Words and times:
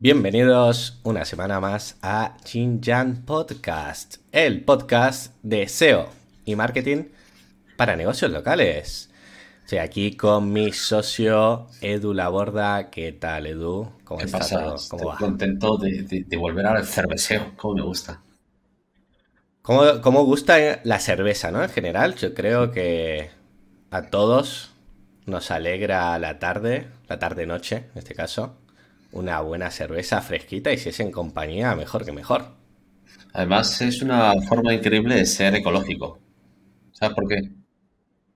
Bienvenidos 0.00 1.00
una 1.02 1.24
semana 1.24 1.58
más 1.58 1.98
a 2.02 2.36
Xinjiang 2.44 3.24
Podcast, 3.24 4.18
el 4.30 4.64
podcast 4.64 5.34
de 5.42 5.66
SEO 5.66 6.08
y 6.44 6.54
marketing 6.54 7.06
para 7.76 7.96
negocios 7.96 8.30
locales. 8.30 9.10
Estoy 9.64 9.78
aquí 9.78 10.16
con 10.16 10.52
mi 10.52 10.70
socio 10.70 11.66
Edu 11.80 12.14
Laborda. 12.14 12.90
¿Qué 12.90 13.10
tal, 13.10 13.48
Edu? 13.48 13.90
¿Cómo 14.04 14.20
estás? 14.20 14.52
Estoy 14.52 15.16
contento 15.18 15.76
de, 15.78 16.26
volver 16.38 16.66
al 16.66 16.86
cerveceo, 16.86 17.54
como 17.56 17.74
me 17.74 17.82
gusta. 17.82 18.22
¿Cómo, 19.62 20.00
¿Cómo, 20.00 20.24
gusta 20.24 20.80
la 20.84 21.00
cerveza, 21.00 21.50
no? 21.50 21.60
En 21.60 21.70
general, 21.70 22.14
yo 22.14 22.34
creo 22.34 22.70
que 22.70 23.30
a 23.90 24.02
todos 24.02 24.70
nos 25.26 25.50
alegra 25.50 26.16
la 26.20 26.38
tarde, 26.38 26.86
la 27.08 27.18
tarde-noche 27.18 27.86
en 27.92 27.98
este 27.98 28.14
caso, 28.14 28.56
una 29.12 29.40
buena 29.40 29.70
cerveza 29.70 30.20
fresquita 30.20 30.72
y 30.72 30.78
si 30.78 30.90
es 30.90 31.00
en 31.00 31.10
compañía, 31.10 31.74
mejor 31.74 32.04
que 32.04 32.12
mejor. 32.12 32.56
Además, 33.32 33.80
es 33.82 34.02
una 34.02 34.32
forma 34.42 34.74
increíble 34.74 35.16
de 35.16 35.26
ser 35.26 35.54
ecológico. 35.54 36.18
¿Sabes 36.92 37.14
por 37.14 37.28
qué? 37.28 37.40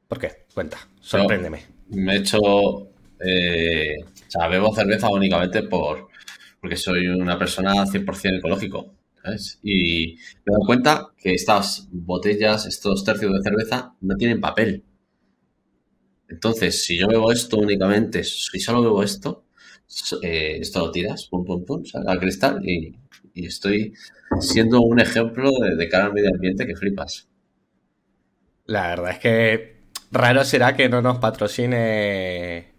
¿Por 0.09 0.19
qué? 0.19 0.47
Cuenta, 0.55 0.79
sorpréndeme. 1.01 1.63
me 1.89 2.15
he 2.15 2.19
hecho. 2.19 2.39
Eh, 3.25 3.97
o 4.03 4.31
sea, 4.31 4.49
bebo 4.49 4.75
cerveza 4.75 5.09
únicamente 5.09 5.63
por 5.63 6.09
porque 6.63 6.77
soy 6.77 7.09
una 7.09 7.37
persona 7.37 7.85
100% 7.85 8.39
ecológico. 8.39 8.95
¿sabes? 9.21 9.59
Y 9.65 10.15
me 10.45 10.53
he 10.53 10.53
dado 10.53 10.65
cuenta 10.65 11.09
que 11.19 11.35
estas 11.35 11.89
botellas, 11.91 12.67
estos 12.67 13.05
tercios 13.05 13.33
de 13.33 13.43
cerveza, 13.43 13.95
no 14.01 14.17
tienen 14.17 14.41
papel. 14.41 14.85
Entonces, 16.29 16.85
si 16.85 16.99
yo 16.99 17.09
bebo 17.09 17.33
esto 17.33 17.59
únicamente, 17.59 18.23
si 18.23 18.61
solo 18.61 18.81
bebo 18.81 19.03
esto, 19.03 19.45
eh, 20.23 20.59
esto 20.61 20.81
lo 20.81 20.91
tiras, 20.91 21.27
pum, 21.27 21.45
pum, 21.45 21.65
pum, 21.65 21.83
al 22.07 22.19
cristal 22.19 22.61
y, 22.69 22.97
estoy 23.35 23.95
siendo 24.41 24.83
un 24.83 25.01
ejemplo 25.01 25.51
de, 25.51 25.89
cara 25.89 26.07
al 26.07 26.13
medio 26.13 26.29
ambiente 26.35 26.67
que 26.67 26.77
flipas. 26.77 27.29
La 28.67 28.89
verdad 28.89 29.13
es 29.13 29.19
que 29.19 29.77
raro 30.11 30.45
será 30.45 30.77
que 30.77 30.91
no 30.91 31.01
nos 31.01 31.19
patrocine 31.19 32.73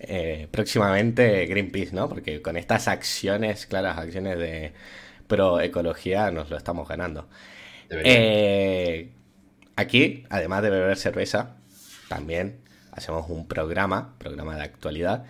eh, 0.00 0.48
próximamente 0.50 1.44
Greenpeace, 1.46 1.94
¿no? 1.94 2.08
Porque 2.08 2.40
con 2.40 2.56
estas 2.56 2.88
acciones, 2.88 3.66
claras 3.66 3.98
acciones 3.98 4.38
de 4.38 4.72
pro 5.26 5.60
ecología, 5.60 6.30
nos 6.30 6.48
lo 6.50 6.56
estamos 6.56 6.88
ganando. 6.88 7.28
Eh, 7.90 9.12
aquí, 9.76 10.24
además 10.30 10.62
de 10.62 10.70
beber 10.70 10.96
cerveza, 10.96 11.56
también 12.08 12.60
hacemos 12.92 13.28
un 13.28 13.46
programa, 13.46 14.14
programa 14.18 14.56
de 14.56 14.62
actualidad, 14.62 15.24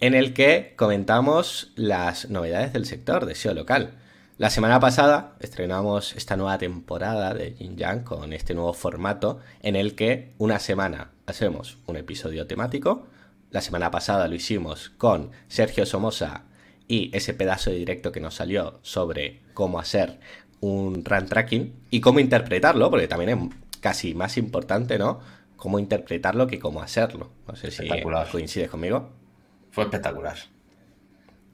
en 0.00 0.14
el 0.14 0.32
que 0.32 0.74
comentamos 0.76 1.72
las 1.74 2.30
novedades 2.30 2.72
del 2.72 2.86
sector 2.86 3.26
de 3.26 3.34
SEO 3.34 3.54
local. 3.54 3.94
La 4.36 4.50
semana 4.50 4.78
pasada 4.78 5.34
estrenamos 5.40 6.14
esta 6.14 6.36
nueva 6.36 6.58
temporada 6.58 7.34
de 7.34 7.54
Yin 7.54 7.76
Yang 7.76 8.04
con 8.04 8.32
este 8.32 8.54
nuevo 8.54 8.72
formato 8.72 9.40
en 9.62 9.74
el 9.74 9.96
que 9.96 10.34
una 10.38 10.60
semana 10.60 11.10
hacemos 11.26 11.78
un 11.86 11.96
episodio 11.96 12.46
temático. 12.46 13.06
La 13.50 13.60
semana 13.60 13.90
pasada 13.90 14.28
lo 14.28 14.36
hicimos 14.36 14.90
con 14.90 15.32
Sergio 15.48 15.84
Somoza 15.86 16.42
y 16.86 17.10
ese 17.16 17.34
pedazo 17.34 17.70
de 17.70 17.76
directo 17.76 18.12
que 18.12 18.20
nos 18.20 18.34
salió 18.34 18.78
sobre 18.82 19.40
cómo 19.54 19.80
hacer 19.80 20.20
un 20.60 21.04
run 21.04 21.26
tracking 21.26 21.74
y 21.90 22.00
cómo 22.00 22.20
interpretarlo, 22.20 22.90
porque 22.90 23.08
también 23.08 23.30
es 23.30 23.80
casi 23.80 24.14
más 24.14 24.38
importante, 24.38 24.98
¿no? 24.98 25.20
cómo 25.58 25.78
interpretarlo 25.78 26.46
que 26.46 26.58
cómo 26.58 26.80
hacerlo. 26.80 27.30
No 27.46 27.56
sé 27.56 27.70
si 27.70 27.86
coincides 28.30 28.70
conmigo. 28.70 29.10
Fue 29.78 29.84
espectacular. 29.84 30.36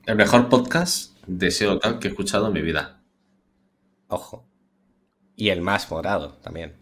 El 0.07 0.17
mejor 0.17 0.49
podcast 0.49 1.15
de 1.27 1.51
SEO 1.51 1.75
local 1.75 1.99
que 1.99 2.09
he 2.09 2.11
escuchado 2.11 2.47
en 2.47 2.55
mi 2.55 2.63
vida. 2.63 3.03
Ojo. 4.09 4.49
Y 5.37 5.51
el 5.51 5.61
más 5.61 5.91
morado 5.91 6.39
también. 6.39 6.73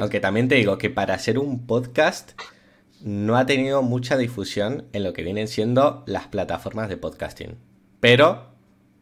Aunque 0.00 0.20
también 0.20 0.48
te 0.48 0.54
digo 0.54 0.78
que 0.78 0.88
para 0.88 1.12
hacer 1.12 1.38
un 1.38 1.66
podcast 1.66 2.30
no 3.02 3.36
ha 3.36 3.44
tenido 3.44 3.82
mucha 3.82 4.16
difusión 4.16 4.86
en 4.94 5.04
lo 5.04 5.12
que 5.12 5.22
vienen 5.22 5.48
siendo 5.48 6.02
las 6.06 6.28
plataformas 6.28 6.88
de 6.88 6.96
podcasting. 6.96 7.58
Pero 8.00 8.46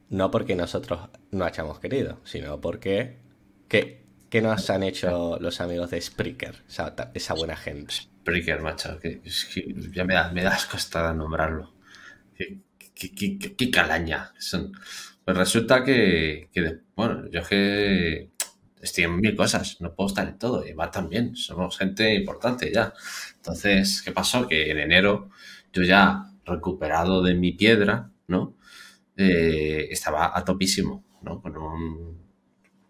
no 0.08 0.32
porque 0.32 0.56
nosotros 0.56 0.98
no 1.30 1.44
hayamos 1.44 1.78
querido, 1.78 2.18
sino 2.24 2.60
porque 2.60 3.18
que 3.68 4.04
¿Qué 4.30 4.42
nos 4.42 4.68
han 4.70 4.82
hecho 4.82 5.38
los 5.40 5.60
amigos 5.60 5.90
de 5.90 6.00
Spreaker? 6.00 6.64
Esa, 7.14 7.34
buena 7.34 7.56
gente. 7.56 7.94
Spreaker, 8.26 8.60
macho. 8.60 8.98
Que, 8.98 9.20
ya 9.92 10.04
me 10.04 10.14
da, 10.14 10.32
me 10.32 10.42
das 10.42 10.66
costa 10.66 11.14
nombrarlo. 11.14 11.72
Qué, 12.36 13.70
calaña 13.70 14.32
son. 14.38 14.72
Pues 15.24 15.36
resulta 15.36 15.84
que, 15.84 16.50
bueno, 16.96 17.30
yo 17.30 17.42
que 17.44 18.30
estoy 18.80 19.04
en 19.04 19.20
mil 19.20 19.36
cosas, 19.36 19.80
no 19.80 19.94
puedo 19.94 20.08
estar 20.08 20.26
en 20.26 20.38
todo. 20.38 20.66
Y 20.66 20.72
va 20.72 20.90
también, 20.90 21.36
somos 21.36 21.78
gente 21.78 22.14
importante 22.14 22.72
ya. 22.72 22.92
Entonces, 23.36 24.02
¿qué 24.02 24.10
pasó? 24.10 24.48
Que 24.48 24.72
en 24.72 24.78
enero 24.78 25.30
yo 25.72 25.82
ya 25.84 26.32
recuperado 26.44 27.22
de 27.22 27.34
mi 27.34 27.52
piedra, 27.52 28.10
¿no? 28.26 28.56
Eh, 29.16 29.86
estaba 29.90 30.36
a 30.36 30.44
topísimo, 30.44 31.04
¿no? 31.22 31.40
Con 31.40 31.56
un 31.56 32.26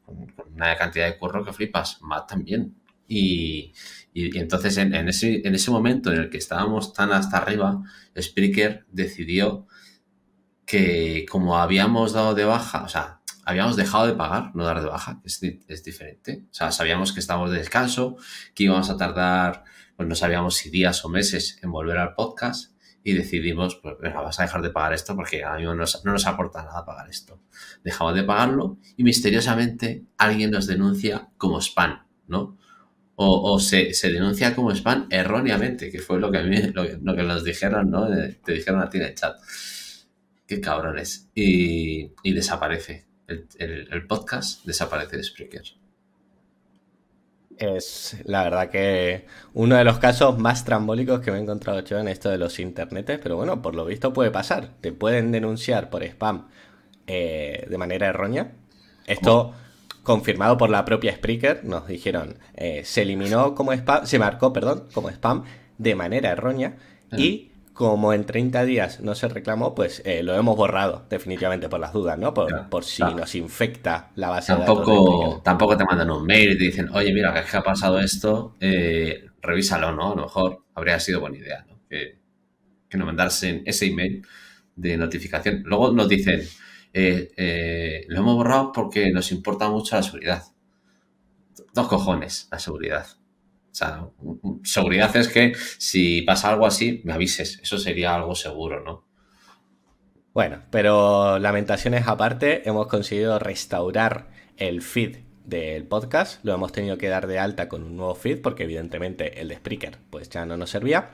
con, 0.07 0.27
una 0.55 0.77
cantidad 0.77 1.07
de 1.07 1.19
curro 1.19 1.45
que 1.45 1.53
flipas, 1.53 2.01
Matt 2.01 2.31
también. 2.31 2.75
Y, 3.09 3.73
entonces 4.35 4.79
en, 4.79 4.95
ese, 5.09 5.71
momento 5.71 6.13
en 6.13 6.21
el 6.21 6.31
que 6.31 6.39
estábamos 6.39 6.93
tan 6.95 7.13
hasta 7.13 7.37
arriba, 7.37 7.83
Spreaker 8.19 8.87
decidió 8.91 9.67
que 10.65 11.27
como 11.31 11.59
habíamos 11.59 12.13
dado 12.13 12.35
de 12.35 12.45
baja, 12.45 12.83
o 12.83 12.89
sea, 12.89 13.21
habíamos 13.45 13.77
dejado 13.77 14.07
de 14.07 14.15
pagar, 14.15 14.55
no 14.55 14.65
dar 14.65 14.81
de 14.81 14.89
baja, 14.89 15.21
es, 15.25 15.41
es 15.43 15.85
diferente. 15.85 16.45
O 16.51 16.55
sea, 16.55 16.73
sabíamos 16.73 17.13
que 17.13 17.21
estábamos 17.21 17.51
de 17.51 17.59
descanso, 17.59 18.17
que 18.55 18.65
íbamos 18.65 18.89
a 18.91 18.97
tardar, 18.97 19.65
pues 19.97 20.09
no 20.09 20.15
sabíamos 20.15 20.55
si 20.57 20.71
días 20.71 21.05
o 21.05 21.09
meses 21.09 21.59
en 21.63 21.71
volver 21.71 21.99
al 21.99 22.15
podcast 22.15 22.73
y 23.05 23.13
decidimos, 23.13 23.77
pues 23.77 23.97
venga, 24.01 24.21
vas 24.23 24.41
a 24.41 24.45
dejar 24.45 24.63
de 24.63 24.71
pagar 24.71 24.93
esto 24.95 25.15
porque 25.15 25.45
a 25.45 25.57
mí 25.57 25.63
no 25.63 25.75
nos, 25.75 26.05
no 26.05 26.13
nos 26.13 26.27
aporta 26.27 26.65
nada 26.65 26.85
pagar 26.85 27.09
esto. 27.09 27.39
Dejamos 27.85 28.15
de 28.15 28.25
pagarlo 28.25 28.79
y 28.97 29.05
misteriosamente 29.05 30.05
alguien 30.19 30.51
nos 30.51 30.67
denuncia 30.67 31.29
como 31.37 31.61
spam, 31.61 32.05
¿no? 32.27 32.59
O, 33.19 33.59
se, 33.59 33.93
denuncia 34.03 34.55
como 34.55 34.71
spam 34.73 35.07
erróneamente, 35.11 35.91
que 35.91 36.01
fue 36.01 36.21
lo 36.21 36.31
que 36.31 36.39
a 36.39 36.43
mí, 36.43 36.61
lo, 36.75 37.17
que 37.17 37.23
nos 37.23 37.45
dijeron, 37.45 37.91
¿no? 37.91 38.13
Eh, 38.13 38.39
te 38.45 38.53
dijeron 38.53 38.83
a 38.83 38.91
ti 38.91 38.99
en 38.99 39.05
el 39.05 39.15
chat. 39.15 39.37
Qué 40.47 40.61
cabrones. 40.61 41.29
Y, 41.35 42.13
y 42.23 42.33
desaparece. 42.35 43.07
El, 43.27 43.49
el, 43.59 44.07
podcast 44.07 44.65
desaparece 44.67 45.17
de 45.17 45.25
Spreaker 45.25 45.63
es 47.59 48.17
la 48.25 48.45
verdad 48.45 48.71
que 48.71 49.27
uno 49.55 49.77
de 49.77 49.85
los 49.85 49.99
casos 49.99 50.39
más 50.39 50.65
trambólicos 50.65 51.21
que 51.21 51.31
me 51.31 51.39
he 51.39 51.41
encontrado 51.41 51.81
yo 51.81 51.99
en 51.99 52.09
esto 52.09 52.31
de 52.31 52.39
los 52.39 52.59
internetes, 52.59 53.19
pero 53.23 53.37
bueno, 53.37 53.63
por 53.63 53.75
lo 53.75 53.85
visto 53.85 54.13
puede 54.13 54.31
pasar. 54.31 54.71
Te 54.81 54.93
pueden 54.93 55.33
denunciar 55.33 55.91
por 55.91 56.03
spam 56.03 56.49
eh, 57.07 57.67
de 57.69 57.79
manera 57.79 58.09
errónea. 58.09 58.53
Esto 59.07 59.55
confirmado 60.07 60.57
por 60.57 60.71
la 60.71 60.85
propia 60.85 61.13
Spreaker, 61.17 61.65
nos 61.65 61.89
dijeron, 61.89 62.39
eh, 62.55 62.83
se 62.85 63.03
eliminó 63.03 63.57
como 63.57 63.73
spam, 63.73 64.07
se 64.07 64.21
marcó, 64.21 64.53
perdón, 64.53 64.85
como 64.95 65.11
spam 65.11 65.43
de 65.79 65.97
manera 65.97 66.31
errónea 66.31 66.77
y 67.11 67.51
como 67.73 68.13
en 68.13 68.25
30 68.25 68.65
días 68.65 69.01
no 69.01 69.17
se 69.17 69.27
reclamó, 69.27 69.75
pues 69.75 70.03
eh, 70.05 70.23
lo 70.23 70.37
hemos 70.37 70.57
borrado 70.57 71.05
definitivamente 71.11 71.69
por 71.69 71.81
las 71.81 71.93
dudas, 71.93 72.17
¿no? 72.21 72.33
Por, 72.33 72.85
si 72.85 73.03
nos 73.03 73.35
infecta 73.35 74.13
la 74.15 74.31
base 74.31 74.55
tampoco, 74.55 74.93
de 74.93 75.25
datos. 75.27 75.43
Tampoco 75.43 75.77
te 75.77 75.85
mandan 75.85 76.09
un 76.09 76.25
mail 76.25 76.53
y 76.53 76.59
te 76.59 76.65
dicen, 76.65 76.89
oye, 76.95 77.13
mira, 77.13 77.45
que 77.45 77.57
ha 77.57 77.63
pasado 77.63 77.99
esto, 77.99 78.55
eh, 78.61 79.25
revísalo, 79.43 79.91
¿no? 79.91 80.13
A 80.13 80.15
lo 80.15 80.23
mejor 80.23 80.67
habría 80.77 81.01
sido 81.01 81.19
buena 81.19 81.39
idea, 81.39 81.67
¿no? 81.69 81.81
Que, 81.91 82.21
que 82.89 82.97
nos 82.97 83.07
mandasen 83.07 83.65
ese 83.67 83.87
email 83.87 84.25
de 84.77 84.97
notificación. 84.97 85.65
Luego 85.65 85.91
nos 85.91 86.09
dicen, 86.09 86.43
eh, 86.99 88.05
lo 88.09 88.21
hemos 88.21 88.37
borrado 88.37 88.73
porque 88.73 89.11
nos 89.11 89.31
importa 89.33 89.69
mucho 89.69 89.97
la 89.97 90.03
seguridad. 90.03 90.43
Dos 91.75 91.89
cojones, 91.89 92.49
la 92.51 92.59
seguridad. 92.59 93.07
O 93.71 93.75
sea, 93.75 94.09
seguridad 94.65 95.15
es 95.17 95.29
que 95.29 95.55
si 95.79 96.23
pasa 96.23 96.51
algo 96.51 96.67
así, 96.67 97.03
me 97.05 97.13
avises. 97.13 97.61
Eso 97.63 97.79
sería 97.79 98.15
algo 98.15 98.35
seguro, 98.35 98.83
¿no? 98.83 99.05
Bueno, 100.33 100.63
pero 100.71 101.39
lamentaciones 101.39 102.07
aparte, 102.07 102.67
hemos 102.69 102.87
conseguido 102.87 103.39
restaurar 103.39 104.29
el 104.57 104.83
feed 104.83 105.19
del 105.45 105.85
podcast. 105.85 106.45
Lo 106.45 106.55
hemos 106.55 106.73
tenido 106.73 106.99
que 106.99 107.09
dar 107.09 107.27
de 107.27 107.39
alta 107.39 107.69
con 107.69 107.83
un 107.83 107.97
nuevo 107.97 108.15
feed 108.15 108.41
porque 108.41 108.65
evidentemente 108.65 109.41
el 109.41 109.49
de 109.49 109.57
Spreaker 109.57 109.99
pues 110.11 110.29
ya 110.29 110.45
no 110.45 110.57
nos 110.57 110.71
servía. 110.71 111.11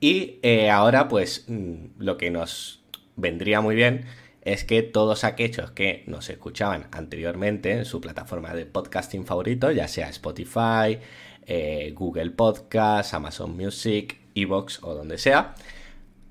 Y 0.00 0.38
eh, 0.42 0.70
ahora 0.70 1.08
pues 1.08 1.44
mm, 1.48 1.98
lo 1.98 2.16
que 2.16 2.30
nos 2.30 2.82
vendría 3.16 3.60
muy 3.60 3.74
bien 3.74 4.06
es 4.42 4.64
que 4.64 4.82
todos 4.82 5.24
aquellos 5.24 5.70
que 5.70 6.04
nos 6.06 6.30
escuchaban 6.30 6.88
anteriormente 6.92 7.72
en 7.72 7.84
su 7.84 8.00
plataforma 8.00 8.54
de 8.54 8.66
podcasting 8.66 9.26
favorito, 9.26 9.70
ya 9.70 9.88
sea 9.88 10.08
Spotify, 10.08 10.98
eh, 11.46 11.92
Google 11.94 12.30
Podcast, 12.30 13.14
Amazon 13.14 13.56
Music, 13.56 14.18
Evox 14.34 14.82
o 14.82 14.94
donde 14.94 15.18
sea, 15.18 15.54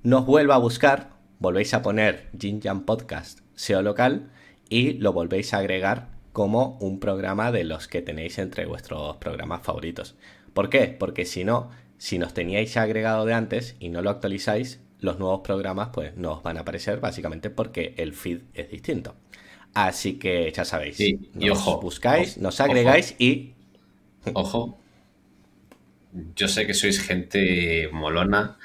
nos 0.04 0.26
vuelva 0.26 0.56
a 0.56 0.60
buscar 0.60 1.18
volvéis 1.40 1.74
a 1.74 1.82
poner 1.82 2.30
Jinjan 2.38 2.86
Podcast 2.86 3.40
SEO 3.56 3.82
local 3.82 4.32
y 4.70 4.94
lo 4.94 5.14
volvéis 5.14 5.54
a 5.54 5.60
agregar 5.60 6.10
como 6.34 6.78
un 6.80 7.00
programa 7.00 7.52
de 7.52 7.64
los 7.64 7.88
que 7.88 8.02
tenéis 8.02 8.38
entre 8.40 8.66
vuestros 8.66 9.18
programas 9.18 9.62
favoritos. 9.62 10.16
¿Por 10.54 10.70
qué? 10.70 10.88
Porque 10.88 11.26
si 11.26 11.44
no, 11.44 11.70
si 11.98 12.20
nos 12.20 12.34
teníais 12.34 12.78
agregado 12.78 13.26
de 13.26 13.34
antes 13.34 13.76
y 13.80 13.90
no 13.90 14.02
lo 14.02 14.10
actualizáis, 14.10 14.80
los 15.00 15.20
nuevos 15.20 15.42
programas 15.42 15.90
pues 15.94 16.16
no 16.16 16.34
os 16.34 16.44
van 16.44 16.58
a 16.58 16.62
aparecer 16.62 17.00
básicamente 17.00 17.50
porque 17.50 17.94
el 17.98 18.14
feed 18.14 18.42
es 18.54 18.70
distinto. 18.70 19.16
Así 19.74 20.18
que 20.18 20.52
ya 20.52 20.66
sabéis, 20.66 21.00
y 21.00 21.50
ojo, 21.50 21.80
buscáis, 21.80 22.38
nos 22.38 22.60
agregáis 22.60 23.16
y... 23.20 23.54
Ojo, 24.34 24.78
yo 26.36 26.48
sé 26.48 26.66
que 26.66 26.74
sois 26.74 27.00
gente 27.00 27.90
molona, 27.92 28.58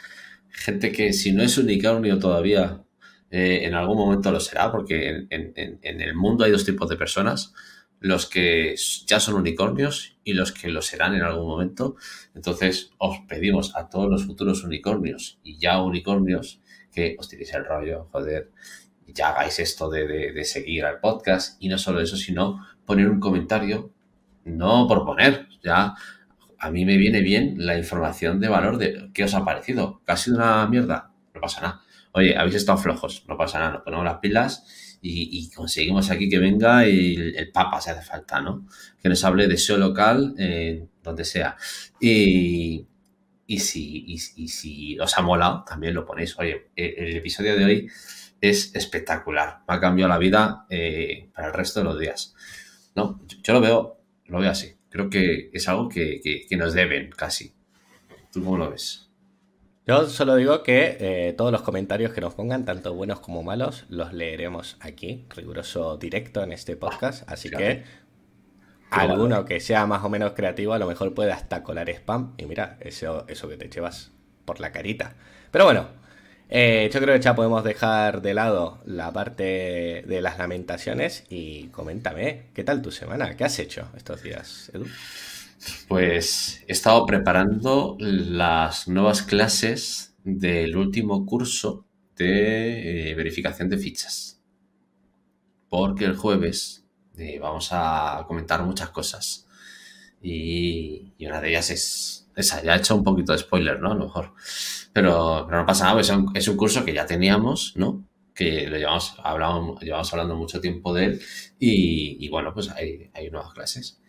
gente 0.50 0.90
que 0.92 1.12
si 1.12 1.32
no 1.32 1.42
es 1.42 1.58
unicornio 1.58 2.18
todavía, 2.18 2.82
eh, 3.30 3.60
en 3.64 3.74
algún 3.74 3.98
momento 3.98 4.30
lo 4.30 4.40
será, 4.40 4.70
porque 4.72 5.26
en, 5.30 5.80
el 5.82 6.14
mundo 6.14 6.44
hay 6.44 6.50
dos 6.50 6.64
tipos 6.64 6.88
de 6.88 6.96
personas, 6.96 7.54
los 8.02 8.26
que 8.26 8.74
ya 9.06 9.20
son 9.20 9.34
unicornios 9.34 10.16
y 10.24 10.32
los 10.32 10.50
que 10.50 10.68
lo 10.68 10.82
serán 10.82 11.14
en 11.14 11.22
algún 11.22 11.46
momento. 11.46 11.94
Entonces 12.34 12.90
os 12.98 13.20
pedimos 13.28 13.76
a 13.76 13.88
todos 13.88 14.10
los 14.10 14.26
futuros 14.26 14.64
unicornios 14.64 15.38
y 15.44 15.56
ya 15.58 15.80
unicornios 15.80 16.60
que 16.92 17.16
os 17.18 17.28
tiréis 17.28 17.54
el 17.54 17.64
rollo, 17.64 18.08
joder, 18.10 18.50
ya 19.06 19.28
hagáis 19.28 19.60
esto 19.60 19.88
de, 19.88 20.44
seguir 20.44 20.84
al 20.84 20.98
podcast 20.98 21.62
y 21.62 21.68
no 21.68 21.78
solo 21.78 22.00
eso, 22.00 22.16
sino 22.16 22.66
poner 22.84 23.08
un 23.08 23.20
comentario, 23.20 23.92
no 24.44 24.88
por 24.88 25.04
poner, 25.06 25.46
ya 25.62 25.94
a 26.58 26.70
mí 26.72 26.84
me 26.84 26.96
viene 26.96 27.20
bien 27.20 27.54
la 27.58 27.78
información 27.78 28.40
de 28.40 28.48
valor 28.48 28.78
de 28.78 29.10
qué 29.14 29.24
os 29.24 29.34
ha 29.34 29.44
parecido. 29.44 30.00
¿Que 30.04 30.12
ha 30.12 30.16
sido 30.16 30.38
una 30.38 30.66
mierda? 30.66 31.12
No 31.34 31.40
pasa 31.40 31.60
nada. 31.60 31.82
Oye, 32.12 32.36
habéis 32.36 32.56
estado 32.56 32.78
flojos, 32.78 33.24
no 33.28 33.36
pasa 33.36 33.60
nada, 33.60 33.72
nos 33.74 33.82
ponemos 33.82 34.04
las 34.04 34.18
pilas 34.18 34.81
y, 35.04 35.50
conseguimos 35.50 36.10
aquí 36.10 36.28
que 36.28 36.38
venga 36.38 36.84
el, 36.84 37.50
Papa, 37.52 37.80
si 37.80 37.90
hace 37.90 38.02
falta, 38.02 38.40
¿no? 38.40 38.66
Que 39.02 39.08
nos 39.08 39.24
hable 39.24 39.48
de 39.48 39.56
SEO 39.56 39.76
local, 39.76 40.34
eh, 40.38 40.86
donde 41.02 41.24
sea. 41.24 41.56
Y, 42.00 42.86
y 43.46 43.58
si, 43.58 44.04
y, 44.06 44.48
si 44.48 44.98
os 45.00 45.18
ha 45.18 45.22
molado, 45.22 45.64
también 45.64 45.94
lo 45.94 46.06
ponéis. 46.06 46.38
Oye, 46.38 46.70
el 46.76 47.16
episodio 47.16 47.56
de 47.56 47.64
hoy 47.64 47.90
es 48.42 48.74
espectacular. 48.74 49.60
Me 49.68 49.74
ha 49.74 49.80
cambiado 49.80 50.08
la 50.08 50.18
vida 50.18 50.66
eh, 50.68 51.30
para 51.34 51.48
el 51.48 51.54
resto 51.54 51.80
de 51.80 51.84
los 51.84 51.98
días. 51.98 52.34
No, 52.94 53.20
yo, 53.42 53.52
lo 53.52 53.60
veo, 53.60 54.00
lo 54.26 54.38
veo 54.40 54.50
así. 54.50 54.76
Creo 54.90 55.08
que 55.08 55.48
es 55.52 55.68
algo 55.68 55.88
que, 55.88 56.46
nos 56.56 56.74
deben 56.74 57.10
casi. 57.10 57.54
¿Tú 58.32 58.44
cómo 58.44 58.58
lo 58.58 58.70
ves? 58.70 59.08
Yo 59.84 60.08
solo 60.08 60.36
digo 60.36 60.62
que 60.62 60.96
eh, 61.00 61.32
todos 61.32 61.50
los 61.50 61.62
comentarios 61.62 62.12
que 62.12 62.20
nos 62.20 62.34
pongan, 62.34 62.64
tanto 62.64 62.94
buenos 62.94 63.18
como 63.18 63.42
malos, 63.42 63.84
los 63.88 64.12
leeremos 64.12 64.76
aquí, 64.78 65.24
riguroso 65.34 65.96
directo 65.96 66.42
en 66.44 66.52
este 66.52 66.76
podcast. 66.76 67.28
Así 67.28 67.50
que 67.50 67.82
alguno 68.90 69.44
que 69.44 69.58
sea 69.58 69.86
más 69.86 70.04
o 70.04 70.08
menos 70.08 70.32
creativo, 70.34 70.72
a 70.72 70.78
lo 70.78 70.86
mejor 70.86 71.14
puede 71.14 71.32
hasta 71.32 71.64
colar 71.64 71.90
spam. 71.90 72.34
Y 72.36 72.46
mira, 72.46 72.76
eso, 72.80 73.24
eso 73.26 73.48
que 73.48 73.56
te 73.56 73.68
llevas 73.68 74.12
por 74.44 74.60
la 74.60 74.70
carita. 74.70 75.14
Pero 75.50 75.64
bueno, 75.64 75.88
eh, 76.48 76.88
yo 76.92 77.00
creo 77.00 77.16
que 77.16 77.20
ya 77.20 77.34
podemos 77.34 77.64
dejar 77.64 78.22
de 78.22 78.34
lado 78.34 78.80
la 78.84 79.12
parte 79.12 80.04
de 80.06 80.20
las 80.20 80.38
lamentaciones 80.38 81.24
y 81.28 81.68
coméntame, 81.68 82.44
¿qué 82.54 82.62
tal 82.62 82.82
tu 82.82 82.92
semana? 82.92 83.36
¿Qué 83.36 83.42
has 83.42 83.58
hecho 83.58 83.88
estos 83.96 84.22
días, 84.22 84.70
Edu? 84.72 84.86
Pues 85.88 86.64
he 86.66 86.72
estado 86.72 87.06
preparando 87.06 87.96
las 87.98 88.88
nuevas 88.88 89.22
clases 89.22 90.14
del 90.24 90.76
último 90.76 91.26
curso 91.26 91.86
de 92.16 93.10
eh, 93.10 93.14
verificación 93.14 93.68
de 93.68 93.78
fichas. 93.78 94.40
Porque 95.68 96.04
el 96.04 96.16
jueves 96.16 96.84
eh, 97.16 97.38
vamos 97.38 97.68
a 97.72 98.24
comentar 98.26 98.62
muchas 98.62 98.90
cosas. 98.90 99.46
Y, 100.20 101.14
y, 101.18 101.26
una 101.26 101.40
de 101.40 101.50
ellas 101.50 101.70
es 101.70 102.28
esa. 102.36 102.62
Ya 102.62 102.74
he 102.74 102.78
hecho 102.78 102.94
un 102.94 103.04
poquito 103.04 103.32
de 103.32 103.38
spoiler, 103.38 103.80
¿no? 103.80 103.92
A 103.92 103.94
lo 103.94 104.04
mejor. 104.04 104.32
Pero, 104.92 105.48
no 105.50 105.66
pasa 105.66 105.86
nada, 105.86 106.00
es 106.00 106.10
un, 106.10 106.30
es 106.34 106.46
un 106.48 106.56
curso 106.56 106.84
que 106.84 106.94
ya 106.94 107.06
teníamos, 107.06 107.72
¿no? 107.76 108.04
Que 108.34 108.66
lo 108.68 108.76
llevamos, 108.76 109.16
hablamos, 109.22 109.80
llevamos 109.82 110.12
hablando 110.12 110.36
mucho 110.36 110.60
tiempo 110.60 110.94
de 110.94 111.04
él 111.04 111.22
y, 111.58 112.28
bueno, 112.28 112.52
pues 112.54 112.70
hay, 112.70 113.10
hay 113.14 113.30
nuevas 113.30 113.52
clases. 113.52 114.01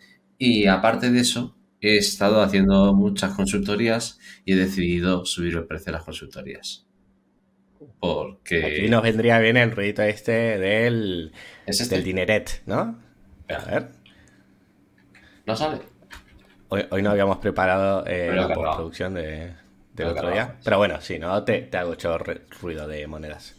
Y 0.45 0.67
aparte 0.67 1.09
de 1.09 1.21
eso, 1.21 1.55
he 1.79 1.95
estado 1.95 2.41
haciendo 2.41 2.93
muchas 2.93 3.33
consultorías 3.33 4.19
y 4.43 4.51
he 4.51 4.55
decidido 4.57 5.23
subir 5.25 5.55
el 5.55 5.65
precio 5.65 5.85
de 5.85 5.91
las 5.93 6.03
consultorías. 6.03 6.85
Porque... 8.01 8.65
Aquí 8.65 8.89
nos 8.89 9.03
vendría 9.03 9.39
bien 9.39 9.55
el 9.55 9.71
ruidito 9.71 10.01
este 10.01 10.59
del, 10.59 11.31
este? 11.65 11.95
del 11.95 12.03
dineret, 12.03 12.61
¿no? 12.65 12.99
A 13.47 13.71
ver. 13.71 13.91
¿No 15.45 15.55
sale? 15.55 15.79
Hoy, 16.67 16.87
hoy 16.89 17.01
no 17.01 17.11
habíamos 17.11 17.37
preparado 17.37 18.05
eh, 18.05 18.33
la 18.35 18.53
postproducción 18.53 19.13
de, 19.13 19.53
del 19.93 20.07
otro 20.07 20.29
día. 20.29 20.57
Pero 20.61 20.77
bueno, 20.77 20.99
sí, 20.99 21.19
¿no? 21.19 21.41
Te, 21.45 21.61
te 21.61 21.77
hago 21.77 21.91
mucho 21.91 22.17
ruido 22.61 22.85
de 22.85 23.07
monedas. 23.07 23.55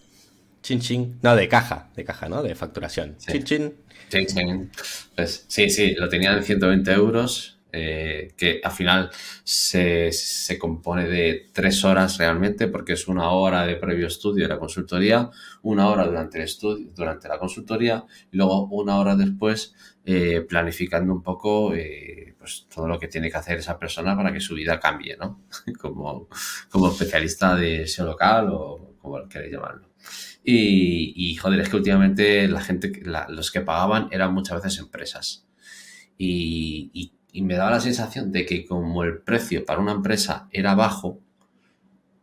Chin 0.64 0.80
chin. 0.80 1.18
No, 1.20 1.36
de 1.36 1.46
caja, 1.46 1.90
de 1.94 2.04
caja, 2.04 2.26
¿no? 2.26 2.42
De 2.42 2.54
facturación. 2.54 3.18
Chin 3.18 3.44
chin. 3.44 4.70
Pues, 5.14 5.44
sí, 5.46 5.68
sí, 5.68 5.94
lo 5.94 6.08
tenía 6.08 6.32
en 6.32 6.42
120 6.42 6.90
euros, 6.90 7.60
eh, 7.70 8.32
que 8.34 8.62
al 8.64 8.72
final 8.72 9.10
se, 9.42 10.10
se, 10.10 10.58
compone 10.58 11.06
de 11.06 11.50
tres 11.52 11.84
horas 11.84 12.16
realmente, 12.16 12.68
porque 12.68 12.94
es 12.94 13.08
una 13.08 13.30
hora 13.32 13.66
de 13.66 13.76
previo 13.76 14.06
estudio 14.06 14.44
de 14.44 14.54
la 14.54 14.58
consultoría, 14.58 15.28
una 15.60 15.90
hora 15.90 16.06
durante 16.06 16.38
el 16.38 16.44
estudio, 16.44 16.88
durante 16.96 17.28
la 17.28 17.38
consultoría, 17.38 18.06
y 18.32 18.38
luego 18.38 18.66
una 18.68 18.98
hora 18.98 19.16
después 19.16 19.74
eh, 20.06 20.46
planificando 20.48 21.12
un 21.12 21.22
poco 21.22 21.74
eh, 21.74 22.34
pues 22.38 22.66
todo 22.74 22.88
lo 22.88 22.98
que 22.98 23.08
tiene 23.08 23.30
que 23.30 23.36
hacer 23.36 23.58
esa 23.58 23.78
persona 23.78 24.16
para 24.16 24.32
que 24.32 24.40
su 24.40 24.54
vida 24.54 24.80
cambie, 24.80 25.18
¿no? 25.18 25.42
como, 25.78 26.28
como 26.70 26.88
especialista 26.90 27.54
de 27.54 27.86
SEO 27.86 28.06
local 28.06 28.48
o 28.50 28.94
como 28.98 29.28
queréis 29.28 29.52
llamarlo. 29.52 29.93
Y, 30.46 31.36
joder, 31.36 31.60
es 31.60 31.68
que 31.70 31.76
últimamente 31.76 32.46
la 32.48 32.60
gente, 32.60 32.92
los 33.28 33.50
que 33.50 33.62
pagaban 33.62 34.08
eran 34.10 34.34
muchas 34.34 34.62
veces 34.62 34.78
empresas. 34.78 35.46
Y, 36.18 37.12
me 37.34 37.56
daba 37.56 37.72
la 37.72 37.80
sensación 37.80 38.30
de 38.30 38.46
que 38.46 38.64
como 38.64 39.02
el 39.02 39.18
precio 39.18 39.64
para 39.64 39.80
una 39.80 39.92
empresa 39.92 40.48
era 40.52 40.74
bajo, 40.76 41.20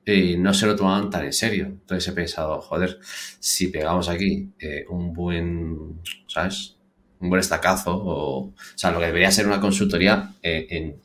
eh, 0.06 0.38
no 0.38 0.54
se 0.54 0.66
lo 0.68 0.76
tomaban 0.76 1.10
tan 1.10 1.26
en 1.26 1.34
serio. 1.34 1.66
Entonces 1.66 2.08
he 2.08 2.14
pensado, 2.14 2.62
joder, 2.62 3.00
si 3.40 3.68
pegamos 3.68 4.08
aquí 4.08 4.50
eh, 4.60 4.86
un 4.90 5.14
buen, 5.14 6.02
¿sabes? 6.28 6.78
Un 7.20 7.30
buen 7.30 7.40
estacazo, 7.40 7.96
o, 7.96 8.40
o 8.48 8.54
sea, 8.76 8.92
lo 8.92 9.00
que 9.00 9.08
debería 9.08 9.32
ser 9.32 9.48
una 9.48 9.60
consultoría 9.60 10.34
eh, 10.42 10.68
en, 10.70 11.02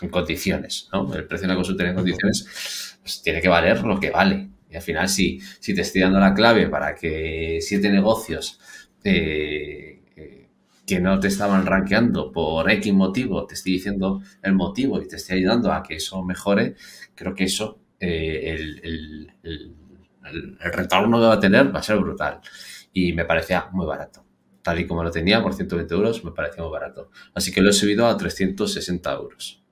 en, 0.00 0.08
condiciones, 0.10 0.88
¿no? 0.92 1.14
El 1.14 1.26
precio 1.26 1.46
de 1.46 1.52
una 1.52 1.56
consultoría 1.56 1.90
en 1.90 1.96
condiciones, 1.96 2.96
pues 3.02 3.22
tiene 3.22 3.42
que 3.42 3.48
valer 3.48 3.82
lo 3.84 4.00
que 4.00 4.10
vale. 4.10 4.48
Y 4.70 4.76
al 4.76 4.82
final, 4.82 5.08
si, 5.08 5.40
si 5.58 5.74
te 5.74 5.80
estoy 5.80 6.02
dando 6.02 6.20
la 6.20 6.32
clave 6.32 6.68
para 6.68 6.94
que 6.94 7.58
siete 7.60 7.90
negocios 7.90 8.60
eh, 9.02 10.02
eh, 10.16 10.48
que 10.86 11.00
no 11.00 11.18
te 11.18 11.28
estaban 11.28 11.66
rankeando 11.66 12.30
por 12.30 12.70
X 12.70 12.92
motivo, 12.92 13.46
te 13.46 13.54
estoy 13.54 13.72
diciendo 13.72 14.22
el 14.42 14.54
motivo 14.54 15.00
y 15.02 15.08
te 15.08 15.16
estoy 15.16 15.38
ayudando 15.38 15.72
a 15.72 15.82
que 15.82 15.96
eso 15.96 16.22
mejore, 16.22 16.76
creo 17.14 17.34
que 17.34 17.44
eso, 17.44 17.80
eh, 17.98 18.54
el, 18.54 19.32
el, 19.42 19.76
retorno 20.60 21.18
que 21.18 21.26
va 21.26 21.34
a 21.34 21.40
tener 21.40 21.74
va 21.74 21.80
a 21.80 21.82
ser 21.82 21.98
brutal. 21.98 22.40
Y 22.92 23.12
me 23.12 23.24
parecía 23.24 23.68
muy 23.72 23.86
barato. 23.86 24.24
Tal 24.62 24.78
y 24.78 24.86
como 24.86 25.02
lo 25.02 25.10
tenía 25.10 25.42
por 25.42 25.54
120 25.54 25.94
euros, 25.94 26.24
me 26.24 26.32
parecía 26.32 26.62
muy 26.62 26.72
barato. 26.72 27.10
Así 27.34 27.50
que 27.50 27.60
lo 27.62 27.70
he 27.70 27.72
subido 27.72 28.06
a 28.06 28.16
360 28.16 29.12
euros. 29.12 29.64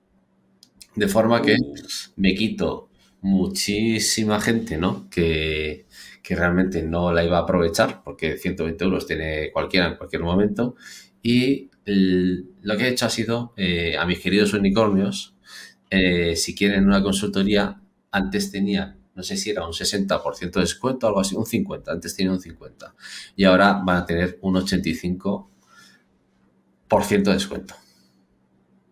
De 0.95 1.07
forma 1.07 1.41
que 1.41 1.53
uh. 1.53 1.73
me 2.17 2.33
quito 2.33 2.88
muchísima 3.21 4.39
gente, 4.39 4.77
¿no? 4.77 5.09
Que, 5.09 5.87
realmente 6.31 6.83
no 6.83 7.11
la 7.11 7.23
iba 7.23 7.39
a 7.39 7.41
aprovechar 7.41 8.03
porque 8.03 8.37
120 8.37 8.83
euros 8.83 9.07
tiene 9.07 9.49
cualquiera 9.51 9.87
en 9.87 9.95
cualquier 9.95 10.21
momento. 10.21 10.75
Y 11.23 11.71
lo 11.85 12.77
que 12.77 12.83
he 12.83 12.89
hecho 12.89 13.07
ha 13.07 13.09
sido 13.09 13.51
eh, 13.57 13.97
a 13.97 14.05
mis 14.05 14.19
queridos 14.19 14.53
unicornios, 14.53 15.35
eh, 15.89 16.35
si 16.35 16.53
quieren 16.53 16.85
una 16.85 17.01
consultoría, 17.01 17.81
antes 18.11 18.51
tenía 18.51 18.99
no 19.19 19.23
sé 19.23 19.35
si 19.35 19.49
era 19.49 19.67
un 19.67 19.73
60% 19.73 20.49
de 20.49 20.61
descuento, 20.61 21.05
algo 21.05 21.19
así, 21.19 21.35
un 21.35 21.43
50%, 21.43 21.89
antes 21.89 22.15
tenía 22.15 22.31
un 22.31 22.39
50%. 22.39 22.93
Y 23.35 23.43
ahora 23.43 23.81
van 23.85 23.97
a 23.97 24.05
tener 24.05 24.39
un 24.41 24.55
85% 24.55 27.23
de 27.23 27.33
descuento. 27.33 27.75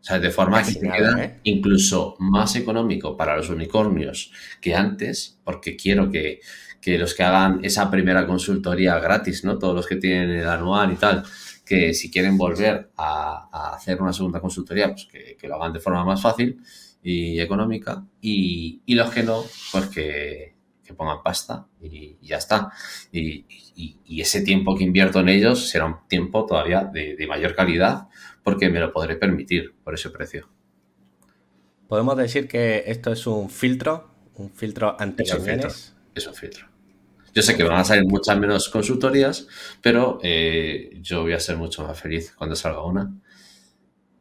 Sea, 0.07 0.19
de 0.19 0.31
forma 0.31 0.63
que 0.63 0.79
queda 0.79 1.21
¿eh? 1.21 1.39
incluso 1.43 2.15
más 2.19 2.55
económico 2.55 3.17
para 3.17 3.35
los 3.35 3.49
unicornios 3.49 4.31
que 4.61 4.73
antes, 4.73 5.37
porque 5.43 5.75
quiero 5.75 6.09
que, 6.09 6.39
los 6.85 7.13
que 7.13 7.23
hagan 7.23 7.59
esa 7.65 7.91
primera 7.91 8.25
consultoría 8.25 8.97
gratis, 8.99 9.43
¿no? 9.43 9.59
Todos 9.59 9.75
los 9.75 9.85
que 9.85 9.97
tienen 9.97 10.29
el 10.29 10.47
anual 10.47 10.93
y 10.93 10.95
tal, 10.95 11.25
que 11.65 11.93
si 11.93 12.09
quieren 12.09 12.37
volver 12.37 12.89
a, 12.95 13.73
hacer 13.75 14.01
una 14.01 14.13
segunda 14.13 14.39
consultoría, 14.39 14.93
pues 14.93 15.09
que, 15.11 15.45
lo 15.45 15.55
hagan 15.55 15.73
de 15.73 15.81
forma 15.81 16.05
más 16.05 16.21
fácil 16.21 16.61
y 17.03 17.41
económica. 17.41 18.05
Y, 18.21 18.81
los 18.87 19.09
que 19.09 19.23
no, 19.23 19.43
pues 19.73 19.87
que, 19.87 20.55
pongan 20.95 21.21
pasta 21.21 21.67
y, 21.81 22.15
ya 22.21 22.37
está. 22.37 22.71
Y, 23.11 23.43
ese 24.21 24.41
tiempo 24.41 24.73
que 24.73 24.85
invierto 24.85 25.19
en 25.19 25.27
ellos 25.27 25.67
será 25.67 25.85
un 25.85 26.07
tiempo 26.07 26.45
todavía 26.45 26.85
de, 26.85 27.27
mayor 27.27 27.53
calidad 27.55 28.07
porque 28.47 28.69
me 28.69 28.79
lo 28.79 28.93
podré 28.93 29.17
permitir 29.17 29.75
por 29.83 29.93
ese 29.93 30.09
precio. 30.09 30.47
Podemos 31.89 32.15
decir 32.15 32.47
que 32.47 32.85
esto 32.87 33.11
es 33.11 33.27
un 33.27 33.49
filtro, 33.49 34.09
un 34.35 34.49
filtro 34.51 34.95
anti 34.97 35.23
es 35.23 35.33
un 35.33 35.41
filtro, 35.41 35.69
es 36.15 36.27
un 36.27 36.33
filtro. 36.33 36.65
Yo 37.33 37.41
sé 37.41 37.57
que 37.57 37.65
van 37.65 37.79
a 37.79 37.83
salir 37.83 38.05
muchas 38.05 38.39
menos 38.39 38.69
consultorías, 38.69 39.49
pero 39.81 40.19
eh, 40.23 40.97
yo 41.01 41.23
voy 41.23 41.33
a 41.33 41.41
ser 41.41 41.57
mucho 41.57 41.85
más 41.85 41.99
feliz 41.99 42.33
cuando 42.37 42.55
salga 42.55 42.85
una. 42.85 43.13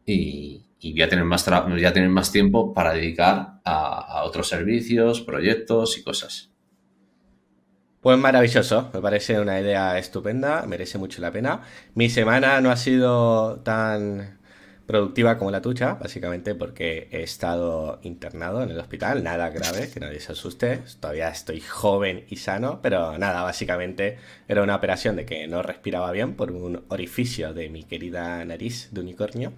Y, 0.05 0.71
y 0.81 0.91
voy 0.91 1.03
a 1.03 1.09
tener 1.09 1.25
más, 1.25 1.47
ya 1.79 1.93
tener 1.93 2.11
más 2.11 2.33
tiempo 2.33 2.75
para 2.75 2.95
dedicar 2.95 3.61
a, 3.65 4.25
otros 4.25 4.49
servicios, 4.49 5.21
proyectos 5.21 5.99
y 5.99 6.03
cosas. 6.03 6.51
Pues 8.07 8.19
maravilloso, 8.19 8.89
me 8.95 9.01
parece 9.01 9.41
una 9.41 9.59
idea 9.59 9.99
estupenda, 9.99 10.65
merece 10.65 10.97
mucho 10.97 11.21
la 11.21 11.33
pena. 11.33 11.63
Mi 11.97 12.09
semana 12.09 12.61
no 12.61 12.71
ha 12.71 12.77
sido 12.77 13.59
tan 13.65 14.39
productiva 14.87 15.39
como 15.39 15.51
la 15.51 15.61
tuya, 15.61 15.95
básicamente 15.95 16.55
porque 16.55 17.09
he 17.11 17.25
estado 17.25 17.99
internado 18.05 18.63
en 18.63 18.71
el 18.71 18.79
hospital, 18.79 19.25
nada 19.25 19.51
grave, 19.51 19.91
que 19.91 19.99
nadie 19.99 20.21
se 20.21 20.31
asuste, 20.31 20.85
todavía 21.01 21.31
estoy 21.31 21.61
joven 21.61 22.27
y 22.29 22.37
sano, 22.37 22.79
pero 22.81 23.19
nada, 23.19 23.43
básicamente 23.43 24.19
era 24.47 24.63
una 24.63 24.77
operación 24.77 25.17
de 25.17 25.27
que 25.27 25.49
no 25.49 25.63
respiraba 25.63 26.13
bien 26.13 26.37
por 26.37 26.53
un 26.53 26.85
orificio 26.87 27.55
de 27.55 27.71
mi 27.71 27.83
querida 27.83 28.45
nariz 28.45 28.91
de 28.93 29.01
unicornio 29.01 29.53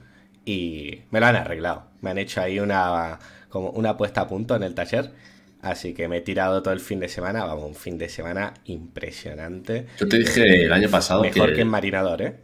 y 0.47 1.03
me 1.11 1.21
lo 1.21 1.27
han 1.27 1.37
arreglado. 1.37 1.85
Me 2.01 2.09
han 2.09 2.17
hecho 2.17 2.41
ahí 2.41 2.61
una, 2.61 3.19
como 3.51 3.69
una 3.73 3.99
puesta 3.99 4.23
a 4.23 4.27
punto 4.27 4.57
en 4.57 4.63
el 4.63 4.75
taller. 4.75 5.11
Así 5.61 5.93
que 5.93 6.07
me 6.09 6.19
he 6.19 6.21
tirado 6.21 6.63
todo 6.63 6.73
el 6.73 6.81
fin 6.81 7.01
de 7.01 7.09
semana, 7.09 7.45
vamos, 7.45 7.65
un 7.65 7.75
fin 7.75 7.99
de 7.99 8.09
semana 8.09 8.55
impresionante. 8.65 9.87
Yo 9.99 10.09
te 10.09 10.19
dije 10.19 10.65
el 10.65 10.73
año 10.73 10.89
pasado 10.89 11.23
Mejor 11.23 11.53
que, 11.53 11.63
en 11.63 11.69
marinador, 11.69 12.23
¿eh? 12.23 12.37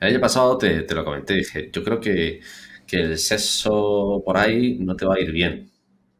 El 0.00 0.08
año 0.08 0.20
pasado 0.20 0.56
te, 0.56 0.86
lo 0.94 1.04
comenté, 1.04 1.34
dije, 1.34 1.70
yo 1.72 1.84
creo 1.84 2.00
que, 2.00 2.40
el 2.90 3.16
sexo 3.16 4.22
por 4.24 4.36
ahí 4.36 4.78
no 4.78 4.94
te 4.96 5.06
va 5.06 5.14
a 5.14 5.20
ir 5.20 5.32
bien. 5.32 5.70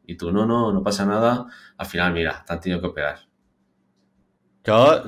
Y 0.07 0.15
tú, 0.15 0.31
no, 0.31 0.45
no, 0.47 0.73
no 0.73 0.81
pasa 0.81 1.05
nada. 1.05 1.45
Al 1.77 1.85
final, 1.85 2.13
mira, 2.13 2.43
te 2.47 2.53
han 2.53 2.59
tenido 2.59 2.81
que 2.81 2.87
operar. 2.87 3.19
Yo 4.63 5.03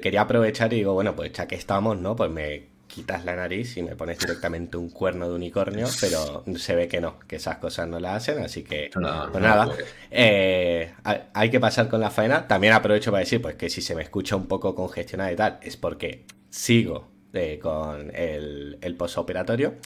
quería 0.00 0.20
aprovechar 0.20 0.72
y 0.72 0.76
digo, 0.76 0.92
bueno, 0.92 1.16
pues 1.16 1.32
ya 1.32 1.48
que 1.48 1.56
estamos, 1.56 1.98
¿no? 1.98 2.14
Pues 2.14 2.30
me 2.30 2.69
quitas 2.92 3.24
la 3.24 3.36
nariz 3.36 3.76
y 3.76 3.82
me 3.82 3.96
pones 3.96 4.18
directamente 4.18 4.76
un 4.76 4.90
cuerno 4.90 5.28
de 5.28 5.34
unicornio, 5.34 5.86
pero 6.00 6.44
se 6.56 6.74
ve 6.74 6.88
que 6.88 7.00
no, 7.00 7.18
que 7.20 7.36
esas 7.36 7.58
cosas 7.58 7.88
no 7.88 8.00
las 8.00 8.16
hacen, 8.16 8.42
así 8.42 8.62
que 8.62 8.90
pues 8.92 9.42
nada, 9.42 9.72
eh, 10.10 10.92
hay 11.32 11.50
que 11.50 11.60
pasar 11.60 11.88
con 11.88 12.00
la 12.00 12.10
faena. 12.10 12.46
También 12.48 12.72
aprovecho 12.72 13.10
para 13.10 13.20
decir 13.20 13.40
pues 13.40 13.54
que 13.54 13.70
si 13.70 13.80
se 13.80 13.94
me 13.94 14.02
escucha 14.02 14.36
un 14.36 14.46
poco 14.46 14.74
congestionado 14.74 15.32
y 15.32 15.36
tal, 15.36 15.58
es 15.62 15.76
porque 15.76 16.26
sigo 16.50 17.08
eh, 17.32 17.58
con 17.62 18.14
el, 18.14 18.78
el 18.80 18.96
postoperatorio 18.96 19.76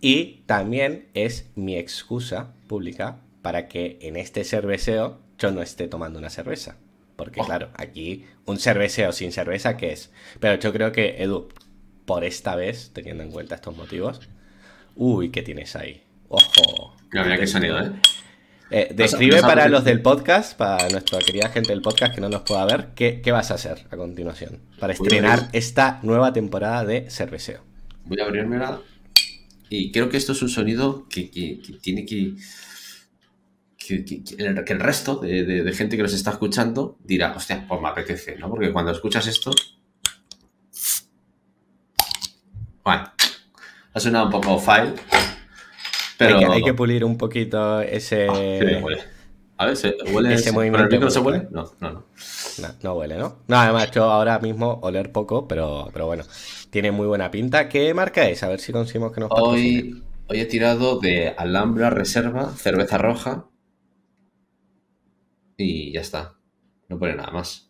y 0.00 0.42
también 0.46 1.08
es 1.14 1.50
mi 1.54 1.76
excusa 1.76 2.52
pública 2.66 3.20
para 3.42 3.68
que 3.68 3.98
en 4.00 4.16
este 4.16 4.44
cerveceo 4.44 5.20
yo 5.38 5.50
no 5.50 5.62
esté 5.62 5.88
tomando 5.88 6.18
una 6.18 6.30
cerveza. 6.30 6.76
Porque 7.16 7.40
oh. 7.40 7.44
claro, 7.44 7.70
aquí 7.74 8.26
un 8.44 8.58
cerveceo 8.58 9.12
sin 9.12 9.32
cerveza, 9.32 9.76
¿qué 9.76 9.92
es? 9.92 10.10
Pero 10.38 10.60
yo 10.60 10.72
creo 10.72 10.92
que, 10.92 11.22
Edu, 11.22 11.48
por 12.06 12.24
esta 12.24 12.56
vez, 12.56 12.92
teniendo 12.94 13.24
en 13.24 13.30
cuenta 13.30 13.56
estos 13.56 13.76
motivos. 13.76 14.20
Uy, 14.94 15.30
¿qué 15.30 15.42
tienes 15.42 15.76
ahí? 15.76 16.02
Ojo. 16.28 16.96
Mira, 17.12 17.36
qué 17.36 17.46
sonido, 17.46 17.78
¿eh? 17.80 17.92
eh 18.70 18.92
describe 18.94 19.40
para 19.40 19.68
los 19.68 19.84
del 19.84 20.00
podcast, 20.00 20.56
para 20.56 20.88
nuestra 20.88 21.18
querida 21.18 21.50
gente 21.50 21.70
del 21.70 21.82
podcast 21.82 22.14
que 22.14 22.20
no 22.20 22.28
nos 22.28 22.42
pueda 22.42 22.64
ver, 22.64 22.88
¿qué, 22.94 23.22
vas 23.30 23.50
a 23.50 23.54
hacer 23.54 23.86
a 23.90 23.96
continuación 23.96 24.60
para 24.78 24.92
estrenar 24.92 25.48
esta 25.52 26.00
nueva 26.02 26.32
temporada 26.32 26.84
de 26.84 27.10
Cerveceo? 27.10 27.62
Voy 28.04 28.20
a 28.20 28.24
abrirmela 28.24 28.80
y 29.68 29.90
creo 29.90 30.08
que 30.08 30.16
esto 30.16 30.32
es 30.32 30.42
un 30.42 30.48
sonido 30.48 31.06
que, 31.08 31.24
tiene 31.80 32.06
que, 32.06 32.34
que, 33.76 34.22
el, 34.38 34.80
resto 34.80 35.16
de, 35.16 35.44
de, 35.44 35.72
gente 35.72 35.96
que 35.96 36.02
nos 36.02 36.12
está 36.12 36.30
escuchando 36.30 36.98
dirá, 37.04 37.34
hostia, 37.36 37.66
pues 37.68 37.80
me 37.80 37.88
apetece, 37.88 38.36
¿no? 38.36 38.48
Porque 38.48 38.72
cuando 38.72 38.92
escuchas 38.92 39.26
esto, 39.26 39.50
Bueno, 42.86 43.02
ha 43.94 43.98
sonado 43.98 44.26
un 44.26 44.30
poco 44.30 44.60
file. 44.60 44.94
Pero... 46.16 46.52
Hay 46.52 46.62
que, 46.62 46.72
pulir 46.72 47.04
un 47.04 47.18
poquito 47.18 47.80
ese. 47.80 48.28
Ah, 48.28 49.64
a 49.64 49.66
ver, 49.66 49.76
¿se 49.76 49.96
huele 50.12 50.34
ese 50.34 50.52
movimiento. 50.52 50.94
¿El 50.94 51.00
no 51.00 51.10
se 51.10 51.18
huele? 51.18 51.48
No, 51.50 51.64
no, 51.80 51.90
no. 51.90 52.04
No, 52.84 52.92
huele, 52.94 53.16
¿no? 53.16 53.38
No, 53.48 53.56
además, 53.56 53.90
yo 53.90 54.04
ahora 54.04 54.38
mismo 54.38 54.78
oler 54.82 55.10
poco, 55.10 55.48
pero, 55.48 55.88
pero 55.92 56.06
bueno, 56.06 56.22
tiene 56.70 56.92
muy 56.92 57.08
buena 57.08 57.28
pinta. 57.28 57.68
¿Qué 57.68 57.92
marca 57.92 58.28
es? 58.28 58.44
A 58.44 58.48
ver 58.48 58.60
si 58.60 58.70
conseguimos 58.70 59.10
que 59.10 59.18
nos 59.20 59.30
Hoy, 59.32 60.04
hoy 60.28 60.40
he 60.40 60.46
tirado 60.46 61.00
de 61.00 61.34
Alhambra 61.36 61.90
Reserva, 61.90 62.52
cerveza 62.54 62.98
roja. 62.98 63.46
Y 65.56 65.92
ya 65.92 66.02
está. 66.02 66.36
No 66.88 67.00
pone 67.00 67.16
nada 67.16 67.32
más. 67.32 67.65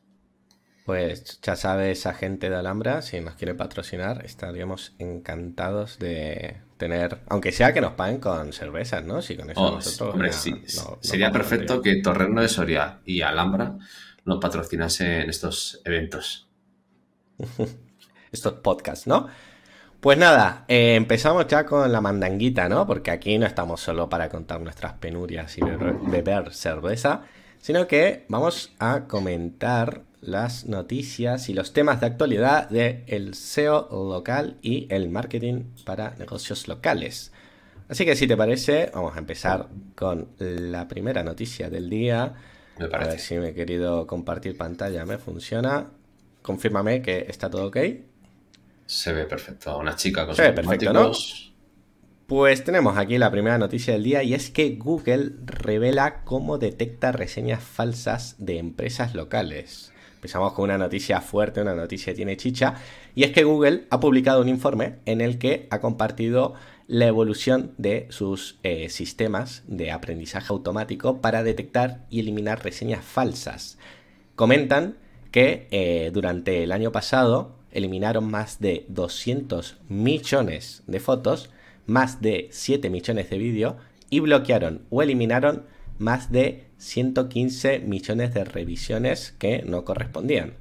Pues 0.86 1.40
ya 1.42 1.56
sabe 1.56 1.90
esa 1.90 2.14
gente 2.14 2.48
de 2.48 2.54
Alhambra, 2.54 3.02
si 3.02 3.20
nos 3.20 3.34
quiere 3.34 3.56
patrocinar, 3.56 4.24
estaríamos 4.24 4.94
encantados 5.00 5.98
de 5.98 6.58
tener, 6.76 7.18
aunque 7.26 7.50
sea 7.50 7.74
que 7.74 7.80
nos 7.80 7.94
paguen 7.94 8.20
con 8.20 8.52
cervezas, 8.52 9.04
¿no? 9.04 9.20
Si 9.20 9.36
con 9.36 9.50
eso 9.50 9.60
oh, 9.60 9.74
nosotros. 9.74 10.14
Hombre, 10.14 10.32
sí. 10.32 10.62
Sería 11.00 11.32
perfecto 11.32 11.82
que 11.82 11.96
Torreno 11.96 12.40
de 12.40 12.46
Soria 12.46 13.00
y 13.04 13.22
Alhambra 13.22 13.76
nos 14.24 14.38
patrocinasen 14.40 15.28
estos 15.28 15.82
eventos. 15.84 16.48
estos 18.30 18.52
podcasts, 18.54 19.08
¿no? 19.08 19.26
Pues 19.98 20.18
nada, 20.18 20.66
eh, 20.68 20.94
empezamos 20.94 21.48
ya 21.48 21.66
con 21.66 21.90
la 21.90 22.00
mandanguita, 22.00 22.68
¿no? 22.68 22.86
Porque 22.86 23.10
aquí 23.10 23.38
no 23.38 23.46
estamos 23.46 23.80
solo 23.80 24.08
para 24.08 24.28
contar 24.28 24.60
nuestras 24.60 24.92
penurias 24.92 25.58
y 25.58 25.62
beber 25.62 26.54
cerveza, 26.54 27.22
sino 27.58 27.88
que 27.88 28.24
vamos 28.28 28.72
a 28.78 29.08
comentar 29.08 30.02
las 30.26 30.66
noticias 30.66 31.48
y 31.48 31.54
los 31.54 31.72
temas 31.72 32.00
de 32.00 32.06
actualidad 32.06 32.68
del 32.68 33.34
SEO 33.34 33.88
local 33.90 34.56
y 34.62 34.86
el 34.90 35.08
marketing 35.08 35.64
para 35.84 36.14
negocios 36.16 36.68
locales. 36.68 37.32
Así 37.88 38.04
que 38.04 38.16
si 38.16 38.26
te 38.26 38.36
parece, 38.36 38.90
vamos 38.92 39.14
a 39.14 39.18
empezar 39.18 39.68
con 39.94 40.30
la 40.38 40.88
primera 40.88 41.22
noticia 41.22 41.70
del 41.70 41.88
día. 41.88 42.34
Me 42.78 42.88
parece. 42.88 43.08
A 43.08 43.12
ver 43.12 43.20
si 43.20 43.34
me 43.36 43.48
he 43.48 43.54
querido 43.54 44.06
compartir 44.06 44.56
pantalla 44.56 45.06
me 45.06 45.18
funciona. 45.18 45.90
Confírmame 46.42 47.02
que 47.02 47.26
está 47.28 47.48
todo 47.48 47.68
ok. 47.68 47.76
Se 48.86 49.12
ve 49.12 49.24
perfecto. 49.24 49.78
Una 49.78 49.96
chica 49.96 50.26
con 50.26 50.34
Se 50.34 50.42
ve 50.42 50.52
perfecto, 50.52 50.92
¿no? 50.92 51.12
Pues 52.26 52.64
tenemos 52.64 52.98
aquí 52.98 53.18
la 53.18 53.30
primera 53.30 53.56
noticia 53.56 53.92
del 53.92 54.02
día 54.02 54.24
y 54.24 54.34
es 54.34 54.50
que 54.50 54.74
Google 54.74 55.30
revela 55.44 56.24
cómo 56.24 56.58
detecta 56.58 57.12
reseñas 57.12 57.62
falsas 57.62 58.34
de 58.38 58.58
empresas 58.58 59.14
locales. 59.14 59.92
Empezamos 60.16 60.54
con 60.54 60.64
una 60.64 60.78
noticia 60.78 61.20
fuerte, 61.20 61.60
una 61.60 61.74
noticia 61.74 62.12
que 62.12 62.16
tiene 62.16 62.36
chicha, 62.36 62.74
y 63.14 63.22
es 63.22 63.30
que 63.32 63.44
Google 63.44 63.84
ha 63.90 64.00
publicado 64.00 64.40
un 64.40 64.48
informe 64.48 64.96
en 65.06 65.20
el 65.20 65.38
que 65.38 65.68
ha 65.70 65.80
compartido 65.80 66.54
la 66.88 67.06
evolución 67.06 67.72
de 67.78 68.06
sus 68.10 68.58
eh, 68.62 68.88
sistemas 68.88 69.62
de 69.66 69.90
aprendizaje 69.92 70.46
automático 70.50 71.20
para 71.20 71.42
detectar 71.42 72.06
y 72.10 72.20
eliminar 72.20 72.64
reseñas 72.64 73.04
falsas. 73.04 73.78
Comentan 74.34 74.96
que 75.30 75.68
eh, 75.70 76.10
durante 76.12 76.62
el 76.62 76.72
año 76.72 76.92
pasado 76.92 77.56
eliminaron 77.72 78.30
más 78.30 78.60
de 78.60 78.86
200 78.88 79.78
millones 79.88 80.82
de 80.86 81.00
fotos, 81.00 81.50
más 81.86 82.22
de 82.22 82.48
7 82.50 82.88
millones 82.90 83.30
de 83.30 83.38
vídeos 83.38 83.74
y 84.08 84.20
bloquearon 84.20 84.82
o 84.90 85.02
eliminaron 85.02 85.64
más 85.98 86.30
de 86.30 86.65
115 86.78 87.80
millones 87.80 88.34
de 88.34 88.44
revisiones 88.44 89.34
que 89.38 89.62
no 89.62 89.84
correspondían. 89.84 90.54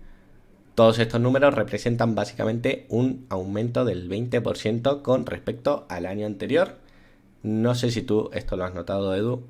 Todos 0.76 1.00
estos 1.00 1.22
números 1.22 1.54
representan 1.54 2.16
básicamente 2.16 2.86
un 2.90 3.26
aumento 3.30 3.86
del 3.86 4.10
20% 4.10 5.02
con 5.02 5.26
respecto 5.26 5.86
al 5.90 6.06
año 6.06 6.26
anterior. 6.26 6.78
No 7.44 7.76
sé 7.76 7.92
si 7.92 8.02
tú 8.02 8.30
esto 8.34 8.58
lo 8.58 8.66
has 8.66 8.74
notado, 8.74 9.16
Edu. 9.16 9.48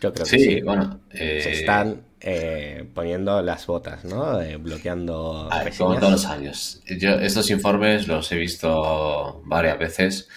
Yo 0.00 0.12
creo 0.12 0.26
que 0.26 0.38
sí. 0.38 0.60
Bueno, 0.62 1.00
se 1.10 1.38
eh, 1.38 1.52
están 1.52 2.02
eh, 2.20 2.84
poniendo 2.94 3.40
las 3.42 3.66
botas, 3.66 4.04
¿no? 4.04 4.40
Eh, 4.40 4.56
bloqueando. 4.56 5.48
como 5.78 5.98
todos 5.98 6.12
los 6.12 6.26
años. 6.26 6.82
Yo 6.98 7.10
estos 7.20 7.50
informes 7.50 8.08
los 8.08 8.30
he 8.32 8.36
visto 8.36 9.42
varias 9.44 9.78
veces 9.78 10.28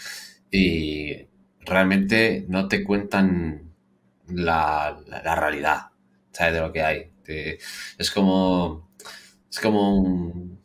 y 0.52 1.28
realmente 1.62 2.46
no 2.48 2.68
te 2.68 2.84
cuentan 2.84 3.69
la, 4.32 5.00
la, 5.08 5.36
realidad, 5.36 5.88
¿sabes? 6.32 6.54
De 6.54 6.60
lo 6.60 6.72
que 6.72 6.84
hay. 6.84 7.12
es 7.98 8.12
como, 8.12 8.92
es 9.50 9.60
como 9.60 9.96
un, 9.96 10.60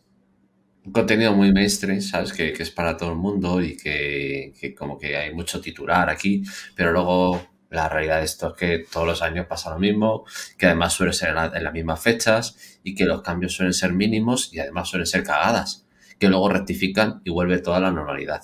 contenido 0.92 1.35
muy 1.35 1.52
mainstream, 1.52 2.00
¿sabes? 2.00 2.33
Que, 2.33 2.52
es 2.52 2.71
para 2.71 2.97
todo 2.97 3.11
el 3.11 3.16
mundo 3.16 3.61
y 3.62 3.76
que, 3.76 4.75
como 4.76 4.99
que 4.99 5.16
hay 5.16 5.35
mucho 5.35 5.61
titular 5.61 6.11
aquí, 6.11 6.42
pero 6.75 6.92
luego 6.92 7.54
La 7.71 7.88
realidad 7.88 8.18
de 8.18 8.25
esto 8.25 8.50
es 8.50 8.54
que 8.54 8.78
todos 8.90 9.04
los 9.04 9.21
años 9.21 9.47
pasa 9.47 9.71
lo 9.71 9.80
mismo, 9.80 10.25
que 10.56 10.66
además 10.66 10.92
suele 10.92 11.12
ser 11.12 11.30
en, 11.30 11.64
las 11.64 11.73
mismas 11.73 12.00
fechas 12.00 12.56
y 12.85 12.94
que 12.94 13.04
los 13.04 13.21
cambios 13.21 13.52
suelen 13.52 13.73
ser 13.73 13.92
mínimos 13.92 14.50
y 14.52 14.61
además 14.61 14.88
suelen 14.88 15.09
ser 15.09 15.25
cagadas, 15.25 15.85
que 16.21 16.28
luego 16.28 16.49
rectifican 16.49 17.21
y 17.25 17.30
vuelve 17.30 17.59
toda 17.59 17.80
la 17.80 17.90
normalidad. 17.90 18.42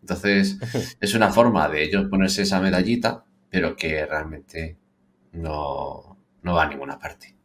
Entonces, 0.00 0.58
es 1.00 1.14
una 1.14 1.30
forma 1.30 1.68
de 1.68 1.84
ellos 1.84 2.08
ponerse 2.10 2.42
esa 2.42 2.60
medallita, 2.60 3.24
pero 3.54 3.76
que 3.76 4.04
realmente 4.04 4.76
no, 5.30 6.18
no 6.42 6.54
va 6.54 6.64
a 6.64 6.68
ninguna 6.68 6.98
parte. 6.98 7.36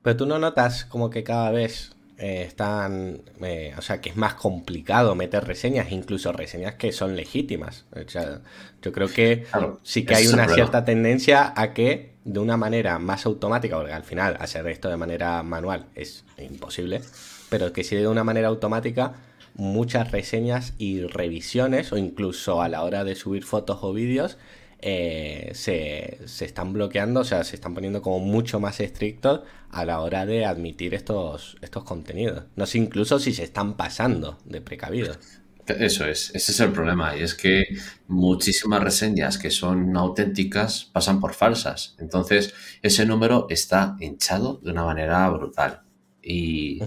Pero 0.00 0.16
tú 0.16 0.26
no 0.26 0.38
notas 0.38 0.84
como 0.84 1.10
que 1.10 1.24
cada 1.24 1.50
vez 1.50 1.96
eh, 2.18 2.44
están, 2.46 3.22
eh, 3.42 3.74
o 3.76 3.82
sea, 3.82 4.00
que 4.00 4.10
es 4.10 4.16
más 4.16 4.34
complicado 4.34 5.16
meter 5.16 5.44
reseñas, 5.44 5.90
incluso 5.90 6.30
reseñas 6.30 6.76
que 6.76 6.92
son 6.92 7.16
legítimas. 7.16 7.84
O 7.96 8.08
sea, 8.08 8.42
yo 8.80 8.92
creo 8.92 9.08
que 9.08 9.44
sí 9.82 10.04
que 10.04 10.14
hay 10.14 10.28
una 10.28 10.46
cierta 10.46 10.84
tendencia 10.84 11.52
a 11.56 11.74
que 11.74 12.12
de 12.24 12.38
una 12.38 12.56
manera 12.56 13.00
más 13.00 13.26
automática, 13.26 13.76
porque 13.76 13.92
al 13.92 14.04
final 14.04 14.36
hacer 14.38 14.68
esto 14.68 14.88
de 14.88 14.98
manera 14.98 15.42
manual 15.42 15.86
es 15.96 16.24
imposible, 16.38 17.02
pero 17.50 17.72
que 17.72 17.82
si 17.82 17.96
de 17.96 18.06
una 18.06 18.22
manera 18.22 18.46
automática 18.46 19.14
muchas 19.54 20.12
reseñas 20.12 20.74
y 20.78 21.02
revisiones 21.02 21.92
o 21.92 21.96
incluso 21.96 22.62
a 22.62 22.68
la 22.68 22.84
hora 22.84 23.02
de 23.02 23.16
subir 23.16 23.42
fotos 23.42 23.80
o 23.82 23.92
vídeos 23.92 24.38
eh, 24.84 25.52
se, 25.54 26.18
están 26.44 26.72
bloqueando, 26.72 27.20
o 27.20 27.24
sea, 27.24 27.44
se 27.44 27.54
están 27.54 27.72
poniendo 27.72 28.02
como 28.02 28.18
mucho 28.18 28.58
más 28.58 28.80
estrictos 28.80 29.42
a 29.70 29.84
la 29.84 30.00
hora 30.00 30.26
de 30.26 30.44
admitir 30.44 30.92
estos, 30.94 31.56
estos 31.62 31.84
contenidos. 31.84 32.44
No 32.56 32.66
sé 32.66 32.78
incluso 32.78 33.20
si 33.20 33.32
se 33.32 33.44
están 33.44 33.76
pasando 33.76 34.38
de 34.44 34.60
precavidos. 34.60 35.18
Eso 35.66 36.04
es, 36.06 36.34
ese 36.34 36.50
es 36.50 36.60
el 36.60 36.72
problema, 36.72 37.16
y 37.16 37.22
es 37.22 37.34
que 37.36 37.62
muchísimas 38.08 38.82
reseñas 38.82 39.38
que 39.38 39.52
son 39.52 39.96
auténticas 39.96 40.90
pasan 40.92 41.20
por 41.20 41.34
falsas. 41.34 41.94
Entonces, 42.00 42.52
ese 42.82 43.06
número 43.06 43.46
está 43.48 43.96
hinchado 44.00 44.58
de 44.64 44.72
una 44.72 44.82
manera 44.82 45.28
brutal. 45.30 45.82
Y, 46.20 46.80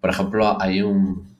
por 0.00 0.10
ejemplo, 0.10 0.60
hay 0.60 0.82
un, 0.82 1.36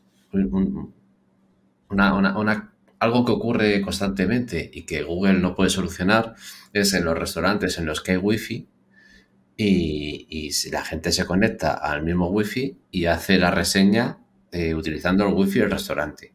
una, 1.90 2.14
una 2.14 2.75
algo 2.98 3.24
que 3.24 3.32
ocurre 3.32 3.80
constantemente 3.82 4.70
y 4.72 4.82
que 4.82 5.02
Google 5.02 5.34
no 5.34 5.54
puede 5.54 5.70
solucionar 5.70 6.34
es 6.72 6.94
en 6.94 7.04
los 7.04 7.16
restaurantes 7.16 7.78
en 7.78 7.86
los 7.86 8.00
que 8.00 8.12
hay 8.12 8.18
wifi 8.18 8.68
y, 9.56 10.26
y 10.28 10.52
si 10.52 10.70
la 10.70 10.84
gente 10.84 11.12
se 11.12 11.26
conecta 11.26 11.72
al 11.72 12.02
mismo 12.02 12.28
wifi 12.28 12.78
y 12.90 13.06
hace 13.06 13.38
la 13.38 13.50
reseña 13.50 14.18
eh, 14.52 14.74
utilizando 14.74 15.26
el 15.26 15.34
wifi 15.34 15.58
del 15.58 15.70
restaurante 15.70 16.32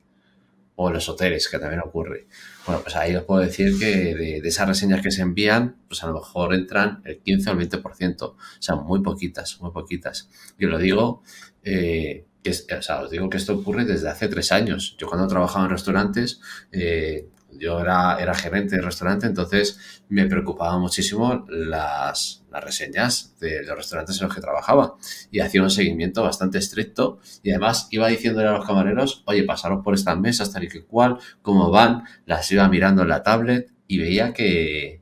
o 0.76 0.92
los 0.92 1.08
hoteles, 1.10 1.48
que 1.48 1.60
también 1.60 1.82
ocurre. 1.82 2.28
Bueno, 2.66 2.82
pues 2.82 2.96
ahí 2.96 3.16
os 3.16 3.24
puedo 3.24 3.42
decir 3.42 3.78
que 3.80 4.16
de, 4.16 4.38
esas 4.44 4.68
reseñas 4.68 5.02
que 5.02 5.12
se 5.12 5.22
envían, 5.22 5.78
pues 5.88 6.04
a 6.04 6.08
lo 6.08 6.14
mejor 6.14 6.54
entran 6.54 7.02
el 7.06 7.20
15 7.20 7.50
o 7.50 7.54
el 7.54 7.70
20%, 7.70 8.22
o 8.22 8.38
sea, 8.60 8.76
muy 8.76 9.02
poquitas, 9.02 9.60
muy 9.62 9.72
poquitas. 9.72 10.30
Yo 10.58 10.70
lo 10.70 10.78
digo 10.78 11.24
eh, 11.64 12.26
o 12.46 12.82
sea, 12.82 13.02
os 13.02 13.12
digo 13.12 13.30
que 13.30 13.38
esto 13.38 13.54
ocurre 13.56 13.86
desde 13.86 14.10
hace 14.10 14.28
tres 14.28 14.52
años. 14.52 14.96
Yo 14.98 15.08
cuando 15.08 15.28
trabajaba 15.28 15.66
en 15.66 15.72
restaurantes, 15.72 16.42
eh, 16.72 17.28
yo 17.58 17.80
era, 17.80 18.18
era 18.20 18.34
gerente 18.34 18.76
de 18.76 18.82
restaurante, 18.82 19.28
entonces 19.28 20.02
me 20.10 20.26
preocupaba 20.26 20.78
muchísimo 20.78 21.46
las, 21.50 22.44
las, 22.50 22.64
reseñas 22.64 23.36
de 23.40 23.64
los 23.64 23.76
restaurantes 23.76 24.20
en 24.20 24.28
los 24.28 24.36
que 24.36 24.42
trabajaba 24.42 24.96
y 25.32 25.40
hacía 25.40 25.62
un 25.62 25.70
seguimiento 25.70 26.24
bastante 26.24 26.58
estricto 26.58 27.20
y 27.44 27.52
además 27.52 27.88
iba 27.92 28.08
diciéndole 28.08 28.48
a 28.48 28.54
los 28.54 28.66
camareros, 28.66 29.24
oye, 29.26 29.44
pasaros 29.44 29.84
por 29.84 29.94
estas 29.94 30.18
mesas 30.18 30.52
tal 30.52 30.64
y 30.64 30.70
que 30.70 30.84
cual, 30.84 31.18
cómo 31.42 31.70
van, 31.72 32.04
las 32.26 32.52
iba 32.52 32.68
mirando 32.68 33.04
en 33.04 33.10
la 33.10 33.24
tablet 33.24 33.72
y 33.88 33.98
veía 33.98 34.34
que, 34.34 35.01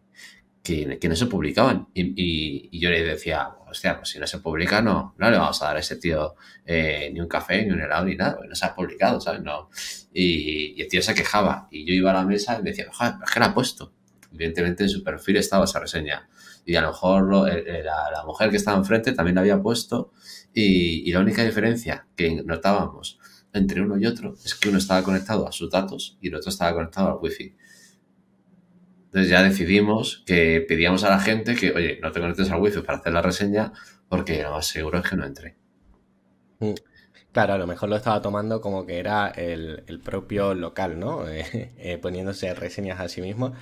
que, 1.00 1.10
no 1.10 1.16
se 1.16 1.26
publicaban. 1.26 1.88
Y, 1.94 2.70
y, 2.72 2.80
yo 2.80 2.90
le 2.90 3.04
decía, 3.04 3.50
hostia, 3.70 3.98
pues 3.98 4.10
si 4.10 4.20
no 4.20 4.28
se 4.28 4.40
publica, 4.40 4.82
no, 4.82 5.16
no 5.18 5.30
le 5.30 5.38
vamos 5.38 5.62
a 5.62 5.66
dar 5.66 5.78
a 5.78 5.80
ese 5.80 5.96
tío 5.96 6.36
eh, 6.66 7.10
ni 7.14 7.20
un 7.20 7.28
café, 7.28 7.66
ni 7.66 7.72
un 7.72 7.82
helado, 7.82 8.06
ni 8.06 8.16
nada, 8.16 8.40
no 8.48 8.56
se 8.56 8.66
ha 8.66 8.76
publicado, 8.76 9.20
¿sabes? 9.20 9.42
No. 9.42 9.70
Y, 10.14 10.82
el 10.82 10.88
tío 10.88 11.02
se 11.02 11.14
quejaba. 11.14 11.68
Y 11.72 11.86
yo 11.86 11.94
iba 11.94 12.12
a 12.12 12.14
la 12.14 12.24
mesa 12.24 12.58
y 12.60 12.64
me 12.64 12.72
decía, 12.72 12.88
joder, 12.92 13.16
es 13.26 13.32
que 13.32 13.40
la 13.40 13.48
ha 13.48 13.54
puesto. 13.54 13.94
Evidentemente 14.32 14.84
en 14.84 14.90
su 14.90 15.04
perfil 15.04 15.38
estaba 15.38 15.66
esa 15.66 15.80
reseña. 15.80 16.30
Y 16.66 16.76
a 16.76 16.82
lo 16.82 16.90
mejor 16.90 17.34
la, 17.34 18.24
mujer 18.26 18.52
que 18.52 18.58
estaba 18.58 18.78
enfrente 18.78 19.14
también 19.14 19.36
la 19.36 19.42
había 19.42 19.62
puesto. 19.62 20.12
Y, 20.54 21.12
la 21.12 21.20
única 21.20 21.44
diferencia 21.44 22.06
que 22.16 22.44
notábamos 22.44 23.20
entre 23.54 23.82
uno 23.82 23.98
y 23.98 24.06
otro 24.06 24.36
es 24.46 24.54
que 24.54 24.70
uno 24.70 24.78
estaba 24.78 25.02
conectado 25.02 25.48
a 25.48 25.52
sus 25.52 25.72
datos 25.72 26.18
y 26.22 26.28
el 26.28 26.36
otro 26.36 26.50
estaba 26.50 26.74
conectado 26.74 27.08
al 27.08 27.18
wifi. 27.20 27.56
Entonces 29.10 29.32
ya 29.32 29.42
decidimos 29.42 30.22
que 30.28 30.64
pedíamos 30.68 31.04
a 31.04 31.10
la 31.10 31.20
gente 31.20 31.56
que, 31.56 31.72
oye, 31.72 32.00
no 32.00 32.12
te 32.12 32.20
conectes 32.20 32.52
al 32.52 32.62
wifi 32.62 32.82
para 32.82 33.00
hacer 33.00 33.12
la 33.12 33.24
reseña 33.24 33.74
porque 34.08 34.44
lo 34.44 34.52
más 34.52 34.68
seguro 34.68 35.00
es 35.00 35.10
que 35.10 35.16
no 35.16 35.26
entre. 35.26 35.56
Mm. 36.60 36.74
Claro, 37.32 37.54
a 37.54 37.58
lo 37.58 37.66
mejor 37.66 37.90
lo 37.90 37.96
estaba 37.96 38.22
tomando 38.22 38.62
como 38.62 38.86
que 38.86 39.00
era 39.00 39.30
el, 39.30 40.02
propio 40.04 40.54
local, 40.54 41.00
¿no? 41.00 41.26
Eh, 41.28 41.98
poniéndose 42.00 42.54
reseñas 42.54 43.00
a 43.00 43.10
sí 43.10 43.22
mismo. 43.22 43.54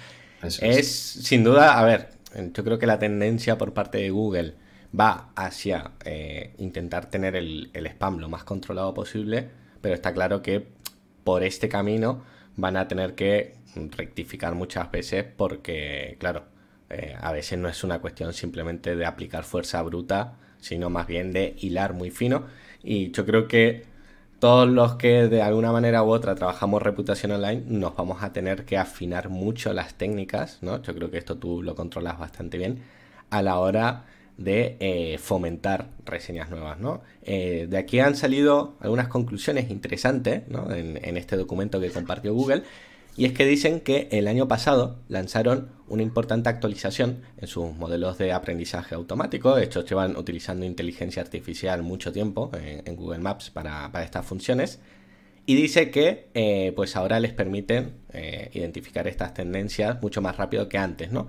es, 0.41 0.87
sin 0.89 1.43
duda, 1.43 1.79
a 1.79 1.85
ver, 1.85 2.09
yo 2.53 2.63
creo 2.63 2.77
que 2.77 2.87
la 2.87 2.99
tendencia 2.99 3.57
por 3.57 3.73
parte 3.73 3.99
de 3.99 4.09
Google 4.09 4.55
va 4.97 5.31
hacia 5.35 5.91
eh, 6.03 6.55
intentar 6.57 7.09
tener 7.09 7.35
el, 7.35 7.69
el 7.73 7.87
spam 7.87 8.19
lo 8.19 8.27
más 8.27 8.43
controlado 8.43 8.93
posible, 8.93 9.49
pero 9.81 9.95
está 9.95 10.13
claro 10.13 10.41
que 10.41 10.67
por 11.23 11.43
este 11.43 11.69
camino 11.69 12.23
van 12.55 12.77
a 12.77 12.87
tener 12.87 13.15
que 13.15 13.56
rectificar 13.91 14.55
muchas 14.55 14.91
veces 14.91 15.25
porque, 15.35 16.17
claro, 16.19 16.43
eh, 16.89 17.15
a 17.19 17.31
veces 17.31 17.59
no 17.59 17.67
es 17.69 17.83
una 17.83 17.99
cuestión 17.99 18.33
simplemente 18.33 18.95
de 18.95 19.05
aplicar 19.05 19.43
fuerza 19.43 19.81
bruta, 19.81 20.35
sino 20.59 20.89
más 20.89 21.07
bien 21.07 21.33
de 21.33 21.55
hilar 21.59 21.93
muy 21.93 22.11
fino. 22.11 22.45
Y 22.83 23.11
yo 23.11 23.25
creo 23.25 23.47
que 23.47 23.85
todos 24.39 24.69
los 24.69 24.95
que 24.95 25.27
de 25.27 25.41
alguna 25.41 25.71
manera 25.71 26.03
u 26.03 26.09
otra 26.09 26.35
trabajamos 26.35 26.81
reputación 26.81 27.31
online 27.31 27.63
nos 27.67 27.95
vamos 27.95 28.23
a 28.23 28.33
tener 28.33 28.65
que 28.65 28.77
afinar 28.77 29.29
mucho 29.29 29.73
las 29.73 29.95
técnicas, 29.95 30.59
¿no? 30.61 30.81
Yo 30.81 30.93
creo 30.95 31.09
que 31.11 31.17
esto 31.17 31.37
tú 31.37 31.63
lo 31.63 31.75
controlas 31.75 32.19
bastante 32.19 32.57
bien 32.57 32.83
a 33.29 33.41
la 33.41 33.59
hora 33.59 34.05
de 34.37 34.77
eh, 34.79 35.17
fomentar 35.17 35.87
reseñas 36.05 36.49
nuevas, 36.51 36.79
¿no? 36.79 37.01
Eh, 37.23 37.65
de 37.69 37.77
aquí 37.77 37.99
han 37.99 38.15
salido 38.15 38.75
algunas 38.79 39.07
conclusiones 39.07 39.71
interesantes, 39.71 40.47
¿no? 40.47 40.71
en, 40.71 41.03
en 41.03 41.17
este 41.17 41.35
documento 41.35 41.79
que 41.81 41.89
compartió 41.89 42.33
Google 42.33 42.63
y 43.17 43.25
es 43.25 43.33
que 43.33 43.47
dicen 43.47 43.79
que 43.79 44.07
el 44.11 44.27
año 44.27 44.47
pasado 44.47 44.99
lanzaron 45.09 45.69
una 45.87 46.03
importante 46.03 46.49
actualización 46.49 47.23
en 47.37 47.47
sus 47.47 47.75
modelos 47.75 48.19
de 48.19 48.31
aprendizaje 48.31 48.93
automático. 48.93 49.57
Estos 49.57 49.89
llevan 49.89 50.15
utilizando 50.15 50.67
inteligencia 50.67 51.23
artificial 51.23 51.81
mucho 51.81 52.11
tiempo 52.11 52.51
en, 52.53 52.95
Google 52.95 53.17
Maps 53.17 53.49
para, 53.49 53.89
estas 54.03 54.23
funciones. 54.23 54.79
Y 55.47 55.55
dice 55.55 55.89
que 55.89 56.29
eh, 56.35 56.73
pues 56.75 56.95
ahora 56.95 57.19
les 57.19 57.33
permiten 57.33 57.93
eh, 58.13 58.51
identificar 58.53 59.07
estas 59.07 59.33
tendencias 59.33 59.99
mucho 60.01 60.21
más 60.21 60.37
rápido 60.37 60.69
que 60.69 60.77
antes. 60.77 61.11
¿no? 61.11 61.27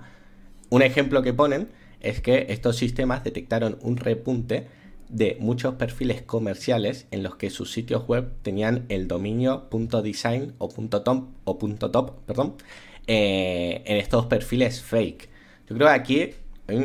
Un 0.68 0.82
ejemplo 0.82 1.22
que 1.22 1.32
ponen 1.32 1.68
es 2.00 2.20
que 2.20 2.46
estos 2.50 2.76
sistemas 2.76 3.24
detectaron 3.24 3.78
un 3.80 3.96
repunte 3.96 4.66
de 5.08 5.36
muchos 5.40 5.74
perfiles 5.74 6.22
comerciales 6.22 7.06
en 7.10 7.22
los 7.22 7.36
que 7.36 7.50
sus 7.50 7.72
sitios 7.72 8.06
web 8.06 8.32
tenían 8.42 8.84
el 8.88 9.08
dominio 9.08 9.68
.design 10.02 10.54
o 10.58 10.68
.top 10.68 11.28
o 11.44 11.56
.top, 11.56 12.12
perdón, 12.26 12.56
eh, 13.06 13.82
en 13.86 13.96
estos 13.96 14.26
perfiles 14.26 14.82
fake. 14.82 15.28
Yo 15.68 15.76
creo 15.76 15.88
que 15.88 15.94
aquí 15.94 16.30
hay 16.66 16.76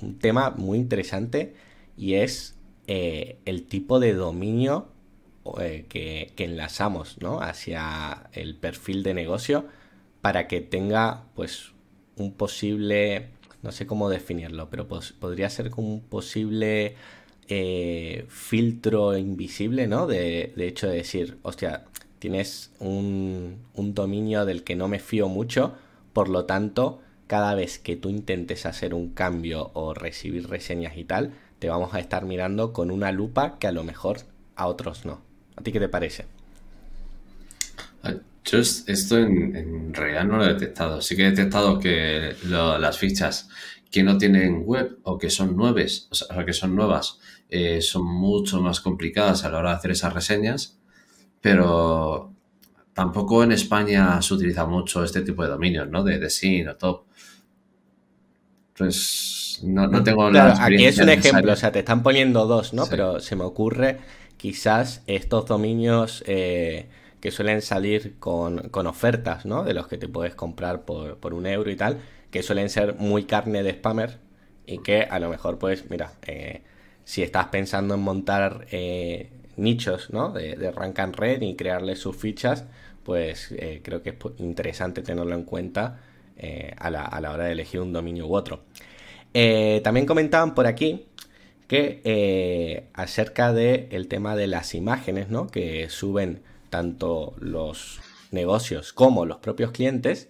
un, 0.00 0.18
tema 0.18 0.50
muy 0.50 0.78
interesante 0.78 1.54
y 1.96 2.14
es 2.14 2.56
eh, 2.88 3.38
el 3.44 3.64
tipo 3.66 4.00
de 4.00 4.14
dominio 4.14 4.88
eh, 5.60 5.86
que, 5.88 6.32
enlazamos 6.38 7.16
hacia 7.40 8.28
el 8.32 8.56
perfil 8.56 9.04
de 9.04 9.14
negocio 9.14 9.66
para 10.20 10.48
que 10.48 10.60
tenga 10.60 11.24
pues 11.34 11.72
un 12.16 12.32
posible, 12.32 13.28
no 13.62 13.70
sé 13.70 13.86
cómo 13.86 14.08
definirlo, 14.08 14.70
pero 14.70 14.88
podría 14.88 15.48
ser 15.50 15.70
como 15.70 15.94
un 15.94 16.00
posible 16.00 16.96
eh, 17.48 18.24
filtro 18.28 19.16
invisible, 19.16 19.86
¿no? 19.86 20.06
De, 20.06 20.52
hecho 20.56 20.88
de 20.88 20.96
decir, 20.96 21.38
hostia, 21.42 21.84
tienes 22.18 22.72
un, 22.78 23.64
dominio 23.74 24.44
del 24.44 24.62
que 24.64 24.76
no 24.76 24.88
me 24.88 25.00
fío 25.00 25.28
mucho, 25.28 25.74
por 26.12 26.28
lo 26.28 26.44
tanto, 26.44 27.00
cada 27.26 27.54
vez 27.54 27.78
que 27.78 27.96
tú 27.96 28.10
intentes 28.10 28.66
hacer 28.66 28.94
un 28.94 29.10
cambio 29.10 29.70
o 29.74 29.94
recibir 29.94 30.48
reseñas 30.48 30.96
y 30.96 31.04
tal, 31.04 31.32
te 31.58 31.68
vamos 31.68 31.94
a 31.94 32.00
estar 32.00 32.24
mirando 32.24 32.72
con 32.72 32.90
una 32.90 33.12
lupa 33.12 33.58
que 33.58 33.66
a 33.66 33.72
lo 33.72 33.84
mejor 33.84 34.20
a 34.56 34.66
otros 34.66 35.04
no. 35.04 35.20
¿A 35.56 35.62
ti 35.62 35.72
qué 35.72 35.80
te 35.80 35.88
parece? 35.88 36.26
Ah, 38.02 38.14
yo 38.44 38.58
esto 38.58 39.18
en, 39.18 39.94
realidad 39.94 40.24
no 40.24 40.38
lo 40.38 40.44
he 40.44 40.54
detectado. 40.54 41.00
Sí 41.00 41.16
que 41.16 41.26
he 41.26 41.30
detectado 41.30 41.78
que 41.78 42.34
las 42.44 42.98
fichas 42.98 43.48
que 43.92 44.02
no 44.02 44.18
tienen 44.18 44.64
web 44.64 44.98
o 45.04 45.18
que 45.18 45.30
son 45.30 45.56
nueves, 45.56 46.08
o 46.10 46.14
sea, 46.14 46.44
que 46.44 46.52
son 46.52 46.74
nuevas, 46.74 47.20
eh, 47.48 47.80
son 47.80 48.04
mucho 48.04 48.60
más 48.60 48.80
complicadas 48.80 49.44
a 49.44 49.50
la 49.50 49.58
hora 49.58 49.70
de 49.70 49.76
hacer 49.76 49.90
esas 49.92 50.12
reseñas, 50.12 50.78
pero 51.40 52.32
tampoco 52.94 53.44
en 53.44 53.52
España 53.52 54.20
se 54.22 54.34
utiliza 54.34 54.66
mucho 54.66 55.04
este 55.04 55.20
tipo 55.20 55.42
de 55.42 55.50
dominios, 55.50 55.88
¿no? 55.88 56.02
De, 56.02 56.18
de 56.18 56.30
SIN 56.30 56.68
o 56.68 56.76
top. 56.76 57.04
pues 58.76 59.60
no, 59.62 59.86
no 59.86 60.02
tengo 60.02 60.28
claro, 60.30 60.54
Aquí 60.58 60.84
es 60.84 60.98
un 60.98 61.08
ejemplo, 61.08 61.52
o 61.52 61.56
sea, 61.56 61.70
te 61.70 61.80
están 61.80 62.02
poniendo 62.02 62.46
dos, 62.46 62.72
¿no? 62.72 62.86
Pero 62.86 63.20
se 63.20 63.36
me 63.36 63.44
ocurre 63.44 63.98
quizás 64.36 65.02
estos 65.06 65.46
dominios 65.46 66.24
eh, 66.26 66.88
que 67.20 67.30
suelen 67.30 67.62
salir 67.62 68.16
con, 68.18 68.70
ofertas, 68.86 69.46
¿no? 69.46 69.62
De 69.62 69.74
los 69.74 69.86
que 69.86 69.98
te 69.98 70.08
puedes 70.08 70.34
comprar 70.34 70.84
por, 70.84 71.34
un 71.34 71.46
euro 71.46 71.70
y 71.70 71.76
tal, 71.76 71.98
que 72.32 72.42
suelen 72.42 72.68
ser 72.68 72.96
muy 72.96 73.24
carne 73.24 73.62
de 73.62 73.74
spammer 73.74 74.18
y 74.66 74.78
que 74.78 75.02
a 75.02 75.20
lo 75.20 75.28
mejor, 75.28 75.60
pues, 75.60 75.88
mira, 75.88 76.14
eh, 76.26 76.62
si 77.04 77.22
estás 77.22 77.46
pensando 77.46 77.94
en 77.94 78.00
montar 78.00 78.66
eh, 78.72 79.30
nichos, 79.56 80.10
¿no? 80.10 80.32
De, 80.32 80.56
de 80.56 80.72
rank 80.72 80.98
and 80.98 81.14
red 81.14 81.40
y 81.42 81.54
crearle 81.54 81.94
sus 81.94 82.16
fichas, 82.16 82.64
pues 83.04 83.54
creo 83.82 84.02
que 84.02 84.10
es 84.10 84.16
interesante 84.38 85.02
tenerlo 85.02 85.34
en 85.34 85.42
cuenta 85.42 86.00
a 86.78 86.90
la, 86.90 87.02
a, 87.02 87.20
la, 87.20 87.32
hora 87.32 87.44
de 87.44 87.52
elegir 87.52 87.80
un 87.80 87.92
dominio 87.92 88.28
u 88.28 88.36
otro. 88.36 88.62
también 89.82 90.06
comentaban 90.06 90.54
por 90.54 90.68
aquí 90.68 91.06
que 91.72 92.02
eh, 92.04 92.84
acerca 92.92 93.54
del 93.54 94.06
tema 94.06 94.36
de 94.36 94.46
las 94.46 94.74
imágenes, 94.74 95.30
¿no? 95.30 95.46
Que 95.46 95.88
suben 95.88 96.42
tanto 96.68 97.32
los 97.38 98.00
negocios 98.30 98.92
como 98.92 99.24
los 99.24 99.38
propios 99.38 99.70
clientes, 99.70 100.28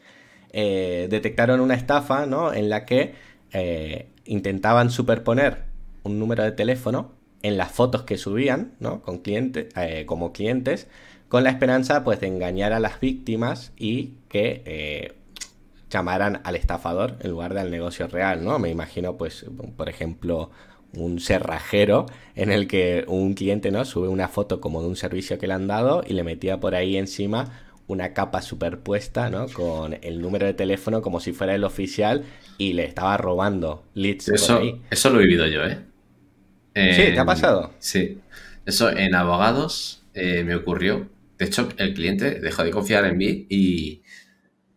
eh, 0.53 1.09
detectaron 1.11 1.61
una 1.61 1.75
estafa, 1.75 2.27
¿no? 2.27 2.53
En 2.53 2.69
la 2.69 2.85
que 2.85 3.15
eh, 3.53 4.09
intentaban 4.25 4.91
superponer 4.91 5.65
un 6.03 6.19
número 6.19 6.43
de 6.43 6.53
teléfono 6.53 7.12
en 7.43 7.57
las 7.57 7.73
fotos 7.73 8.03
que 8.03 8.19
subían, 8.19 8.75
¿no? 8.79 9.03
Con 9.03 9.19
clientes, 9.19 9.75
como 10.07 10.33
clientes, 10.33 10.88
con 11.29 11.45
la 11.45 11.51
esperanza, 11.51 12.05
pues, 12.05 12.21
de 12.21 12.29
engañar 12.29 12.73
a 12.73 12.81
las 12.81 13.01
víctimas 13.01 13.73
y 13.77 14.15
que 14.29 15.15
llamaran 15.91 16.41
al 16.45 16.57
estafador 16.57 17.17
en 17.21 17.31
lugar 17.31 17.55
del 17.55 17.71
negocio 17.71 18.07
real, 18.07 18.45
¿no? 18.45 18.59
Me 18.59 18.71
imagino, 18.71 19.17
pues, 19.17 19.45
por 19.77 19.88
ejemplo, 19.88 20.51
un 20.97 21.21
cerrajero 21.21 22.07
en 22.35 22.53
el 22.53 22.67
que 22.67 23.05
un 23.09 23.35
cliente 23.35 23.71
no 23.71 23.85
sube 23.85 24.09
una 24.09 24.29
foto 24.29 24.61
como 24.61 24.83
de 24.83 24.88
un 24.88 24.97
servicio 24.97 25.38
que 25.38 25.47
le 25.47 25.55
han 25.55 25.67
dado 25.67 26.03
y 26.07 26.12
le 26.15 26.25
metía 26.25 26.61
por 26.61 26.75
ahí 26.75 26.97
encima 26.97 27.53
una 27.92 28.12
capa 28.12 28.42
superpuesta, 28.42 29.31
¿no? 29.31 29.46
Con 29.48 29.98
el 30.02 30.20
número 30.20 30.46
de 30.46 30.55
teléfono 30.55 31.02
como 31.02 31.20
si 31.20 31.33
fuera 31.33 31.55
el 31.55 31.64
oficial 31.64 32.24
y 32.59 32.72
le 32.72 32.85
estaba 32.85 33.16
robando 33.16 33.85
leads. 33.94 34.28
Eso, 34.28 34.61
eso 34.90 35.11
lo 35.11 35.20
he 35.20 35.24
vivido 35.24 35.46
yo, 35.46 35.64
¿eh? 35.64 35.78
sí, 36.74 37.12
¿te 37.12 37.18
ha 37.18 37.24
pasado? 37.24 37.74
Sí. 37.78 38.18
Eso 38.64 38.90
en 38.90 39.14
abogados 39.14 40.05
eh, 40.14 40.42
me 40.44 40.55
ocurrió. 40.55 41.09
De 41.38 41.46
hecho, 41.46 41.68
el 41.76 41.94
cliente 41.94 42.40
dejó 42.40 42.64
de 42.64 42.70
confiar 42.70 43.05
en 43.05 43.16
mí 43.16 43.46
y, 43.48 44.02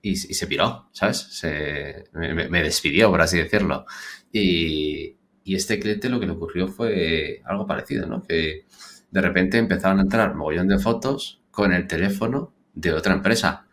y, 0.01 0.15
se 0.15 0.47
piró, 0.47 0.89
¿sabes? 0.91 1.17
Se, 1.17 2.06
me, 2.13 2.63
despidió, 2.63 3.12
por 3.12 3.21
así 3.21 3.38
decirlo. 3.38 3.86
Y, 4.32 5.15
y 5.43 5.56
este 5.56 5.80
cliente 5.80 6.10
lo 6.10 6.19
que 6.19 6.25
le 6.25 6.32
ocurrió 6.32 6.67
fue 6.67 7.41
algo 7.45 7.67
parecido, 7.67 8.08
¿no? 8.08 8.23
Que 8.23 8.65
de 9.12 9.21
repente 9.21 9.58
empezaron 9.58 9.99
a 9.99 10.01
entrar 10.01 10.34
mogollón 10.34 10.67
de 10.67 10.80
fotos 10.80 11.41
con 11.51 11.71
el 11.71 11.88
teléfono 11.88 12.55
de 12.76 12.94
otra 12.94 13.14
empresa. 13.14 13.68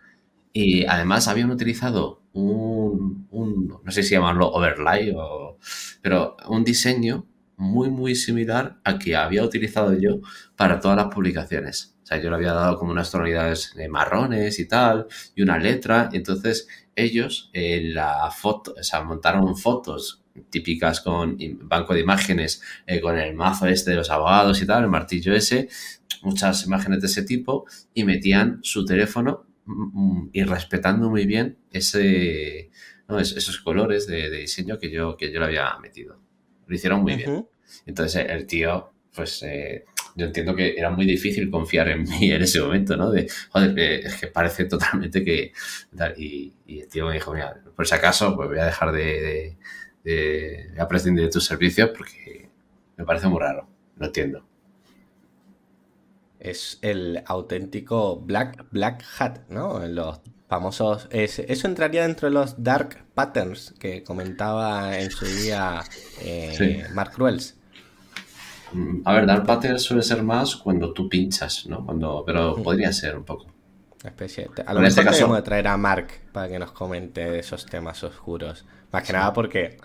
Y 0.52 0.84
además 0.86 1.28
habían 1.28 1.50
utilizado 1.50 2.22
un, 2.32 3.28
no 3.30 3.90
sé 3.90 4.02
si 4.02 4.14
llamarlo 4.14 4.50
overlay 4.50 5.12
o, 5.16 5.58
pero 6.00 6.36
un 6.48 6.64
diseño 6.64 7.26
muy, 7.56 7.90
muy 7.90 8.14
similar 8.14 8.80
al 8.84 8.98
que 8.98 9.16
había 9.16 9.44
utilizado 9.44 9.94
yo 9.98 10.20
para 10.56 10.80
todas 10.80 10.96
las 10.96 11.14
publicaciones. 11.14 11.96
O 12.02 12.06
sea, 12.06 12.20
yo 12.20 12.30
le 12.30 12.36
había 12.36 12.52
dado 12.52 12.78
como 12.78 12.90
unas 12.92 13.10
tonalidades 13.10 13.74
marrones 13.88 14.58
y 14.58 14.66
tal, 14.66 15.06
y 15.34 15.42
una 15.42 15.58
letra. 15.58 16.08
Y 16.12 16.16
entonces 16.16 16.68
ellos, 16.96 17.50
en 17.52 17.94
la 17.94 18.30
foto, 18.30 18.74
o 18.78 18.82
sea, 18.82 19.02
montaron 19.02 19.56
fotos 19.56 20.21
típicas 20.50 21.00
con 21.00 21.36
banco 21.62 21.94
de 21.94 22.00
imágenes, 22.00 22.62
eh, 22.86 23.00
con 23.00 23.18
el 23.18 23.34
mazo 23.34 23.66
este 23.66 23.90
de 23.90 23.96
los 23.96 24.10
abogados 24.10 24.60
y 24.62 24.66
tal, 24.66 24.84
el 24.84 24.90
martillo 24.90 25.34
ese, 25.34 25.68
muchas 26.22 26.64
imágenes 26.66 27.00
de 27.00 27.06
ese 27.06 27.22
tipo, 27.22 27.66
y 27.94 28.04
metían 28.04 28.60
su 28.62 28.84
teléfono 28.84 29.46
mm, 29.66 29.82
mm, 29.92 30.30
y 30.32 30.42
respetando 30.44 31.10
muy 31.10 31.26
bien 31.26 31.58
ese, 31.70 32.70
esos 33.20 33.58
colores 33.58 34.06
de, 34.06 34.30
diseño 34.30 34.78
que 34.78 34.90
yo, 34.90 35.16
que 35.16 35.32
yo 35.32 35.40
le 35.40 35.46
había 35.46 35.78
metido. 35.80 36.18
Lo 36.66 36.74
hicieron 36.74 37.02
muy 37.02 37.16
bien. 37.16 37.46
Entonces 37.86 38.26
el 38.28 38.46
tío, 38.46 38.92
pues 39.14 39.42
eh, 39.42 39.84
yo 40.14 40.26
entiendo 40.26 40.54
que 40.54 40.74
era 40.76 40.90
muy 40.90 41.06
difícil 41.06 41.50
confiar 41.50 41.88
en 41.88 42.02
mí 42.08 42.30
en 42.30 42.42
ese 42.42 42.60
momento, 42.60 42.96
¿no? 42.96 43.10
De, 43.10 43.28
joder, 43.50 43.74
que, 43.74 43.94
es 43.96 44.14
que 44.16 44.26
parece 44.28 44.64
totalmente 44.66 45.24
que... 45.24 45.52
Y, 46.16 46.52
el 46.66 46.88
tío 46.88 47.06
me 47.06 47.14
dijo, 47.14 47.32
mira, 47.32 47.54
por 47.76 47.86
si 47.86 47.94
acaso, 47.94 48.34
pues 48.36 48.48
voy 48.48 48.58
a 48.58 48.64
dejar 48.64 48.92
de 48.92 49.02
de, 49.02 49.56
a 50.04 50.88
prescindir 50.88 51.24
de 51.24 51.30
tus 51.30 51.44
servicios 51.44 51.90
porque 51.96 52.48
me 52.96 53.04
parece 53.04 53.28
muy 53.28 53.40
raro, 53.40 53.68
no 53.96 54.06
entiendo. 54.06 54.44
Es 56.38 56.78
el 56.82 57.22
auténtico 57.26 58.20
Black, 58.20 58.66
Black 58.72 59.04
Hat, 59.18 59.48
¿no? 59.48 59.86
Los 59.86 60.20
famosos. 60.48 61.08
eso 61.10 61.66
entraría 61.66 62.02
dentro 62.02 62.28
de 62.28 62.34
los 62.34 62.62
Dark 62.62 63.04
Patterns 63.14 63.74
que 63.78 64.02
comentaba 64.02 64.98
en 64.98 65.10
su 65.10 65.24
día 65.24 65.82
eh, 66.20 66.84
Mark 66.92 67.12
Ruels. 67.16 67.56
Mm, 68.72 69.02
a 69.04 69.14
ver, 69.14 69.26
Dark 69.26 69.46
Patterns 69.46 69.82
suele 69.82 70.02
ser 70.02 70.22
más 70.22 70.56
cuando 70.56 70.92
tú 70.92 71.08
pinchas, 71.08 71.66
¿no? 71.66 71.84
Cuando, 71.84 72.22
pero 72.26 72.56
podría 72.62 72.92
ser 72.92 73.16
un 73.16 73.24
poco. 73.24 73.51
Especie. 74.04 74.48
A 74.66 74.74
lo 74.74 74.80
mejor 74.80 75.04
caso... 75.04 75.34
de 75.34 75.42
traer 75.42 75.68
a 75.68 75.76
Mark 75.76 76.08
para 76.32 76.48
que 76.48 76.58
nos 76.58 76.72
comente 76.72 77.38
esos 77.38 77.66
temas 77.66 78.02
oscuros. 78.02 78.64
Más 78.90 79.04
que 79.04 79.12
nada 79.12 79.32
porque 79.32 79.78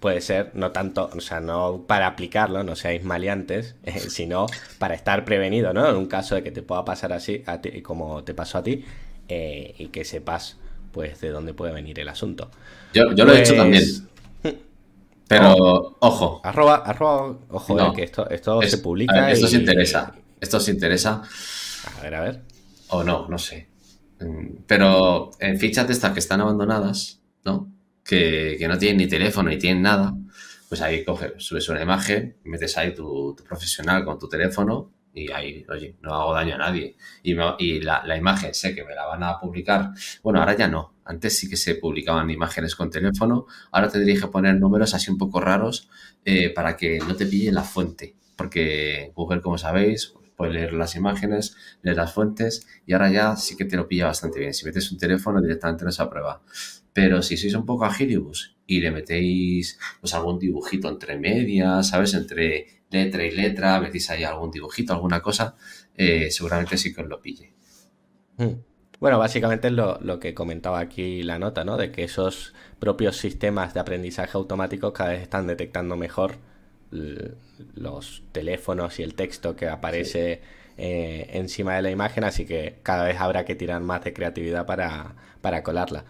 puede 0.00 0.20
ser 0.20 0.50
no 0.54 0.72
tanto, 0.72 1.10
o 1.14 1.20
sea, 1.20 1.40
no 1.40 1.84
para 1.86 2.06
aplicarlo, 2.06 2.62
no 2.62 2.76
seáis 2.76 3.02
maleantes, 3.02 3.76
eh, 3.84 3.98
sino 3.98 4.46
para 4.78 4.94
estar 4.94 5.24
prevenido, 5.24 5.72
¿no? 5.72 5.88
En 5.88 5.96
un 5.96 6.06
caso 6.06 6.34
de 6.34 6.42
que 6.42 6.50
te 6.50 6.62
pueda 6.62 6.84
pasar 6.84 7.12
así, 7.12 7.42
a 7.46 7.60
ti, 7.60 7.82
como 7.82 8.22
te 8.24 8.34
pasó 8.34 8.58
a 8.58 8.62
ti, 8.62 8.84
eh, 9.28 9.74
y 9.78 9.88
que 9.88 10.04
sepas, 10.04 10.58
pues, 10.92 11.20
de 11.20 11.30
dónde 11.30 11.54
puede 11.54 11.72
venir 11.72 11.98
el 11.98 12.08
asunto. 12.08 12.50
Yo, 12.92 13.04
lo 13.04 13.32
he 13.32 13.40
hecho 13.40 13.54
pues, 13.54 13.56
también. 13.56 13.84
Pero, 15.28 15.54
oh, 15.56 15.96
ojo. 15.98 16.40
Arroba, 16.44 16.76
arroba, 16.76 17.36
ojo, 17.50 17.80
eh, 17.80 17.92
que 17.96 18.02
esto, 18.04 18.30
esto 18.30 18.62
se 18.62 18.78
publica. 18.78 19.30
esto 19.30 19.48
se 19.48 19.56
interesa. 19.56 20.14
Esto 20.40 20.60
se 20.60 20.70
interesa. 20.70 21.22
A 21.98 22.02
ver, 22.02 22.14
a 22.14 22.20
ver. 22.20 22.55
O 22.88 23.04
no, 23.04 23.28
no 23.28 23.38
sé. 23.38 23.68
Mm, 24.20 24.64
pero 24.66 25.30
en 25.40 25.58
fichas 25.58 25.86
de 25.86 25.92
estas 25.92 26.12
que 26.12 26.20
están 26.20 26.40
abandonadas, 26.40 27.20
¿no? 27.44 27.76
que, 28.06 28.66
no 28.68 28.78
tienen 28.78 28.98
ni 28.98 29.06
teléfono 29.08 29.50
ni 29.50 29.58
tienen 29.58 29.82
nada, 29.82 30.14
pues 30.68 30.80
ahí 30.80 31.04
coges, 31.04 31.32
subes 31.38 31.68
una 31.68 31.82
imagen, 31.82 32.36
metes 32.44 32.76
ahí 32.78 32.94
tu, 32.94 33.36
profesional 33.46 34.04
con 34.04 34.18
tu 34.18 34.28
teléfono 34.28 34.92
y 35.12 35.30
ahí, 35.32 35.64
oye, 35.68 35.96
no 36.02 36.14
hago 36.14 36.34
daño 36.34 36.56
a 36.56 36.58
nadie. 36.58 36.96
Y, 37.22 37.34
la, 37.80 38.16
imagen 38.16 38.52
sé 38.52 38.74
que 38.74 38.84
me 38.84 38.94
la 38.94 39.06
van 39.06 39.22
a 39.22 39.38
publicar. 39.40 39.92
Bueno, 40.22 40.40
ahora 40.40 40.54
ya 40.54 40.68
no. 40.68 40.94
Antes 41.06 41.38
sí 41.38 41.48
que 41.48 41.56
se 41.56 41.76
publicaban 41.76 42.28
imágenes 42.28 42.74
con 42.76 42.90
teléfono. 42.90 43.46
Ahora 43.72 43.88
tendría 43.88 44.20
que 44.20 44.26
poner 44.26 44.56
números 44.56 44.92
así 44.92 45.10
un 45.10 45.16
poco 45.16 45.40
raros 45.40 45.88
eh, 46.22 46.50
para 46.50 46.76
que 46.76 46.98
no 46.98 47.16
te 47.16 47.24
pille 47.24 47.50
la 47.50 47.62
fuente. 47.62 48.14
Porque 48.36 49.12
Google, 49.14 49.40
como 49.40 49.56
sabéis, 49.56 50.12
puede 50.36 50.52
leer 50.52 50.72
las 50.74 50.94
imágenes, 50.94 51.56
leer 51.82 51.96
las 51.96 52.12
fuentes 52.12 52.66
y 52.86 52.92
ahora 52.92 53.10
ya 53.10 53.36
sí 53.36 53.56
que 53.56 53.64
te 53.64 53.76
lo 53.76 53.88
pilla 53.88 54.06
bastante 54.06 54.38
bien. 54.38 54.54
Si 54.54 54.64
metes 54.64 54.92
un 54.92 54.98
teléfono 54.98 55.40
directamente 55.40 55.84
no 55.84 55.92
se 55.92 56.02
aprueba. 56.02 56.42
Pero 56.92 57.22
si 57.22 57.36
sois 57.36 57.54
un 57.54 57.66
poco 57.66 57.84
agilibus 57.84 58.56
y 58.66 58.80
le 58.80 58.90
metéis 58.90 59.78
pues 60.00 60.14
algún 60.14 60.38
dibujito 60.38 60.88
entre 60.88 61.18
medias, 61.18 61.88
¿sabes? 61.88 62.14
Entre 62.14 62.82
letra 62.90 63.24
y 63.24 63.32
letra, 63.32 63.80
metéis 63.80 64.10
ahí 64.10 64.24
algún 64.24 64.50
dibujito, 64.50 64.92
alguna 64.92 65.20
cosa, 65.20 65.56
eh, 65.94 66.30
seguramente 66.30 66.78
sí 66.78 66.94
que 66.94 67.02
os 67.02 67.08
lo 67.08 67.20
pille. 67.20 67.52
Hmm. 68.36 68.60
Bueno, 68.98 69.18
básicamente 69.18 69.68
es 69.68 69.74
lo, 69.74 69.98
lo, 70.00 70.18
que 70.20 70.32
comentaba 70.32 70.80
aquí 70.80 71.22
la 71.22 71.38
nota, 71.38 71.64
¿no? 71.64 71.76
De 71.76 71.92
que 71.92 72.04
esos 72.04 72.54
propios 72.78 73.18
sistemas 73.18 73.74
de 73.74 73.80
aprendizaje 73.80 74.38
automático 74.38 74.94
cada 74.94 75.10
vez 75.10 75.22
están 75.22 75.46
detectando 75.46 75.96
mejor 75.96 76.38
los 77.74 78.22
teléfonos 78.32 78.98
y 78.98 79.02
el 79.02 79.14
texto 79.14 79.56
que 79.56 79.68
aparece 79.68 80.40
eh, 80.78 81.30
encima 81.32 81.76
de 81.76 81.82
la 81.82 81.90
imagen, 81.90 82.24
así 82.24 82.44
que 82.44 82.76
cada 82.82 83.04
vez 83.04 83.18
habrá 83.18 83.44
que 83.44 83.54
tirar 83.54 83.80
más 83.80 84.04
de 84.04 84.12
creatividad 84.12 84.66
para, 84.66 85.14
para 85.40 85.62
colarla. 85.62 86.04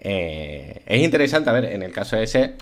Eh, 0.00 0.82
es 0.86 1.02
interesante, 1.02 1.50
a 1.50 1.52
ver, 1.52 1.66
en 1.66 1.82
el 1.82 1.92
caso 1.92 2.16
ese, 2.16 2.54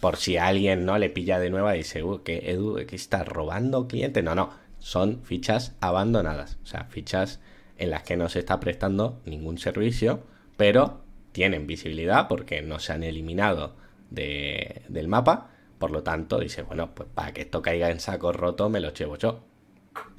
por 0.00 0.16
si 0.16 0.36
alguien 0.36 0.84
no 0.84 0.98
le 0.98 1.10
pilla 1.10 1.38
de 1.38 1.50
nuevo 1.50 1.72
y 1.72 1.78
dice, 1.78 2.02
uh, 2.02 2.22
que 2.22 2.50
Edu 2.50 2.84
que 2.86 2.96
está 2.96 3.24
robando 3.24 3.86
clientes. 3.86 4.22
No, 4.24 4.34
no, 4.34 4.50
son 4.78 5.22
fichas 5.22 5.76
abandonadas, 5.80 6.58
o 6.64 6.66
sea, 6.66 6.84
fichas 6.84 7.40
en 7.78 7.90
las 7.90 8.02
que 8.02 8.16
no 8.16 8.28
se 8.28 8.40
está 8.40 8.60
prestando 8.60 9.20
ningún 9.24 9.58
servicio, 9.58 10.24
pero 10.56 11.02
tienen 11.32 11.66
visibilidad 11.66 12.28
porque 12.28 12.62
no 12.62 12.78
se 12.78 12.92
han 12.92 13.02
eliminado 13.02 13.76
del 14.10 15.08
mapa. 15.08 15.51
Por 15.82 15.90
lo 15.90 16.04
tanto, 16.04 16.38
dice, 16.38 16.62
bueno, 16.62 16.94
pues 16.94 17.08
para 17.12 17.32
que 17.32 17.40
esto 17.40 17.60
caiga 17.60 17.90
en 17.90 17.98
saco 17.98 18.32
roto, 18.32 18.68
me 18.68 18.78
lo 18.78 18.92
llevo 18.92 19.18
yo. 19.18 19.40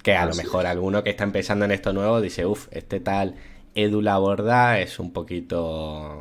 Que 0.04 0.14
a 0.14 0.26
lo 0.26 0.36
mejor 0.36 0.66
alguno 0.66 1.06
que 1.06 1.12
está 1.12 1.24
empezando 1.24 1.64
en 1.64 1.72
esto 1.72 1.94
nuevo 1.94 2.20
dice, 2.20 2.46
uff, 2.46 2.68
este 2.72 3.00
tal 3.00 3.36
Edu 3.74 4.02
Laborda 4.02 4.82
es 4.82 5.00
un 5.00 5.14
poquito 5.14 6.20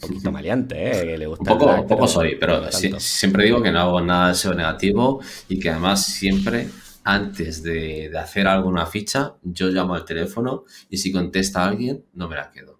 poquito 0.00 0.30
maleante, 0.30 0.88
¿eh? 0.88 1.04
Que 1.04 1.18
le 1.18 1.26
gusta 1.26 1.52
un 1.52 1.58
poco, 1.58 1.84
poco 1.88 2.06
soy, 2.06 2.36
pero 2.36 2.70
siempre 2.70 3.46
digo 3.46 3.60
que 3.60 3.72
no 3.72 3.80
hago 3.80 4.00
nada 4.00 4.28
de 4.28 4.34
SEO 4.36 4.54
negativo 4.54 5.20
y 5.48 5.58
que 5.58 5.70
además 5.70 6.06
siempre 6.06 6.68
antes 7.02 7.60
de, 7.64 8.08
de, 8.08 8.18
hacer 8.20 8.46
alguna 8.46 8.86
ficha, 8.86 9.34
yo 9.42 9.66
llamo 9.70 9.96
al 9.96 10.04
teléfono 10.04 10.62
y 10.88 10.98
si 10.98 11.10
contesta 11.10 11.64
alguien, 11.64 12.04
no 12.12 12.28
me 12.28 12.36
la 12.36 12.52
quedo. 12.52 12.78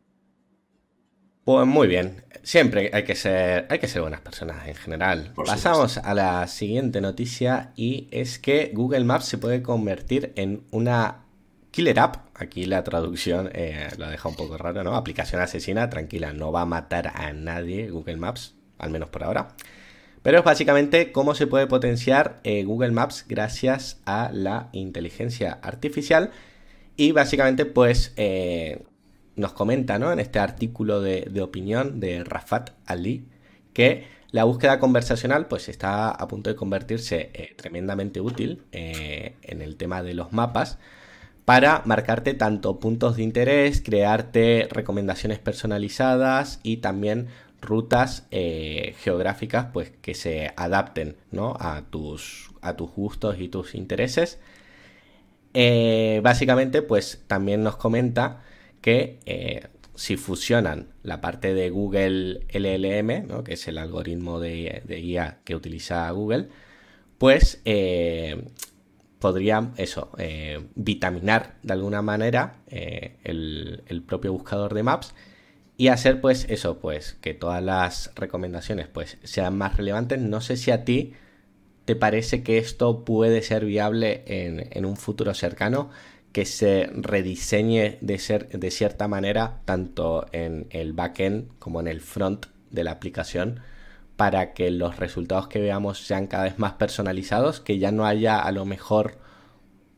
Pues 1.44 1.66
muy 1.66 1.88
bien. 1.88 2.24
Siempre 2.42 2.90
hay 2.92 3.04
que 3.04 3.14
ser, 3.14 3.66
hay 3.70 3.78
que 3.78 3.88
ser 3.88 4.02
buenas 4.02 4.20
personas 4.20 4.66
en 4.66 4.74
general. 4.74 5.32
Pasamos 5.34 5.98
a 5.98 6.14
la 6.14 6.46
siguiente 6.46 7.00
noticia 7.00 7.72
y 7.76 8.08
es 8.10 8.38
que 8.38 8.70
Google 8.74 9.04
Maps 9.04 9.26
se 9.26 9.38
puede 9.38 9.62
convertir 9.62 10.32
en 10.36 10.62
una 10.70 11.24
killer 11.70 11.98
app. 12.00 12.28
Aquí 12.34 12.64
la 12.64 12.82
traducción 12.82 13.50
eh, 13.52 13.88
lo 13.98 14.08
deja 14.08 14.28
un 14.28 14.36
poco 14.36 14.56
raro, 14.56 14.84
¿no? 14.84 14.94
Aplicación 14.94 15.40
asesina, 15.42 15.90
tranquila, 15.90 16.32
no 16.32 16.50
va 16.50 16.62
a 16.62 16.66
matar 16.66 17.12
a 17.14 17.32
nadie 17.32 17.90
Google 17.90 18.16
Maps, 18.16 18.54
al 18.78 18.90
menos 18.90 19.10
por 19.10 19.24
ahora. 19.24 19.48
Pero 20.22 20.38
es 20.38 20.44
básicamente 20.44 21.12
cómo 21.12 21.34
se 21.34 21.46
puede 21.46 21.66
potenciar 21.66 22.40
eh, 22.44 22.64
Google 22.64 22.92
Maps 22.92 23.26
gracias 23.28 24.00
a 24.06 24.30
la 24.32 24.70
inteligencia 24.72 25.58
artificial. 25.62 26.30
Y 26.96 27.12
básicamente, 27.12 27.66
pues, 27.66 28.14
eh, 28.16 28.84
nos 29.36 29.52
comenta 29.52 29.98
¿no? 29.98 30.12
en 30.12 30.20
este 30.20 30.38
artículo 30.38 31.00
de, 31.00 31.40
opinión 31.42 32.00
de 32.00 32.24
Rafat 32.24 32.70
Ali 32.86 33.26
que 33.72 34.06
la 34.30 34.44
búsqueda 34.44 34.78
conversacional 34.80 35.46
pues 35.46 35.68
está 35.68 36.10
a 36.10 36.28
punto 36.28 36.50
de 36.50 36.56
convertirse 36.56 37.30
eh, 37.34 37.54
tremendamente 37.56 38.20
útil 38.20 38.62
en 38.72 39.62
el 39.62 39.76
tema 39.76 40.02
de 40.02 40.14
los 40.14 40.32
mapas 40.32 40.78
para 41.44 41.82
marcarte 41.84 42.34
tanto 42.34 42.80
puntos 42.80 43.16
de 43.16 43.22
interés, 43.22 43.82
crearte 43.82 44.66
recomendaciones 44.70 45.38
personalizadas 45.38 46.58
y 46.62 46.78
también 46.78 47.28
rutas 47.60 48.26
eh, 48.30 48.94
geográficas 49.00 49.66
pues 49.72 49.92
que 50.02 50.14
se 50.14 50.52
adapten 50.56 51.16
a, 51.58 51.82
tus, 51.90 52.50
a 52.62 52.76
tus 52.76 52.90
gustos 52.90 53.36
y 53.38 53.48
tus 53.48 53.74
intereses. 53.74 54.38
Eh, 55.52 56.20
básicamente 56.22 56.82
pues 56.82 57.22
también 57.26 57.62
nos 57.62 57.76
comenta 57.76 58.42
que 58.84 59.18
eh, 59.24 59.62
si 59.94 60.18
fusionan 60.18 60.88
la 61.02 61.22
parte 61.22 61.54
de 61.54 61.70
Google 61.70 62.40
LLM, 62.52 63.42
que 63.44 63.54
es 63.54 63.66
el 63.66 63.78
algoritmo 63.78 64.40
de, 64.40 64.82
de, 64.84 64.96
guía 64.96 65.38
que 65.44 65.56
utiliza 65.56 66.10
Google, 66.10 66.48
pues 67.16 67.62
podrían 69.18 69.72
eso, 69.78 70.10
vitaminar 70.74 71.54
de 71.62 71.72
alguna 71.72 72.02
manera 72.02 72.56
el, 72.68 73.82
el 73.86 74.02
propio 74.02 74.34
buscador 74.34 74.74
de 74.74 74.82
Maps 74.82 75.14
y 75.78 75.88
hacer 75.88 76.20
pues 76.20 76.46
eso, 76.50 76.78
pues 76.78 77.14
que 77.22 77.32
todas 77.32 77.62
las 77.62 78.12
recomendaciones 78.16 78.88
pues 78.88 79.16
sean 79.22 79.56
más 79.56 79.78
relevantes. 79.78 80.20
No 80.20 80.42
sé 80.42 80.58
si 80.58 80.70
a 80.70 80.84
ti 80.84 81.14
te 81.84 81.96
parece 81.96 82.42
que 82.42 82.58
esto 82.58 83.04
puede 83.04 83.42
ser 83.42 83.64
viable 83.64 84.22
en, 84.26 84.84
un 84.84 84.96
futuro 84.96 85.34
cercano, 85.34 85.90
que 86.34 86.46
se 86.46 86.90
rediseñe 86.92 87.96
de, 88.00 88.18
ser, 88.18 88.48
de 88.48 88.72
cierta 88.72 89.06
manera 89.06 89.60
tanto 89.64 90.26
en 90.32 90.66
el 90.70 90.92
backend 90.92 91.56
como 91.60 91.78
en 91.78 91.86
el 91.86 92.00
front 92.00 92.46
de 92.72 92.82
la 92.82 92.90
aplicación 92.90 93.60
para 94.16 94.52
que 94.52 94.72
los 94.72 94.96
resultados 94.96 95.46
que 95.46 95.60
veamos 95.60 96.04
sean 96.04 96.26
cada 96.26 96.42
vez 96.42 96.58
más 96.58 96.72
personalizados, 96.72 97.60
que 97.60 97.78
ya 97.78 97.92
no 97.92 98.04
haya 98.04 98.40
a 98.40 98.50
lo 98.50 98.64
mejor 98.64 99.16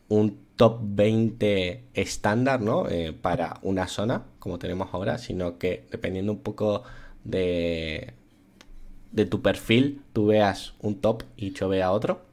un 0.08 0.38
top 0.56 0.80
20 0.82 1.84
estándar, 1.94 2.60
¿no? 2.60 2.86
Eh, 2.90 3.14
para 3.14 3.58
una 3.62 3.88
zona, 3.88 4.26
como 4.38 4.58
tenemos 4.58 4.90
ahora, 4.92 5.16
sino 5.16 5.56
que 5.56 5.86
dependiendo 5.90 6.32
un 6.32 6.40
poco 6.40 6.82
de, 7.24 8.12
de 9.10 9.24
tu 9.24 9.40
perfil, 9.40 10.02
tú 10.12 10.26
veas 10.26 10.74
un 10.80 11.00
top 11.00 11.22
y 11.34 11.54
yo 11.54 11.70
vea 11.70 11.92
otro. 11.92 12.26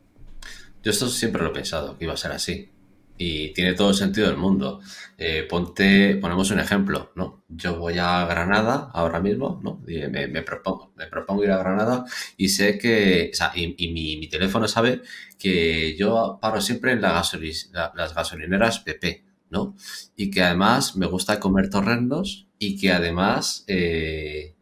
Yo 0.84 0.92
esto 0.92 1.08
siempre 1.08 1.42
lo 1.42 1.52
he 1.52 1.54
pensado, 1.54 1.98
que 1.98 2.04
iba 2.04 2.13
a 2.13 2.18
ser 2.18 2.34
así 2.34 2.72
y 3.17 3.54
tiene 3.54 3.73
todo 3.73 3.89
el 3.89 3.95
sentido 3.95 4.28
del 4.28 4.38
mundo. 4.38 4.82
Eh, 5.17 5.45
ponte, 5.49 6.15
ponemos 6.17 6.49
un 6.52 6.60
ejemplo, 6.60 7.12
¿no? 7.15 7.43
Yo 7.47 7.78
voy 7.78 7.97
a 7.99 8.26
Granada 8.26 8.89
ahora 8.93 9.19
mismo, 9.19 9.62
¿no? 9.63 9.82
Y 9.88 10.08
me, 10.08 10.41
propongo, 10.41 10.93
me 10.95 11.08
propongo 11.08 11.43
ir 11.43 11.52
a 11.52 11.58
Granada 11.58 12.06
y 12.38 12.49
sé 12.49 12.78
que, 12.78 13.30
o 13.32 13.36
sea, 13.36 13.52
y, 13.56 13.67
mi, 13.91 14.28
teléfono 14.28 14.67
sabe 14.67 15.02
que 15.38 15.95
yo 15.97 16.39
paro 16.41 16.62
siempre 16.62 16.91
en 16.91 17.02
la 17.02 17.13
las 17.95 18.15
gasolineras 18.15 18.80
PP, 18.80 19.23
¿no? 19.49 19.76
Y 20.15 20.32
que 20.32 20.41
además 20.43 20.95
me 20.95 21.06
gusta 21.06 21.39
comer 21.39 21.69
torrendos 21.69 22.47
y 22.58 22.78
que 22.78 22.91
además, 22.91 23.63
eh, 23.67 24.56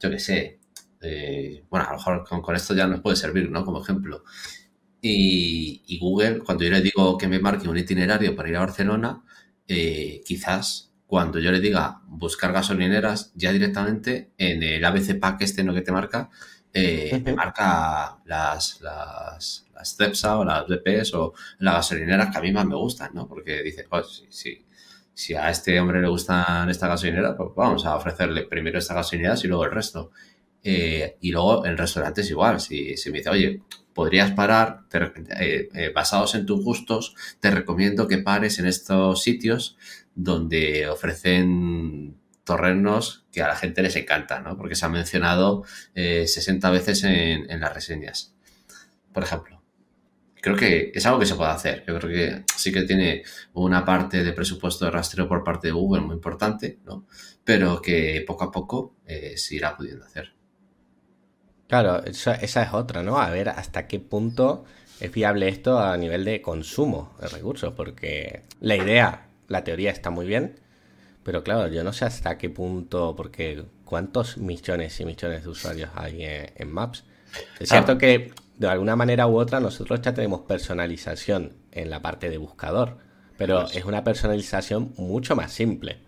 yo 0.00 0.10
qué 0.10 0.18
sé, 0.18 0.60
eh, 1.00 1.64
bueno, 1.70 1.86
a 1.86 1.92
lo 1.92 1.98
mejor 1.98 2.24
con, 2.28 2.42
con, 2.42 2.56
esto 2.56 2.74
ya 2.74 2.86
nos 2.86 3.00
puede 3.00 3.16
servir, 3.16 3.50
¿no? 3.50 3.64
Como 3.64 3.82
ejemplo. 3.82 4.24
Y, 5.04 5.98
Google, 6.00 6.38
cuando 6.38 6.64
yo 6.64 6.70
le 6.70 6.80
digo 6.80 7.18
que 7.18 7.26
me 7.26 7.40
marque 7.40 7.68
un 7.68 7.76
itinerario 7.76 8.36
para 8.36 8.48
ir 8.48 8.56
a 8.56 8.60
Barcelona, 8.60 9.24
eh, 9.66 10.22
quizás 10.24 10.92
cuando 11.06 11.40
yo 11.40 11.50
le 11.50 11.60
diga 11.60 12.00
buscar 12.06 12.52
gasolineras, 12.52 13.32
ya 13.34 13.52
directamente 13.52 14.32
en 14.38 14.62
el 14.62 14.84
ABC 14.84 15.18
Pack 15.18 15.42
este 15.42 15.64
no 15.64 15.74
que 15.74 15.82
te 15.82 15.90
marca, 15.90 16.30
eh, 16.72 17.20
me 17.24 17.34
marca 17.34 18.18
las, 18.24 18.80
las, 18.80 19.66
las 19.74 19.96
CEPSA 19.96 20.38
o 20.38 20.44
las 20.44 20.66
BPs 20.68 21.14
o 21.14 21.34
las 21.58 21.74
gasolineras 21.74 22.30
que 22.30 22.38
a 22.38 22.40
mí 22.40 22.52
más 22.52 22.64
me 22.64 22.76
gustan, 22.76 23.10
¿no? 23.12 23.26
Porque 23.28 23.62
dice, 23.62 23.84
pues 23.90 24.24
si, 24.30 24.64
si, 25.12 25.34
a 25.34 25.50
este 25.50 25.78
hombre 25.80 26.00
le 26.00 26.08
gustan 26.08 26.70
estas 26.70 26.88
gasolineras, 26.88 27.34
pues 27.36 27.50
vamos 27.56 27.84
a 27.84 27.96
ofrecerle 27.96 28.44
primero 28.44 28.78
estas 28.78 28.96
gasolineras 28.96 29.44
y 29.44 29.48
luego 29.48 29.64
el 29.64 29.72
resto. 29.72 30.12
Eh, 30.62 31.18
y 31.20 31.32
luego 31.32 31.66
en 31.66 31.76
restaurantes 31.76 32.30
igual, 32.30 32.60
si, 32.60 32.96
si 32.96 33.10
me 33.10 33.18
dice, 33.18 33.30
oye, 33.30 33.62
podrías 33.94 34.32
parar, 34.32 34.84
eh, 34.92 35.68
eh, 35.74 35.92
basados 35.94 36.34
en 36.34 36.46
tus 36.46 36.62
gustos, 36.62 37.14
te 37.40 37.50
recomiendo 37.50 38.08
que 38.08 38.18
pares 38.18 38.58
en 38.58 38.66
estos 38.66 39.22
sitios 39.22 39.76
donde 40.14 40.88
ofrecen 40.88 42.16
torrenos 42.44 43.24
que 43.32 43.42
a 43.42 43.48
la 43.48 43.56
gente 43.56 43.82
les 43.82 43.96
encanta, 43.96 44.40
¿no? 44.40 44.56
Porque 44.56 44.74
se 44.74 44.84
ha 44.84 44.88
mencionado 44.88 45.64
60 45.94 46.70
veces 46.70 47.04
en, 47.04 47.50
en, 47.50 47.60
las 47.60 47.72
reseñas, 47.72 48.34
por 49.12 49.22
ejemplo. 49.22 49.62
Creo 50.40 50.56
que 50.56 50.90
es 50.92 51.06
algo 51.06 51.20
que 51.20 51.26
se 51.26 51.36
puede 51.36 51.52
hacer. 51.52 51.84
Yo 51.86 51.98
creo 51.98 52.10
que 52.10 52.44
sí 52.56 52.72
que 52.72 52.82
tiene 52.82 53.22
una 53.52 53.84
parte 53.84 54.24
de 54.24 54.32
presupuesto 54.32 54.84
de 54.84 54.90
rastreo 54.90 55.28
por 55.28 55.44
parte 55.44 55.68
de 55.68 55.72
Google 55.72 56.02
muy 56.02 56.16
importante, 56.16 56.80
¿no? 56.84 57.06
Pero 57.44 57.80
que 57.80 58.24
poco 58.26 58.44
a 58.44 58.50
poco 58.50 58.96
se 59.06 59.54
irá 59.54 59.76
pudiendo 59.76 60.04
hacer. 60.04 60.34
Claro, 61.72 62.04
esa, 62.04 62.34
es 62.34 62.74
otra, 62.74 63.02
¿no? 63.02 63.16
A 63.18 63.30
ver 63.30 63.48
hasta 63.48 63.86
qué 63.86 63.98
punto 63.98 64.66
es 65.00 65.10
viable 65.10 65.48
esto 65.48 65.78
a 65.78 65.96
nivel 65.96 66.22
de 66.22 66.42
consumo 66.42 67.16
de 67.18 67.28
recursos, 67.28 67.72
porque 67.72 68.42
la 68.60 68.76
idea, 68.76 69.28
la 69.48 69.64
teoría 69.64 69.90
está 69.90 70.10
muy 70.10 70.26
bien, 70.26 70.60
pero 71.22 71.42
claro, 71.42 71.68
yo 71.68 71.82
no 71.82 71.94
sé 71.94 72.04
hasta 72.04 72.36
qué 72.36 72.50
punto, 72.50 73.16
porque 73.16 73.64
cuántos 73.86 74.36
millones 74.36 75.00
y 75.00 75.06
millones 75.06 75.44
de 75.44 75.48
usuarios 75.48 75.88
hay 75.94 76.18
en, 76.24 76.70
Maps. 76.70 77.04
Es 77.58 77.70
cierto 77.70 77.96
que 77.96 78.34
de 78.58 78.68
alguna 78.68 78.94
manera 78.94 79.26
u 79.26 79.38
otra 79.38 79.58
nosotros 79.58 80.02
ya 80.02 80.12
tenemos 80.12 80.42
personalización 80.42 81.54
en 81.70 81.88
la 81.88 82.02
parte 82.02 82.28
de 82.28 82.36
buscador, 82.36 82.98
pero 83.38 83.66
es 83.70 83.86
una 83.86 84.04
personalización 84.04 84.92
mucho 84.98 85.34
más 85.36 85.52
simple. 85.52 86.00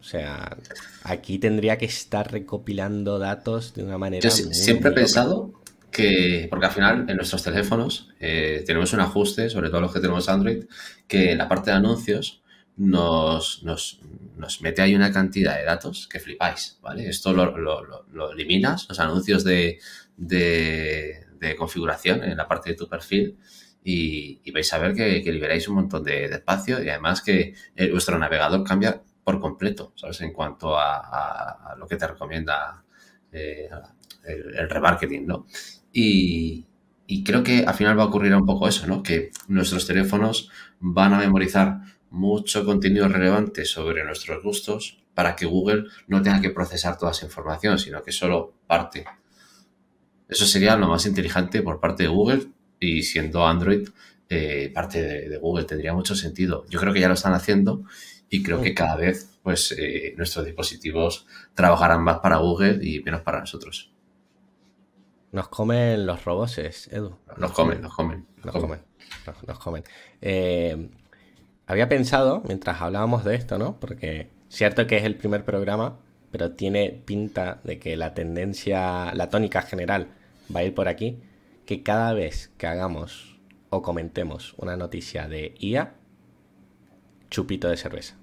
O 0.00 0.04
sea, 0.04 0.56
aquí 1.02 1.38
tendría 1.38 1.76
que 1.76 1.86
estar 1.86 2.30
recopilando 2.30 3.18
datos 3.18 3.74
de 3.74 3.82
una 3.82 3.98
manera. 3.98 4.22
Yo 4.22 4.30
siempre 4.30 4.90
he 4.90 4.94
pensado 4.94 5.52
que, 5.90 6.46
porque 6.50 6.66
al 6.66 6.72
final 6.72 7.06
en 7.08 7.16
nuestros 7.16 7.42
teléfonos 7.42 8.08
eh, 8.20 8.62
tenemos 8.66 8.92
un 8.92 9.00
ajuste, 9.00 9.50
sobre 9.50 9.70
todo 9.70 9.80
los 9.80 9.92
que 9.92 10.00
tenemos 10.00 10.28
Android, 10.28 10.64
que 11.06 11.32
en 11.32 11.38
la 11.38 11.48
parte 11.48 11.70
de 11.70 11.76
anuncios 11.76 12.42
nos, 12.76 13.62
nos, 13.64 14.00
nos 14.36 14.62
mete 14.62 14.82
ahí 14.82 14.94
una 14.94 15.12
cantidad 15.12 15.58
de 15.58 15.64
datos 15.64 16.06
que 16.08 16.20
flipáis, 16.20 16.78
¿vale? 16.80 17.08
Esto 17.08 17.32
lo, 17.32 17.58
lo, 17.58 18.06
lo, 18.12 18.32
eliminas, 18.32 18.86
los 18.88 19.00
anuncios 19.00 19.42
de, 19.42 19.80
de, 20.16 21.26
de, 21.40 21.56
configuración 21.56 22.22
en 22.22 22.36
la 22.36 22.46
parte 22.46 22.70
de 22.70 22.76
tu 22.76 22.88
perfil. 22.88 23.36
Y, 23.82 24.40
y 24.44 24.50
vais 24.50 24.70
a 24.72 24.78
ver 24.78 24.94
que, 24.94 25.22
que, 25.22 25.32
liberáis 25.32 25.66
un 25.68 25.76
montón 25.76 26.04
de, 26.04 26.26
espacio 26.26 26.82
y 26.82 26.88
además 26.88 27.22
que 27.22 27.54
eh, 27.74 27.90
vuestro 27.90 28.18
navegador 28.18 28.62
cambia 28.62 29.02
por 29.28 29.40
completo, 29.40 29.92
¿sabes? 29.94 30.22
En 30.22 30.32
cuanto 30.32 30.74
a, 30.74 31.74
lo 31.76 31.86
que 31.86 31.96
te 31.96 32.06
recomienda 32.06 32.82
eh, 33.30 33.68
el, 34.24 34.70
remarketing, 34.70 35.26
¿no? 35.26 35.44
Y, 35.92 36.64
creo 37.26 37.42
que 37.42 37.62
al 37.66 37.74
final 37.74 37.98
va 37.98 38.04
a 38.04 38.06
ocurrir 38.06 38.34
un 38.34 38.46
poco 38.46 38.66
eso, 38.66 38.86
¿no? 38.86 39.02
Que 39.02 39.30
nuestros 39.48 39.86
teléfonos 39.86 40.50
van 40.80 41.12
a 41.12 41.18
memorizar 41.18 41.78
mucho 42.08 42.64
contenido 42.64 43.06
relevante 43.06 43.66
sobre 43.66 44.02
nuestros 44.02 44.42
gustos 44.42 45.04
para 45.12 45.36
que 45.36 45.44
Google 45.44 45.84
no 46.06 46.22
tenga 46.22 46.40
que 46.40 46.48
procesar 46.48 46.96
toda 46.96 47.12
esa 47.12 47.26
información, 47.26 47.78
sino 47.78 48.02
que 48.02 48.12
solo 48.12 48.54
parte. 48.66 49.04
Eso 50.26 50.46
sería 50.46 50.74
lo 50.74 50.88
más 50.88 51.04
inteligente 51.04 51.60
por 51.60 51.80
parte 51.80 52.04
de 52.04 52.08
Google 52.08 52.46
y 52.80 53.02
siendo 53.02 53.46
Android 53.46 53.90
eh, 54.30 54.70
parte 54.74 55.02
de, 55.02 55.28
de 55.28 55.36
Google 55.36 55.64
tendría 55.64 55.92
mucho 55.92 56.14
sentido. 56.14 56.64
Yo 56.70 56.80
creo 56.80 56.94
que 56.94 57.00
ya 57.00 57.08
lo 57.08 57.14
están 57.14 57.34
haciendo 57.34 57.84
y 58.30 58.42
creo 58.42 58.60
que 58.60 58.74
cada 58.74 58.96
vez 58.96 59.38
pues 59.42 59.72
eh, 59.72 60.14
nuestros 60.16 60.44
dispositivos 60.44 61.26
trabajarán 61.54 62.02
más 62.02 62.18
para 62.18 62.36
Google 62.36 62.78
y 62.82 63.02
menos 63.02 63.22
para 63.22 63.40
nosotros. 63.40 63.92
Nos 65.32 65.48
comen 65.48 66.06
los 66.06 66.24
robots, 66.24 66.88
Edu. 66.88 67.16
Nos 67.36 67.52
comen, 67.52 67.80
nos 67.80 67.94
comen. 67.94 68.26
Nos 68.44 68.54
comen. 68.54 68.80
Nos, 69.46 69.58
comen. 69.58 69.84
Eh, 70.20 70.90
había 71.66 71.88
pensado, 71.88 72.42
mientras 72.46 72.80
hablábamos 72.80 73.24
de 73.24 73.34
esto, 73.34 73.58
¿no? 73.58 73.78
Porque 73.78 74.30
cierto 74.48 74.86
que 74.86 74.96
es 74.96 75.04
el 75.04 75.16
primer 75.16 75.44
programa, 75.44 75.98
pero 76.30 76.52
tiene 76.52 77.02
pinta 77.04 77.60
de 77.64 77.78
que 77.78 77.96
la 77.96 78.14
tendencia, 78.14 79.12
la 79.14 79.28
tónica 79.28 79.62
general 79.62 80.08
va 80.54 80.60
a 80.60 80.64
ir 80.64 80.74
por 80.74 80.88
aquí, 80.88 81.20
que 81.66 81.82
cada 81.82 82.12
vez 82.14 82.50
que 82.56 82.66
hagamos 82.66 83.38
o 83.70 83.82
comentemos 83.82 84.54
una 84.56 84.76
noticia 84.76 85.28
de 85.28 85.54
IA, 85.58 85.94
chupito 87.30 87.68
de 87.68 87.76
cerveza. 87.76 88.14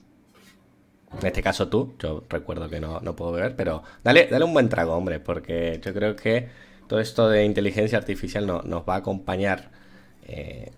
En 1.20 1.28
este 1.28 1.41
caso 1.41 1.70
tú, 1.70 1.94
yo 2.00 2.24
recuerdo 2.30 2.70
que 2.70 2.80
no, 2.80 3.02
puedo 3.15 3.32
beber, 3.32 3.56
pero 3.56 3.84
dale, 4.04 4.28
dale 4.30 4.46
un 4.46 4.54
buen 4.54 4.70
trago, 4.70 4.94
hombre, 4.94 5.20
porque 5.20 5.80
yo 5.84 5.94
creo 5.94 6.15
que 6.15 6.50
todo 6.88 7.00
esto 7.00 7.30
de 7.30 7.46
inteligencia 7.46 7.98
artificial 7.98 8.46
nos 8.46 8.84
va 8.88 8.96
a 8.96 8.98
acompañar 8.98 9.72
eh, 10.28 10.72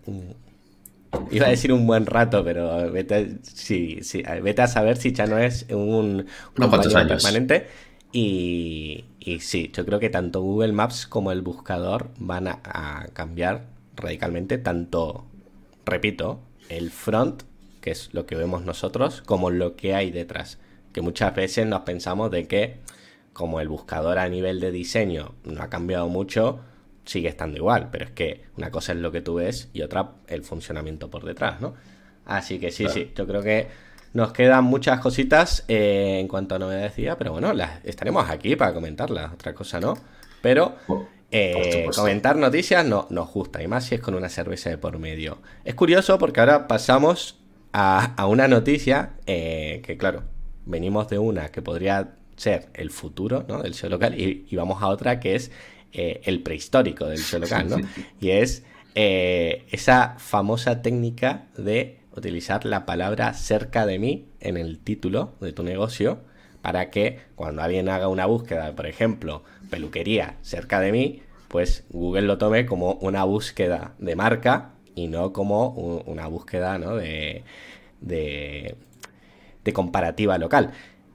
Iba 1.31 1.47
a 1.47 1.49
decir 1.49 1.71
un 1.71 1.87
buen 1.87 2.05
rato, 2.05 2.43
pero 2.43 2.91
vete, 2.91 3.37
sí, 3.41 3.99
sí, 4.01 4.23
vete 4.41 4.61
a 4.61 4.67
saber 4.67 4.97
si 4.97 5.13
ya 5.13 5.25
no 5.25 5.37
es 5.37 5.65
un, 5.69 6.25
un 6.57 6.71
permanente. 7.07 7.67
Y, 8.11 9.05
y, 9.19 9.39
sí, 9.39 9.71
yo 9.73 9.85
creo 9.85 9.99
que 9.99 10.09
tanto 10.09 10.41
Google 10.41 10.73
Maps 10.73 11.07
como 11.07 11.31
el 11.31 11.41
buscador 11.41 12.09
van 12.17 12.47
a, 12.47 13.07
cambiar 13.13 13.67
radicalmente, 13.95 14.57
tanto, 14.57 15.25
repito, 15.85 16.39
el 16.69 16.91
front, 16.91 17.43
que 17.87 17.91
es 17.91 18.09
lo 18.11 18.25
que 18.25 18.35
vemos 18.35 18.65
nosotros, 18.65 19.23
como 19.25 19.49
lo 19.49 19.77
que 19.77 19.95
hay 19.95 20.11
detrás. 20.11 20.57
Que 20.91 20.99
muchas 20.99 21.33
veces 21.33 21.65
nos 21.65 21.83
pensamos 21.83 22.29
de 22.31 22.45
que 22.45 22.79
como 23.31 23.61
el 23.61 23.69
buscador 23.69 24.19
a 24.19 24.27
nivel 24.27 24.59
de 24.59 24.71
diseño 24.71 25.35
no 25.45 25.61
ha 25.63 25.69
cambiado 25.69 26.09
mucho, 26.09 26.59
sigue 27.05 27.29
estando 27.29 27.55
igual, 27.55 27.87
pero 27.89 28.03
es 28.03 28.11
que 28.11 28.43
una 28.57 28.71
cosa 28.71 28.91
es 28.91 28.97
lo 28.97 29.13
que 29.13 29.21
tú 29.21 29.35
ves 29.35 29.69
y 29.71 29.83
otra 29.83 30.11
el 30.27 30.43
funcionamiento 30.43 31.09
por 31.09 31.23
detrás, 31.23 31.61
¿no? 31.61 31.75
Así 32.25 32.59
que 32.59 32.71
sí, 32.71 32.89
sí, 32.89 33.13
yo 33.15 33.25
creo 33.25 33.41
que 33.41 33.69
nos 34.13 34.33
quedan 34.33 34.65
muchas 34.65 34.99
cositas 34.99 35.63
eh, 35.69 36.17
en 36.19 36.27
cuanto 36.27 36.55
a 36.55 36.59
novedades 36.59 36.91
pero 37.17 37.31
bueno, 37.31 37.53
las 37.53 37.85
estaremos 37.85 38.29
aquí 38.29 38.57
para 38.57 38.73
comentarlas, 38.73 39.31
otra 39.31 39.53
cosa 39.53 39.79
no. 39.79 39.93
Pero 40.41 40.75
eh, 41.31 41.87
comentar 41.95 42.35
noticias 42.35 42.85
no, 42.85 43.07
nos 43.11 43.31
gusta, 43.31 43.63
y 43.63 43.67
más 43.69 43.85
si 43.85 43.95
es 43.95 44.01
con 44.01 44.13
una 44.13 44.27
cerveza 44.27 44.69
de 44.69 44.77
por 44.77 44.99
medio. 44.99 45.37
Es 45.63 45.73
curioso 45.73 46.17
porque 46.17 46.41
ahora 46.41 46.67
pasamos 46.67 47.37
a, 47.79 48.25
una 48.25 48.47
noticia 48.47 49.11
eh, 49.27 49.81
que, 49.85 49.97
claro, 49.97 50.23
venimos 50.65 51.07
de 51.09 51.19
una 51.19 51.49
que 51.49 51.61
podría 51.61 52.15
ser 52.35 52.69
el 52.73 52.89
futuro 52.89 53.45
¿no? 53.47 53.61
del 53.61 53.73
show 53.73 53.89
local 53.89 54.19
y, 54.19 54.47
y 54.49 54.55
vamos 54.55 54.81
a 54.81 54.87
otra 54.87 55.19
que 55.19 55.35
es 55.35 55.51
eh, 55.93 56.21
el 56.25 56.41
prehistórico 56.41 57.05
del 57.05 57.19
show 57.19 57.39
local, 57.39 57.69
¿no? 57.69 57.77
Y 58.19 58.31
es 58.31 58.63
eh, 58.95 59.65
esa 59.71 60.15
famosa 60.17 60.81
técnica 60.81 61.45
de 61.55 61.99
utilizar 62.15 62.65
la 62.65 62.85
palabra 62.85 63.33
cerca 63.33 63.85
de 63.85 63.99
mí 63.99 64.27
en 64.39 64.57
el 64.57 64.79
título 64.79 65.35
de 65.39 65.53
tu 65.53 65.63
negocio 65.63 66.21
para 66.63 66.89
que 66.89 67.19
cuando 67.35 67.61
alguien 67.61 67.89
haga 67.89 68.07
una 68.07 68.25
búsqueda, 68.25 68.75
por 68.75 68.87
ejemplo, 68.87 69.43
peluquería 69.69 70.37
cerca 70.41 70.79
de 70.79 70.91
mí, 70.91 71.21
pues 71.47 71.85
Google 71.89 72.23
lo 72.23 72.37
tome 72.37 72.65
como 72.65 72.93
una 72.93 73.23
búsqueda 73.23 73.93
de 73.99 74.15
marca 74.15 74.73
y 74.97 75.07
no 75.07 75.31
como 75.31 75.69
una 76.07 76.25
búsqueda 76.27 76.79
¿no? 76.79 76.95
de, 76.95 77.43
de, 78.01 78.75
comparativa 79.73 80.37
local. 80.39 80.71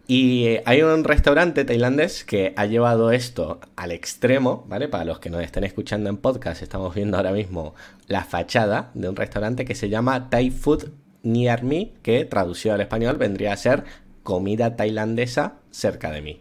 Y 0.06 0.46
eh, 0.46 0.62
hay 0.66 0.82
un 0.82 1.04
restaurante 1.04 1.64
tailandés 1.64 2.24
que 2.24 2.52
ha 2.56 2.66
llevado 2.66 3.10
esto 3.10 3.60
al 3.76 3.92
extremo, 3.92 4.64
¿vale? 4.68 4.88
Para 4.88 5.04
los 5.04 5.18
que 5.18 5.30
nos 5.30 5.42
estén 5.42 5.64
escuchando 5.64 6.10
en 6.10 6.18
podcast, 6.18 6.62
estamos 6.62 6.94
viendo 6.94 7.16
ahora 7.16 7.32
mismo 7.32 7.74
la 8.06 8.22
fachada 8.24 8.90
de 8.94 9.08
un 9.08 9.16
restaurante 9.16 9.64
que 9.64 9.74
se 9.74 9.88
llama 9.88 10.28
Thai 10.28 10.50
Food 10.50 10.90
Near 11.22 11.64
Me, 11.64 11.92
que 12.02 12.24
traducido 12.24 12.74
al 12.74 12.82
español 12.82 13.16
vendría 13.16 13.52
a 13.52 13.56
ser 13.56 13.84
comida 14.22 14.76
tailandesa 14.76 15.54
cerca 15.70 16.10
de 16.10 16.20
mí. 16.20 16.40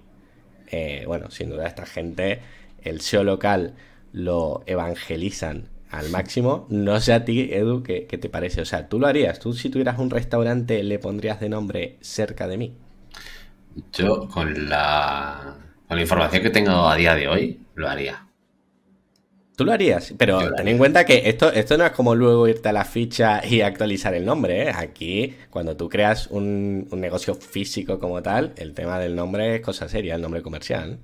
Eh, 0.67 1.05
bueno, 1.07 1.31
sin 1.31 1.49
duda 1.49 1.65
esta 1.65 1.85
gente, 1.85 2.41
el 2.83 3.01
SEO 3.01 3.23
local 3.23 3.75
lo 4.11 4.63
evangelizan 4.65 5.69
al 5.91 6.09
máximo. 6.09 6.65
No 6.69 6.99
sé 6.99 7.13
a 7.13 7.25
ti, 7.25 7.49
Edu, 7.51 7.83
¿qué, 7.83 8.07
¿qué, 8.07 8.17
te 8.17 8.29
parece? 8.29 8.61
O 8.61 8.65
sea, 8.65 8.87
¿tú 8.87 8.99
lo 8.99 9.07
harías? 9.07 9.39
¿Tú 9.39 9.53
si 9.53 9.69
tuvieras 9.69 9.99
un 9.99 10.09
restaurante 10.09 10.83
le 10.83 10.99
pondrías 10.99 11.39
de 11.39 11.49
nombre 11.49 11.97
cerca 12.01 12.47
de 12.47 12.57
mí? 12.57 12.73
Yo 13.93 14.27
con 14.27 14.69
la, 14.69 15.57
con 15.87 15.97
la 15.97 16.01
información 16.01 16.43
que 16.43 16.49
tengo 16.49 16.71
a 16.71 16.95
día 16.95 17.15
de 17.15 17.27
hoy, 17.27 17.59
lo 17.75 17.87
haría. 17.89 18.27
Tú 19.55 19.65
lo 19.65 19.73
harías, 19.73 20.13
pero 20.17 20.53
ten 20.55 20.67
en 20.67 20.77
cuenta 20.77 21.05
que 21.05 21.29
esto, 21.29 21.51
esto 21.51 21.77
no 21.77 21.85
es 21.85 21.91
como 21.91 22.15
luego 22.15 22.47
irte 22.47 22.69
a 22.69 22.73
la 22.73 22.85
ficha 22.85 23.45
y 23.45 23.61
actualizar 23.61 24.13
el 24.13 24.25
nombre. 24.25 24.63
¿eh? 24.63 24.71
Aquí, 24.73 25.35
cuando 25.49 25.77
tú 25.77 25.87
creas 25.87 26.27
un, 26.27 26.87
negocio 26.93 27.35
físico 27.35 27.99
como 27.99 28.23
tal, 28.23 28.53
el 28.55 28.73
tema 28.73 28.97
del 28.97 29.15
nombre 29.15 29.55
es 29.55 29.61
cosa 29.61 29.87
seria, 29.87 30.15
el 30.15 30.21
nombre 30.21 30.41
comercial. 30.41 30.97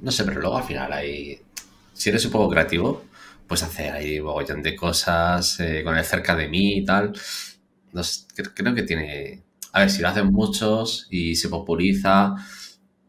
No 0.00 0.10
sé, 0.10 0.24
pero 0.24 0.40
luego 0.40 0.58
al 0.58 0.64
final 0.64 0.92
hay. 0.92 1.40
Si 1.94 2.10
eres 2.10 2.24
un 2.24 2.32
poco 2.32 2.50
creativo, 2.50 3.04
pues 3.50 3.64
hacer 3.64 3.90
ahí 3.90 4.20
mogollón 4.20 4.62
de 4.62 4.76
cosas 4.76 5.58
eh, 5.58 5.82
con 5.82 5.98
el 5.98 6.04
cerca 6.04 6.36
de 6.36 6.46
mí 6.46 6.78
y 6.78 6.84
tal. 6.84 7.12
creo 8.54 8.74
que 8.76 8.84
tiene, 8.84 9.42
a 9.72 9.80
ver, 9.80 9.90
si 9.90 10.00
lo 10.02 10.06
hacen 10.06 10.28
muchos 10.30 11.08
y 11.10 11.34
se 11.34 11.48
populiza, 11.48 12.36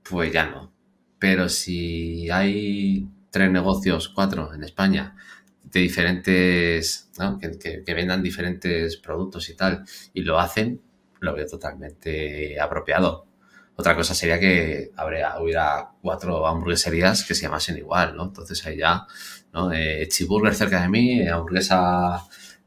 pues 0.01 0.33
ya 0.33 0.49
no. 0.49 0.73
Pero 1.19 1.47
si 1.47 2.27
hay 2.31 3.07
tres 3.29 3.51
negocios, 3.51 4.09
cuatro 4.09 4.51
en 4.51 4.63
España, 4.63 5.15
de 5.63 5.79
diferentes, 5.79 7.11
¿no? 7.19 7.37
que, 7.37 7.83
vendan 7.93 8.23
diferentes 8.23 8.97
productos 8.97 9.47
y 9.47 9.55
tal, 9.55 9.85
y 10.11 10.21
lo 10.21 10.39
hacen, 10.39 10.81
lo 11.19 11.35
veo 11.35 11.45
totalmente 11.45 12.59
apropiado. 12.59 13.27
Otra 13.75 13.95
cosa 13.95 14.15
sería 14.15 14.39
que 14.39 14.91
habría, 14.95 15.39
hubiera 15.39 15.91
cuatro 16.01 16.47
hamburgueserías 16.47 17.25
que 17.25 17.35
se 17.35 17.43
llamasen 17.43 17.77
igual, 17.77 18.15
¿no? 18.15 18.25
Entonces 18.25 18.65
ahí 18.65 18.77
ya, 18.77 19.05
¿no? 19.53 19.71
Eh, 19.71 20.07
cerca 20.09 20.81
de 20.81 20.89
mí, 20.89 21.27
hamburguesa, 21.27 22.23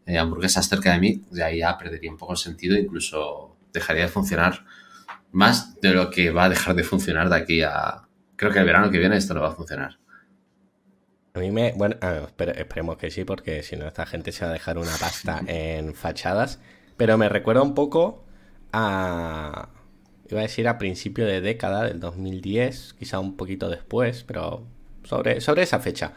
eh, 0.07 0.18
hamburguesas 0.18 0.68
cerca 0.68 0.92
de 0.92 1.01
mí, 1.01 1.23
de 1.31 1.42
ahí 1.42 1.59
ya 1.59 1.77
perdería 1.79 2.11
un 2.11 2.18
poco 2.18 2.33
el 2.33 2.38
sentido, 2.38 2.77
incluso 2.77 3.57
dejaría 3.73 4.03
de 4.03 4.09
funcionar 4.09 4.64
más 5.35 5.81
de 5.81 5.92
lo 5.92 6.11
que 6.11 6.31
va 6.31 6.44
a 6.44 6.49
dejar 6.49 6.75
de 6.77 6.85
funcionar 6.85 7.29
de 7.29 7.37
aquí 7.37 7.62
a... 7.62 8.03
Creo 8.37 8.53
que 8.53 8.61
el 8.61 8.64
verano 8.64 8.90
que 8.90 8.99
viene 8.99 9.16
esto 9.16 9.35
no 9.35 9.40
va 9.40 9.49
a 9.49 9.55
funcionar. 9.55 9.99
A 11.35 11.40
mí 11.40 11.51
me... 11.51 11.73
Bueno, 11.73 11.97
esperemos 12.57 12.97
que 12.97 13.11
sí, 13.11 13.25
porque 13.25 13.64
si 13.64 13.77
no 13.77 13.88
esta 13.88 14.07
gente 14.07 14.31
se 14.31 14.44
va 14.44 14.51
a 14.51 14.55
dejar 14.55 14.79
una 14.79 14.97
pasta 14.97 15.42
en 15.47 15.94
fachadas. 15.94 16.61
Pero 16.97 17.18
me 17.18 17.29
recuerda 17.29 17.62
un 17.62 17.75
poco 17.75 18.25
a... 18.73 19.70
Iba 20.31 20.40
a 20.40 20.42
decir 20.42 20.68
a 20.68 20.79
principio 20.79 21.27
de 21.27 21.40
década, 21.40 21.85
del 21.85 21.99
2010, 21.99 22.94
quizá 22.94 23.18
un 23.18 23.37
poquito 23.37 23.68
después, 23.68 24.23
pero 24.25 24.66
sobre, 25.03 25.40
sobre 25.40 25.64
esa 25.64 25.81
fecha, 25.81 26.14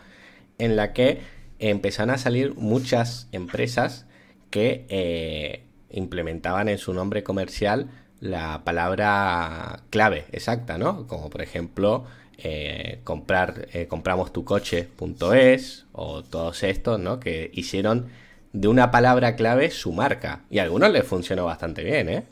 en 0.58 0.76
la 0.76 0.94
que 0.94 1.22
empezaron 1.60 2.14
a 2.14 2.18
salir 2.18 2.56
muchas 2.56 3.28
empresas 3.32 4.06
que 4.50 4.86
eh, 4.90 5.64
implementaban 5.90 6.70
en 6.70 6.78
su 6.78 6.94
nombre 6.94 7.24
comercial 7.24 7.90
la 8.20 8.64
palabra 8.64 9.82
clave 9.90 10.26
exacta, 10.32 10.78
¿no? 10.78 11.08
Como 11.08 11.30
por 11.30 11.42
ejemplo, 11.42 12.06
eh, 12.38 13.00
comprar, 13.04 13.68
eh, 13.74 13.88
compramos 13.88 14.34
tu 14.34 14.44
coche.es 14.44 15.86
o 15.92 16.24
todos 16.24 16.64
estos, 16.64 17.00
¿no? 17.00 17.20
Que 17.20 17.52
hicieron 17.54 18.08
de 18.54 18.68
una 18.68 18.90
palabra 18.90 19.36
clave 19.36 19.70
su 19.70 19.92
marca. 19.92 20.42
Y 20.50 20.60
a 20.60 20.64
algunos 20.64 20.92
les 20.92 21.06
funcionó 21.06 21.46
bastante 21.46 21.84
bien, 21.84 22.10
¿eh? 22.10 22.24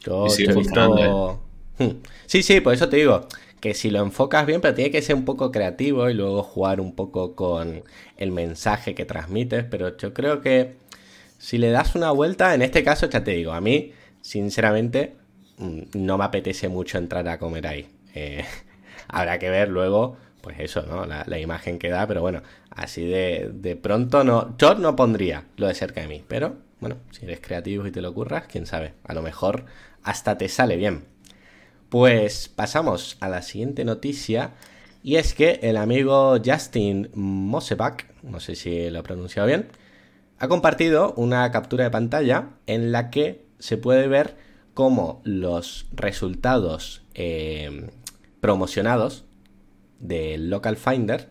Yo, 0.00 0.26
he 0.26 0.54
visto... 0.54 1.42
Hmm. 1.78 1.90
Sí, 2.26 2.42
sí, 2.42 2.60
por 2.60 2.72
eso 2.72 2.88
te 2.88 2.96
digo 2.96 3.28
que 3.60 3.74
si 3.74 3.90
lo 3.90 4.00
enfocas 4.00 4.46
bien, 4.46 4.60
pero 4.60 4.74
tiene 4.74 4.90
que 4.90 5.02
ser 5.02 5.16
un 5.16 5.24
poco 5.24 5.50
creativo 5.50 6.08
y 6.10 6.14
luego 6.14 6.42
jugar 6.42 6.80
un 6.80 6.94
poco 6.94 7.34
con 7.34 7.82
el 8.16 8.32
mensaje 8.32 8.94
que 8.94 9.04
transmites, 9.04 9.64
pero 9.64 9.96
yo 9.96 10.12
creo 10.12 10.40
que 10.40 10.76
si 11.38 11.58
le 11.58 11.70
das 11.70 11.94
una 11.94 12.10
vuelta, 12.10 12.54
en 12.54 12.62
este 12.62 12.82
caso 12.82 13.08
ya 13.08 13.24
te 13.24 13.32
digo, 13.32 13.52
a 13.52 13.60
mí, 13.60 13.92
sinceramente, 14.20 15.16
mm, 15.58 15.80
no 15.94 16.18
me 16.18 16.24
apetece 16.24 16.68
mucho 16.68 16.98
entrar 16.98 17.28
a 17.28 17.38
comer 17.38 17.66
ahí. 17.66 17.88
Eh, 18.14 18.44
habrá 19.08 19.38
que 19.38 19.50
ver 19.50 19.68
luego, 19.68 20.16
pues 20.40 20.58
eso, 20.60 20.82
¿no? 20.82 21.06
La, 21.06 21.38
imagen 21.38 21.78
que 21.78 21.90
da, 21.90 22.06
pero 22.06 22.20
bueno, 22.20 22.42
así 22.70 23.06
de, 23.06 23.50
de, 23.52 23.76
pronto 23.76 24.24
no. 24.24 24.56
Yo 24.58 24.74
no 24.74 24.96
pondría 24.96 25.44
lo 25.56 25.66
de 25.66 25.74
cerca 25.74 26.00
de 26.00 26.08
mí, 26.08 26.24
pero 26.26 26.56
bueno, 26.80 26.96
si 27.10 27.24
eres 27.24 27.40
creativo 27.40 27.86
y 27.86 27.90
te 27.90 28.00
lo 28.02 28.10
ocurras, 28.10 28.46
quién 28.46 28.66
sabe, 28.66 28.94
a 29.04 29.14
lo 29.14 29.22
mejor 29.22 29.64
hasta 30.02 30.38
te 30.38 30.48
sale 30.48 30.76
bien. 30.76 31.04
Pues 31.88 32.48
pasamos 32.48 33.16
a 33.20 33.28
la 33.28 33.42
siguiente 33.42 33.84
noticia. 33.84 34.54
Y 35.02 35.16
es 35.16 35.34
que 35.34 35.60
el 35.62 35.76
amigo 35.76 36.36
Justin 36.44 37.10
Mosebach, 37.14 38.04
no 38.22 38.40
sé 38.40 38.56
si 38.56 38.90
lo 38.90 38.98
he 38.98 39.02
pronunciado 39.02 39.46
bien, 39.46 39.68
ha 40.38 40.48
compartido 40.48 41.14
una 41.16 41.50
captura 41.52 41.84
de 41.84 41.90
pantalla 41.90 42.50
en 42.66 42.90
la 42.92 43.10
que 43.10 43.46
se 43.58 43.76
puede 43.76 44.08
ver 44.08 44.36
cómo 44.74 45.22
los 45.24 45.86
resultados 45.92 47.02
eh, 47.14 47.88
promocionados 48.40 49.24
del 50.00 50.50
Local 50.50 50.76
Finder 50.76 51.30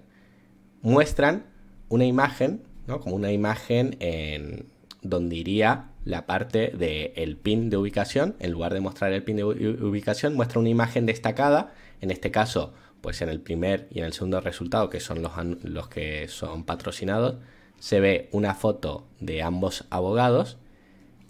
muestran 0.82 1.46
una 1.90 2.06
imagen, 2.06 2.64
¿no? 2.88 3.00
Como 3.02 3.16
una 3.16 3.32
imagen 3.32 3.98
en 4.00 4.68
donde 5.02 5.36
iría 5.36 5.92
la 6.06 6.26
parte 6.26 6.70
del 6.70 7.36
pin 7.36 7.70
de 7.70 7.78
ubicación. 7.78 8.36
En 8.40 8.52
lugar 8.52 8.74
de 8.74 8.80
mostrar 8.80 9.12
el 9.12 9.24
pin 9.24 9.38
de 9.38 9.44
ubicación, 9.44 10.36
muestra 10.36 10.60
una 10.60 10.70
imagen 10.70 11.06
destacada. 11.06 11.74
En 12.00 12.12
este 12.12 12.32
caso, 12.32 12.74
pues 13.02 13.22
en 13.22 13.30
el 13.30 13.42
primer 13.42 13.88
y 13.92 14.00
en 14.00 14.06
el 14.06 14.14
segundo 14.14 14.40
resultado, 14.40 14.90
que 14.90 15.00
son 15.00 15.22
los, 15.22 15.32
los 15.64 15.90
que 15.90 16.28
son 16.28 16.64
patrocinados, 16.64 17.36
se 17.80 18.00
ve 18.00 18.30
una 18.32 18.56
foto 18.56 19.08
de 19.20 19.42
ambos 19.42 19.86
abogados 19.90 20.58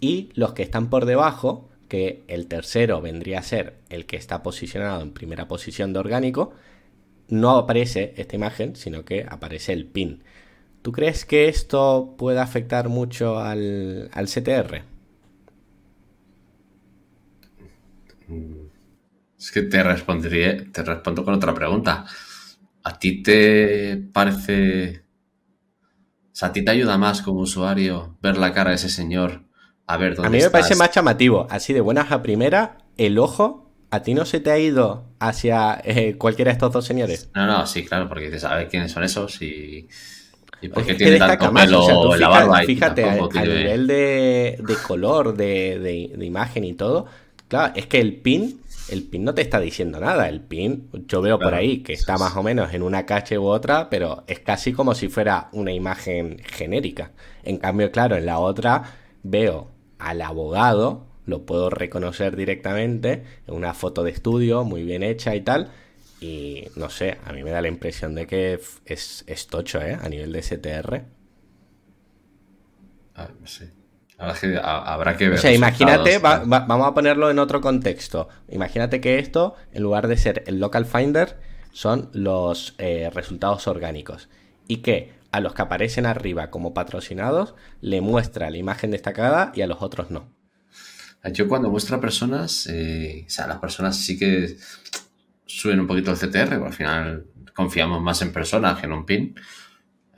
y 0.00 0.30
los 0.34 0.52
que 0.52 0.62
están 0.62 0.90
por 0.90 1.06
debajo, 1.06 1.68
que 1.88 2.24
el 2.28 2.46
tercero 2.46 3.00
vendría 3.00 3.38
a 3.40 3.42
ser 3.42 3.74
el 3.88 4.06
que 4.06 4.16
está 4.16 4.42
posicionado 4.42 5.02
en 5.02 5.12
primera 5.12 5.48
posición 5.48 5.92
de 5.92 6.00
orgánico, 6.00 6.52
no 7.28 7.56
aparece 7.56 8.14
esta 8.16 8.36
imagen, 8.36 8.76
sino 8.76 9.04
que 9.04 9.26
aparece 9.28 9.72
el 9.72 9.86
pin. 9.86 10.22
¿Tú 10.86 10.92
crees 10.92 11.24
que 11.24 11.48
esto 11.48 12.14
puede 12.16 12.38
afectar 12.38 12.88
mucho 12.88 13.40
al, 13.40 14.08
al 14.12 14.28
CTR? 14.28 14.84
Es 19.36 19.50
que 19.50 19.62
te 19.62 19.82
respondería, 19.82 20.70
te 20.70 20.84
respondo 20.84 21.24
con 21.24 21.34
otra 21.34 21.52
pregunta. 21.52 22.06
¿A 22.84 22.98
ti 23.00 23.20
te 23.20 23.96
parece 24.12 25.02
o 26.22 26.30
sea, 26.30 26.50
¿a 26.50 26.52
ti 26.52 26.64
te 26.64 26.70
ayuda 26.70 26.96
más 26.96 27.20
como 27.20 27.40
usuario 27.40 28.16
ver 28.22 28.38
la 28.38 28.52
cara 28.52 28.70
de 28.70 28.76
ese 28.76 28.88
señor? 28.88 29.42
A 29.88 29.96
ver 29.96 30.14
dónde 30.14 30.28
A 30.28 30.30
mí 30.30 30.38
me 30.38 30.50
parece 30.50 30.76
más 30.76 30.92
llamativo. 30.92 31.48
Así 31.50 31.72
de 31.72 31.80
buenas 31.80 32.12
a 32.12 32.22
primera, 32.22 32.78
el 32.96 33.18
ojo, 33.18 33.72
¿a 33.90 34.04
ti 34.04 34.14
no 34.14 34.24
se 34.24 34.38
te 34.38 34.52
ha 34.52 34.58
ido 34.60 35.04
hacia 35.18 35.80
eh, 35.82 36.16
cualquiera 36.16 36.50
de 36.50 36.52
estos 36.52 36.72
dos 36.72 36.84
señores? 36.84 37.28
No, 37.34 37.44
no, 37.44 37.66
sí, 37.66 37.84
claro, 37.84 38.08
porque 38.08 38.26
dices, 38.26 38.44
a 38.44 38.54
ver 38.54 38.68
quiénes 38.68 38.92
son 38.92 39.02
esos 39.02 39.42
y. 39.42 39.88
¿Y 40.60 40.68
por 40.68 40.84
qué 40.84 40.94
tiene 40.94 41.18
tanto 41.18 41.52
pelo 41.52 42.14
en 42.14 42.20
la 42.20 42.28
barba? 42.28 42.62
Fíjate, 42.62 43.04
a, 43.04 43.14
nivel 43.14 43.86
de, 43.86 44.76
color, 44.86 45.36
de, 45.36 46.10
de 46.16 46.24
imagen 46.24 46.64
y 46.64 46.72
todo, 46.72 47.06
claro, 47.48 47.72
es 47.76 47.86
que 47.86 48.00
el 48.00 48.14
pin 48.16 48.60
el 48.88 49.02
pin 49.02 49.24
no 49.24 49.34
te 49.34 49.42
está 49.42 49.60
diciendo 49.60 49.98
nada. 50.00 50.28
El 50.28 50.40
pin, 50.40 50.88
yo 51.08 51.20
veo 51.20 51.38
por 51.38 51.54
ahí 51.54 51.78
que 51.78 51.92
está 51.92 52.16
más 52.18 52.36
o 52.36 52.42
menos 52.42 52.72
en 52.72 52.82
una 52.82 53.06
cache 53.06 53.38
u 53.38 53.46
otra, 53.46 53.90
pero 53.90 54.24
es 54.26 54.40
casi 54.40 54.72
como 54.72 54.94
si 54.94 55.08
fuera 55.08 55.48
una 55.52 55.72
imagen 55.72 56.38
genérica. 56.44 57.12
En 57.42 57.58
cambio, 57.58 57.90
claro, 57.90 58.16
en 58.16 58.26
la 58.26 58.38
otra 58.38 58.94
veo 59.22 59.68
al 59.98 60.22
abogado, 60.22 61.06
lo 61.24 61.44
puedo 61.44 61.70
reconocer 61.70 62.36
directamente, 62.36 63.24
en 63.46 63.54
una 63.54 63.74
foto 63.74 64.04
de 64.04 64.12
estudio 64.12 64.64
muy 64.64 64.84
bien 64.84 65.02
hecha 65.02 65.34
y 65.34 65.40
tal. 65.40 65.70
Y 66.20 66.68
no 66.76 66.88
sé, 66.88 67.18
a 67.24 67.32
mí 67.32 67.44
me 67.44 67.50
da 67.50 67.60
la 67.60 67.68
impresión 67.68 68.14
de 68.14 68.26
que 68.26 68.60
es, 68.84 69.24
es 69.26 69.46
tocho, 69.48 69.80
¿eh? 69.82 69.98
A 70.00 70.08
nivel 70.08 70.32
de 70.32 70.42
STR. 70.42 71.04
Ah, 73.14 73.28
sí 73.44 73.70
habrá 74.18 75.16
que 75.16 75.28
ver. 75.28 75.38
O 75.38 75.40
sea, 75.40 75.52
imagínate, 75.52 76.18
vamos 76.18 76.86
a 76.86 76.94
ponerlo 76.94 77.30
en 77.30 77.38
otro 77.38 77.60
contexto. 77.60 78.28
Imagínate 78.48 79.00
que 79.00 79.18
esto, 79.18 79.54
en 79.72 79.82
lugar 79.82 80.08
de 80.08 80.16
ser 80.16 80.42
el 80.46 80.58
local 80.58 80.86
finder, 80.86 81.38
son 81.72 82.10
los 82.12 82.74
eh, 82.78 83.10
resultados 83.12 83.66
orgánicos. 83.66 84.28
Y 84.68 84.78
que 84.78 85.14
a 85.32 85.40
los 85.40 85.54
que 85.54 85.62
aparecen 85.62 86.06
arriba 86.06 86.50
como 86.50 86.72
patrocinados 86.72 87.54
le 87.80 88.00
muestra 88.00 88.50
la 88.50 88.56
imagen 88.56 88.90
destacada 88.90 89.52
y 89.54 89.60
a 89.60 89.66
los 89.66 89.82
otros 89.82 90.10
no. 90.10 90.34
Yo 91.32 91.48
cuando 91.48 91.68
muestro 91.70 91.96
a 91.96 92.00
personas, 92.00 92.68
eh, 92.68 93.24
o 93.26 93.30
sea, 93.30 93.48
las 93.48 93.58
personas 93.58 93.96
sí 93.96 94.16
que 94.16 94.56
suben 95.46 95.80
un 95.80 95.86
poquito 95.86 96.10
el 96.10 96.18
CTR, 96.18 96.58
porque 96.58 96.66
al 96.66 96.72
final 96.72 97.26
confiamos 97.54 98.02
más 98.02 98.20
en 98.22 98.32
personas 98.32 98.78
que 98.78 98.86
en 98.86 98.92
un 98.92 99.06
pin. 99.06 99.34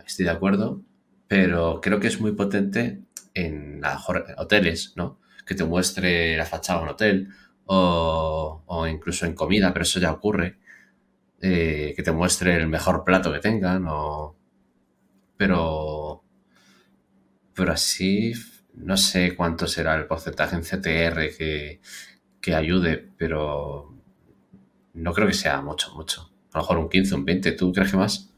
Estoy 0.04 0.24
de 0.24 0.32
acuerdo, 0.32 0.82
pero 1.28 1.80
creo 1.80 2.00
que 2.00 2.08
es 2.08 2.20
muy 2.20 2.32
potente 2.32 3.02
en 3.34 3.80
hoteles, 4.36 4.94
¿no? 4.96 5.20
Que 5.46 5.54
te 5.54 5.64
muestre 5.64 6.36
la 6.36 6.46
fachada 6.46 6.80
de 6.80 6.84
un 6.84 6.90
hotel 6.90 7.28
o, 7.66 8.86
incluso 8.90 9.26
en 9.26 9.34
comida, 9.34 9.72
pero 9.72 9.82
eso 9.84 10.00
ya 10.00 10.12
ocurre. 10.12 10.58
Eh, 11.40 11.92
que 11.94 12.02
te 12.02 12.10
muestre 12.10 12.56
el 12.56 12.66
mejor 12.66 13.04
plato 13.04 13.32
que 13.32 13.38
tengan 13.38 13.86
o... 13.88 14.36
Pero... 15.36 16.24
Pero 17.54 17.72
así 17.72 18.32
no 18.74 18.96
sé 18.96 19.34
cuánto 19.36 19.66
será 19.66 19.96
el 19.96 20.06
porcentaje 20.06 20.56
en 20.56 20.62
CTR 20.62 21.36
que, 21.36 21.80
que 22.40 22.54
ayude, 22.54 23.10
pero 23.16 23.97
no 24.98 25.12
creo 25.12 25.26
que 25.26 25.34
sea 25.34 25.60
mucho, 25.60 25.94
mucho. 25.94 26.30
A 26.52 26.58
lo 26.58 26.64
mejor 26.64 26.78
un 26.78 26.88
15, 26.88 27.14
un 27.14 27.24
20. 27.24 27.52
¿Tú 27.52 27.72
crees 27.72 27.90
que 27.90 27.96
más? 27.96 28.30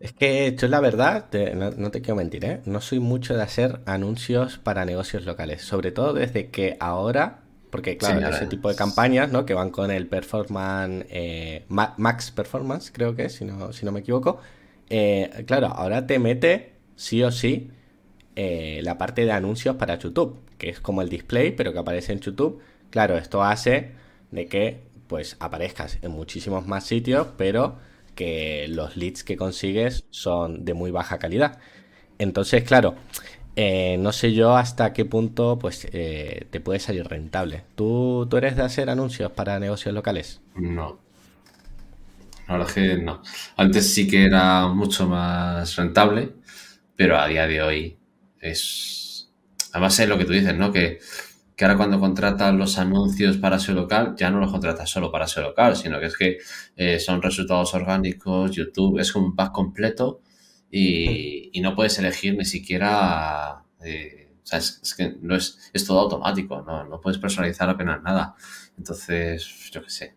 Es 0.00 0.12
que 0.12 0.56
yo 0.58 0.66
la 0.66 0.80
verdad, 0.80 1.26
no, 1.76 1.90
te 1.92 2.00
quiero 2.00 2.16
mentir, 2.16 2.44
¿eh? 2.44 2.60
no 2.64 2.80
soy 2.80 2.98
mucho 2.98 3.36
de 3.36 3.42
hacer 3.42 3.80
anuncios 3.86 4.58
para 4.58 4.84
negocios 4.84 5.24
locales, 5.26 5.62
sobre 5.62 5.92
todo 5.92 6.12
desde 6.12 6.50
que 6.50 6.76
ahora, 6.80 7.42
porque 7.70 7.96
claro, 7.96 8.28
ese 8.28 8.46
tipo 8.46 8.68
de 8.68 8.74
campañas, 8.74 9.30
¿no? 9.30 9.46
Que 9.46 9.54
van 9.54 9.70
con 9.70 9.92
el 9.92 10.08
performance, 10.08 11.06
eh, 11.08 11.66
max 11.68 12.32
performance, 12.32 12.90
creo 12.92 13.14
que 13.14 13.26
es, 13.26 13.34
si 13.34 13.44
no, 13.44 13.72
si 13.72 13.86
no 13.86 13.92
me 13.92 14.00
equivoco, 14.00 14.40
eh, 14.90 15.44
claro, 15.46 15.68
ahora 15.68 16.04
te 16.04 16.18
mete 16.18 16.72
sí 16.96 17.22
o 17.22 17.30
sí 17.30 17.70
eh, 18.34 18.80
la 18.82 18.98
parte 18.98 19.24
de 19.24 19.30
anuncios 19.30 19.76
para 19.76 19.98
YouTube, 19.98 20.40
que 20.58 20.70
es 20.70 20.80
como 20.80 21.02
el 21.02 21.10
display, 21.10 21.52
pero 21.52 21.72
que 21.72 21.78
aparece 21.78 22.12
en 22.12 22.18
YouTube. 22.18 22.60
Claro, 22.90 23.16
esto 23.16 23.44
hace 23.44 23.92
de 24.32 24.48
que 24.48 24.80
pues 25.06 25.36
aparezcas 25.38 25.98
en 26.02 26.10
muchísimos 26.10 26.66
más 26.66 26.84
sitios, 26.84 27.28
pero 27.36 27.78
que 28.14 28.66
los 28.68 28.96
leads 28.96 29.24
que 29.24 29.36
consigues 29.36 30.04
son 30.10 30.64
de 30.64 30.74
muy 30.74 30.90
baja 30.90 31.18
calidad. 31.18 31.58
Entonces, 32.18 32.64
claro, 32.64 32.96
eh, 33.54 33.96
no 33.98 34.12
sé 34.12 34.32
yo 34.32 34.56
hasta 34.56 34.92
qué 34.92 35.04
punto 35.04 35.58
pues 35.58 35.86
eh, 35.92 36.46
te 36.50 36.60
puede 36.60 36.80
salir 36.80 37.06
rentable. 37.06 37.64
¿Tú, 37.74 38.26
¿Tú 38.28 38.36
eres 38.36 38.56
de 38.56 38.62
hacer 38.62 38.90
anuncios 38.90 39.30
para 39.32 39.58
negocios 39.60 39.94
locales? 39.94 40.40
No. 40.54 40.98
Ahora 42.46 42.66
que 42.66 42.96
no. 42.96 43.22
Antes 43.56 43.92
sí 43.92 44.08
que 44.08 44.24
era 44.24 44.66
mucho 44.68 45.06
más 45.06 45.76
rentable, 45.76 46.32
pero 46.96 47.18
a 47.18 47.26
día 47.26 47.46
de 47.46 47.62
hoy 47.62 47.96
es... 48.40 49.30
Además 49.72 49.98
es 49.98 50.08
lo 50.08 50.18
que 50.18 50.24
tú 50.24 50.32
dices, 50.32 50.54
¿no? 50.54 50.72
Que 50.72 50.98
que 51.62 51.66
ahora 51.66 51.76
cuando 51.76 52.00
contratas 52.00 52.52
los 52.52 52.76
anuncios 52.76 53.36
para 53.36 53.56
SEO 53.56 53.76
local, 53.76 54.16
ya 54.16 54.32
no 54.32 54.40
los 54.40 54.50
contratas 54.50 54.90
solo 54.90 55.12
para 55.12 55.28
SEO 55.28 55.44
local, 55.44 55.76
sino 55.76 56.00
que 56.00 56.06
es 56.06 56.16
que 56.16 56.38
eh, 56.74 56.98
son 56.98 57.22
resultados 57.22 57.72
orgánicos, 57.74 58.50
YouTube, 58.50 58.98
es 58.98 59.14
un 59.14 59.36
pack 59.36 59.52
completo 59.52 60.22
y, 60.72 61.52
no 61.62 61.76
puedes 61.76 61.96
elegir 62.00 62.36
ni 62.36 62.44
siquiera, 62.44 63.62
eh, 63.80 64.32
o 64.42 64.44
sea, 64.44 64.58
es, 64.58 64.92
que 64.96 65.14
no 65.20 65.36
es, 65.36 65.70
es 65.72 65.86
todo 65.86 66.00
automático, 66.00 66.62
¿no? 66.62 66.82
no 66.82 67.00
puedes 67.00 67.20
personalizar 67.20 67.70
apenas 67.70 68.02
nada. 68.02 68.34
Entonces, 68.76 69.70
yo 69.70 69.84
qué 69.84 69.90
sé, 69.90 70.16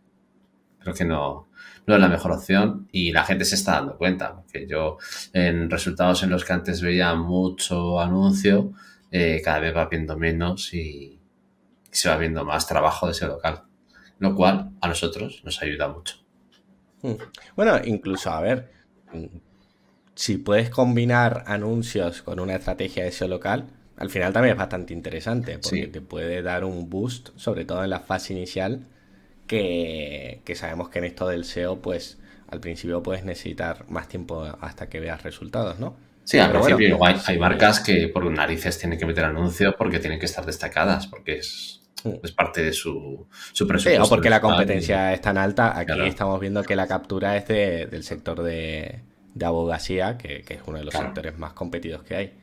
creo 0.80 0.96
que 0.96 1.06
no, 1.06 1.48
no 1.86 1.94
es 1.94 2.02
la 2.02 2.10
mejor 2.10 2.32
opción 2.32 2.88
y 2.92 3.12
la 3.12 3.24
gente 3.24 3.46
se 3.46 3.54
está 3.54 3.74
dando 3.74 4.00
cuenta, 4.00 4.44
que 4.52 4.66
yo 4.66 4.98
en 5.32 5.70
resultados 5.70 6.24
en 6.24 6.32
los 6.32 6.44
que 6.44 6.54
antes 6.54 6.82
veía 6.82 7.14
mucho 7.14 8.00
anuncio, 8.00 8.74
eh, 9.12 9.44
cada 9.46 9.60
vez 9.60 9.76
va 9.76 9.86
viendo 9.86 10.18
menos 10.18 10.74
y, 10.74 11.15
se 11.96 12.10
va 12.10 12.18
viendo 12.18 12.44
más 12.46 12.68
trabajo 12.68 13.06
de 13.06 13.14
ese 13.14 13.28
local, 13.28 13.64
lo 14.20 14.36
cual 14.36 14.72
a 14.82 14.88
nosotros 14.88 15.42
nos 15.44 15.62
ayuda 15.62 15.88
mucho. 15.88 16.18
Hmm. 17.02 17.16
Bueno, 17.56 17.80
incluso, 17.84 18.32
a 18.32 18.42
ver, 18.42 18.72
si 20.16 20.38
puedes 20.38 20.70
combinar 20.70 21.44
anuncios 21.48 22.22
con 22.22 22.40
una 22.40 22.56
estrategia 22.56 23.04
de 23.04 23.12
SEO 23.12 23.28
local, 23.28 23.68
al 23.98 24.10
final 24.10 24.34
también 24.34 24.54
es 24.54 24.58
bastante 24.58 24.94
interesante, 24.94 25.58
porque 25.60 25.88
te 25.88 26.02
puede 26.02 26.42
dar 26.42 26.66
un 26.66 26.90
boost, 26.90 27.30
sobre 27.38 27.66
todo 27.66 27.84
en 27.84 27.90
la 27.90 28.00
fase 28.00 28.34
inicial, 28.34 28.82
que, 29.48 30.42
sabemos 30.56 30.90
que 30.90 31.00
en 31.00 31.06
esto 31.06 31.28
del 31.28 31.46
SEO, 31.46 31.82
pues 31.82 32.18
al 32.48 32.60
principio 32.60 33.02
puedes 33.04 33.24
necesitar 33.24 33.86
más 33.90 34.08
tiempo 34.08 34.44
hasta 34.62 34.90
que 34.90 35.00
veas 35.00 35.24
resultados, 35.24 35.80
¿no? 35.80 35.96
Sí, 36.24 36.40
al 36.40 36.52
principio 36.52 36.98
hay, 37.04 37.38
marcas 37.38 37.80
que 37.80 38.08
por 38.08 38.26
narices 38.32 38.80
tienen 38.80 38.98
que 38.98 39.06
meter 39.06 39.26
anuncios 39.26 39.76
porque 39.78 40.00
tienen 40.00 40.20
que 40.20 40.26
estar 40.26 40.46
destacadas, 40.46 41.06
porque 41.08 41.38
es, 41.38 41.82
es 42.24 42.32
parte 42.32 42.64
de 42.64 42.74
su, 42.74 43.28
su 43.54 43.68
presupuesto. 43.68 44.04
o 44.04 44.10
porque 44.10 44.30
la 44.30 44.42
competencia 44.42 45.14
es 45.14 45.22
tan 45.22 45.38
alta. 45.38 45.78
Aquí 45.78 46.00
estamos 46.06 46.40
viendo 46.40 46.64
que 46.64 46.76
la 46.76 46.88
captura 46.88 47.38
es 47.38 47.48
del 47.48 48.04
sector 48.04 48.42
de, 48.42 49.02
abogacía, 49.44 50.18
que, 50.18 50.44
es 50.48 50.62
uno 50.66 50.78
de 50.78 50.86
los 50.86 50.94
sectores 50.94 51.38
más 51.38 51.54
competidos 51.54 52.04
que 52.04 52.16
hay. 52.16 52.34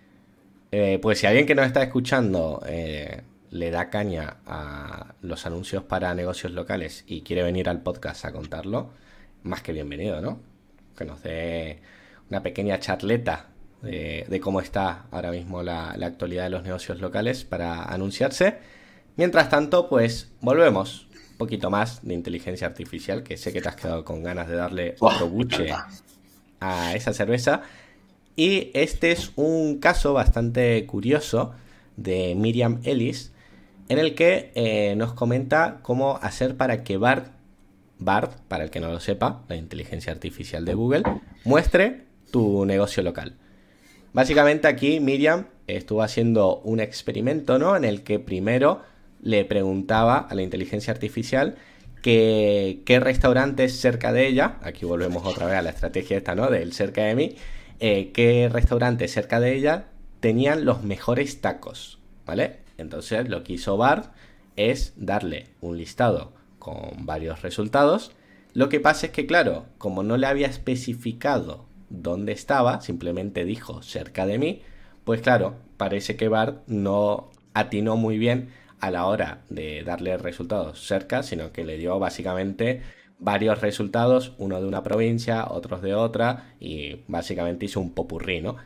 Eh, 0.71 0.99
pues 1.03 1.19
si 1.19 1.27
alguien 1.27 1.47
que 1.47 1.55
nos 1.55 1.67
está 1.67 1.83
escuchando 1.83 2.63
eh, 2.67 3.23
le 3.51 3.71
da 3.71 3.91
caña 3.91 4.39
a 4.47 5.15
los 5.21 5.45
anuncios 5.45 5.83
para 5.85 6.15
negocios 6.15 6.53
locales 6.53 7.05
y 7.07 7.21
quiere 7.21 7.43
venir 7.43 7.69
al 7.69 7.83
podcast 7.83 8.25
a 8.25 8.33
contarlo, 8.33 8.91
más 9.43 9.63
que 9.63 9.73
bienvenido, 9.73 10.21
¿no? 10.23 10.41
Que 10.97 11.05
nos 11.05 11.23
dé 11.23 11.81
una 12.31 12.43
pequeña 12.43 12.79
charleta 12.81 13.49
de, 13.83 14.41
cómo 14.43 14.61
está 14.61 15.07
ahora 15.11 15.31
mismo 15.31 15.63
la, 15.63 15.95
la 15.99 16.07
actualidad 16.07 16.45
de 16.45 16.51
los 16.51 16.63
negocios 16.63 17.01
locales 17.01 17.45
para 17.45 17.83
anunciarse 17.85 18.59
Mientras 19.17 19.51
tanto, 19.51 19.89
pues 19.89 20.33
volvemos 20.41 21.07
un 21.33 21.37
poquito 21.39 21.71
más 21.71 22.05
de 22.07 22.15
inteligencia 22.15 22.67
artificial, 22.67 23.23
que 23.23 23.37
sé 23.37 23.53
que 23.53 23.61
te 23.61 23.69
has 23.69 23.77
quedado 23.77 24.05
con 24.05 24.23
ganas 24.23 24.49
de 24.49 24.57
darle 24.57 24.97
otro 25.01 25.29
buche 25.29 25.69
a 26.61 26.95
esa 26.95 27.13
cerveza. 27.13 27.63
Y 28.37 28.71
este 28.75 29.13
es 29.13 29.33
un 29.37 29.79
caso 29.79 30.15
bastante 30.15 30.87
curioso 30.87 31.53
de 31.97 32.35
Miriam 32.35 32.81
Ellis, 32.85 33.33
en 33.89 33.99
el 33.99 34.15
que 34.15 34.53
eh, 34.55 34.95
nos 34.97 35.13
comenta 35.13 35.81
cómo 35.83 36.19
hacer 36.23 36.57
para 36.57 36.83
que 36.83 36.97
Bart, 36.97 37.27
Bart, 37.99 38.33
para 38.49 38.65
el 38.65 38.71
que 38.71 38.81
no 38.81 38.91
lo 38.91 39.01
sepa, 39.01 39.43
la 39.49 39.57
inteligencia 39.57 40.13
artificial 40.13 40.65
de 40.65 40.75
Google, 40.75 41.03
muestre 41.45 42.07
tu 42.31 42.65
negocio 42.65 43.03
local. 43.03 43.35
Básicamente 44.15 44.69
aquí 44.69 45.01
Miriam 45.01 45.47
estuvo 45.67 46.03
haciendo 46.03 46.59
un 46.61 46.81
experimento, 46.81 47.59
¿no? 47.59 47.77
En 47.77 47.85
el 47.85 48.03
que 48.03 48.19
primero 48.19 48.81
le 49.23 49.45
preguntaba 49.45 50.19
a 50.19 50.35
la 50.35 50.43
inteligencia 50.43 50.93
artificial 50.93 51.57
qué 52.03 53.01
restaurantes 53.01 53.81
cerca 53.81 54.13
de 54.13 54.27
ella, 54.27 54.57
aquí 54.63 54.85
volvemos 54.85 55.25
otra 55.25 55.47
vez 55.47 55.55
a 55.55 55.63
la 55.63 55.71
estrategia 55.71 56.17
esta, 56.17 56.35
¿no? 56.35 56.51
Del 56.51 56.73
cerca 56.73 57.05
de 57.05 57.15
mí, 57.15 57.37
eh, 57.79 58.11
qué 58.13 58.51
restaurantes 58.53 59.13
cerca 59.13 59.41
de 59.41 59.55
ella 59.55 59.87
tenían 60.21 60.65
los 60.65 60.83
mejores 60.83 61.41
tacos, 61.41 62.01
¿vale? 62.27 62.59
Entonces 62.77 63.29
lo 63.29 63.45
que 63.45 63.55
hizo 63.55 63.77
Bart 63.77 64.13
es 64.57 64.95
darle 64.97 65.47
un 65.61 65.79
listado 65.79 66.33
con 66.59 67.07
varios 67.07 67.43
resultados. 67.43 68.13
Lo 68.53 68.69
que 68.69 68.81
pasa 68.81 69.07
es 69.07 69.13
que, 69.13 69.27
claro, 69.27 69.67
como 69.79 70.03
no 70.03 70.17
le 70.17 70.27
había 70.27 70.49
especificado 70.49 71.67
dónde 71.89 72.33
estaba, 72.33 72.81
simplemente 72.81 73.45
dijo 73.45 73.83
cerca 73.83 74.27
de 74.27 74.39
mí, 74.39 74.63
pues 75.05 75.21
claro, 75.21 75.57
parece 75.77 76.17
que 76.17 76.29
Bart 76.29 76.63
no 76.67 77.31
atinó 77.55 77.97
muy 77.97 78.19
bien 78.19 78.51
a 78.83 78.91
la 78.91 79.07
hora 79.07 79.43
de 79.49 79.85
darle 79.85 80.17
resultados 80.19 80.85
cerca, 80.85 81.23
sino 81.23 81.53
que 81.53 81.65
le 81.65 81.79
dio 81.79 82.01
básicamente 82.01 82.83
varios 83.21 83.61
resultados, 83.61 84.33
uno 84.39 84.61
de 84.61 84.67
una 84.67 84.83
provincia, 84.83 85.47
otros 85.49 85.83
de 85.83 85.95
otra, 85.95 86.55
y 86.59 87.03
básicamente 87.07 87.67
hizo 87.67 87.79
un 87.79 87.95
popurrí, 87.95 88.41
¿no? 88.41 88.57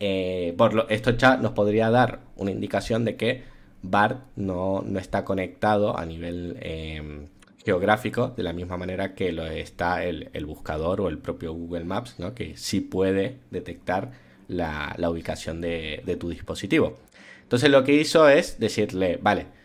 Eh, 0.00 0.54
por 0.56 0.72
lo, 0.72 0.88
esto 0.88 1.10
ya 1.10 1.36
nos 1.36 1.52
podría 1.52 1.90
dar 1.90 2.20
una 2.36 2.50
indicación 2.50 3.04
de 3.04 3.16
que 3.16 3.42
Bart 3.82 4.22
no, 4.36 4.82
está 4.98 5.26
conectado 5.26 5.98
a 5.98 6.06
nivel 6.06 6.56
em, 6.60 7.26
geográfico 7.62 8.28
de 8.28 8.44
la 8.44 8.54
misma 8.54 8.78
manera 8.78 9.14
que 9.14 9.32
lo 9.32 9.44
está 9.44 10.02
el, 10.02 10.30
buscador 10.46 11.02
o 11.02 11.08
el 11.08 11.18
propio 11.18 11.52
Google 11.52 11.84
Maps, 11.84 12.18
¿no? 12.18 12.34
que 12.34 12.56
sí 12.56 12.80
puede 12.80 13.40
detectar 13.50 14.12
la, 14.48 14.96
ubicación 15.10 15.60
de, 15.60 16.02
de, 16.06 16.16
tu 16.16 16.30
dispositivo. 16.30 16.96
Entonces 17.42 17.70
lo 17.70 17.84
que 17.84 17.92
hizo 17.92 18.30
es 18.30 18.58
decirle, 18.58 19.18
vale, 19.20 19.57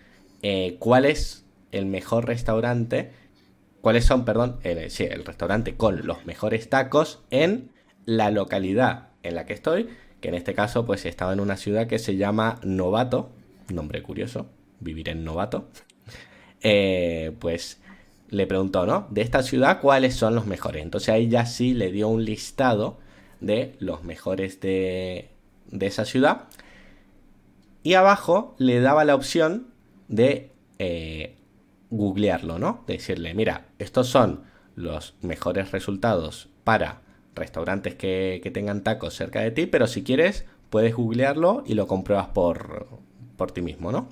eh, 0.44 0.76
cuál 0.78 1.06
es 1.06 1.46
el 1.72 1.86
mejor 1.86 2.28
restaurante, 2.28 3.12
cuáles 3.82 4.06
son, 4.06 4.26
perdón, 4.26 4.60
el, 4.64 4.91
sí, 4.91 5.06
el 5.06 5.26
restaurante 5.26 5.76
con 5.76 6.06
los 6.06 6.26
mejores 6.26 6.70
tacos 6.70 7.24
en 7.32 7.72
la 8.06 8.30
localidad 8.30 9.08
en 9.24 9.36
la 9.36 9.46
que 9.46 9.54
estoy, 9.54 9.88
que 10.20 10.28
en 10.28 10.36
este 10.36 10.54
caso 10.54 10.86
pues 10.86 11.06
estaba 11.06 11.32
en 11.32 11.39
una 11.39 11.56
ciudad 11.56 11.88
que 11.88 11.98
se 11.98 12.18
llama 12.18 12.60
Novato, 12.64 13.32
nombre 13.70 14.04
curioso, 14.04 14.48
vivir 14.82 15.08
en 15.08 15.24
Novato, 15.24 15.70
eh, 16.62 17.32
pues 17.39 17.82
le 18.28 18.46
preguntó, 18.46 18.86
¿no? 18.86 19.08
De 19.12 19.22
esta 19.22 19.44
ciudad, 19.44 19.80
¿cuáles 19.80 20.14
son 20.16 20.36
los 20.36 20.46
mejores? 20.46 20.84
Entonces 20.84 21.10
ahí 21.10 21.30
ya 21.30 21.46
sí 21.46 21.74
le 21.74 21.91
dio 21.91 22.10
un 22.10 22.26
listado 22.26 23.00
de 23.39 23.76
los 23.80 24.04
mejores 24.04 24.60
de, 24.60 25.30
de 25.68 25.86
esa 25.86 26.04
ciudad. 26.04 26.50
Y 27.82 27.94
abajo 27.94 28.56
le 28.58 28.82
daba 28.82 29.06
la 29.06 29.16
opción 29.16 29.72
de 30.08 30.51
eh, 30.80 31.38
googlearlo, 31.89 32.60
¿no? 32.60 32.84
De 32.88 32.93
decirle, 32.93 33.34
mira, 33.34 33.68
estos 33.80 34.08
son 34.08 34.41
los 34.76 35.16
mejores 35.22 35.72
resultados 35.72 36.49
para 36.64 37.01
restaurantes 37.36 37.95
que, 37.95 38.41
tengan 38.54 38.84
tacos 38.84 39.16
cerca 39.16 39.41
de 39.41 39.51
ti, 39.51 39.66
pero 39.66 39.88
si 39.88 40.04
quieres 40.04 40.45
puedes 40.70 40.95
googlearlo 40.95 41.64
y 41.66 41.76
lo 41.76 41.88
compruebas 41.88 42.28
por, 42.28 42.88
por 43.38 43.51
ti 43.51 43.62
mismo, 43.62 43.91
¿no? 43.91 44.10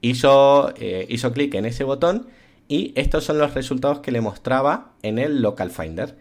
Hizo, 0.00 0.72
eh, 0.76 1.06
hizo 1.08 1.32
clic 1.32 1.54
en 1.54 1.66
ese 1.66 1.84
botón 1.84 2.28
y 2.68 2.92
estos 2.96 3.24
son 3.24 3.38
los 3.38 3.54
resultados 3.54 4.00
que 4.00 4.12
le 4.12 4.20
mostraba 4.20 4.92
en 5.02 5.18
el 5.18 5.42
Local 5.42 5.70
Finder. 5.70 6.16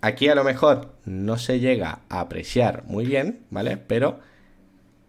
Aquí 0.00 0.28
a 0.28 0.34
lo 0.34 0.44
mejor 0.44 0.94
no 1.04 1.38
se 1.38 1.60
llega 1.60 2.00
a 2.08 2.20
apreciar 2.20 2.84
muy 2.86 3.06
bien, 3.06 3.44
¿vale? 3.50 3.76
Pero 3.76 4.20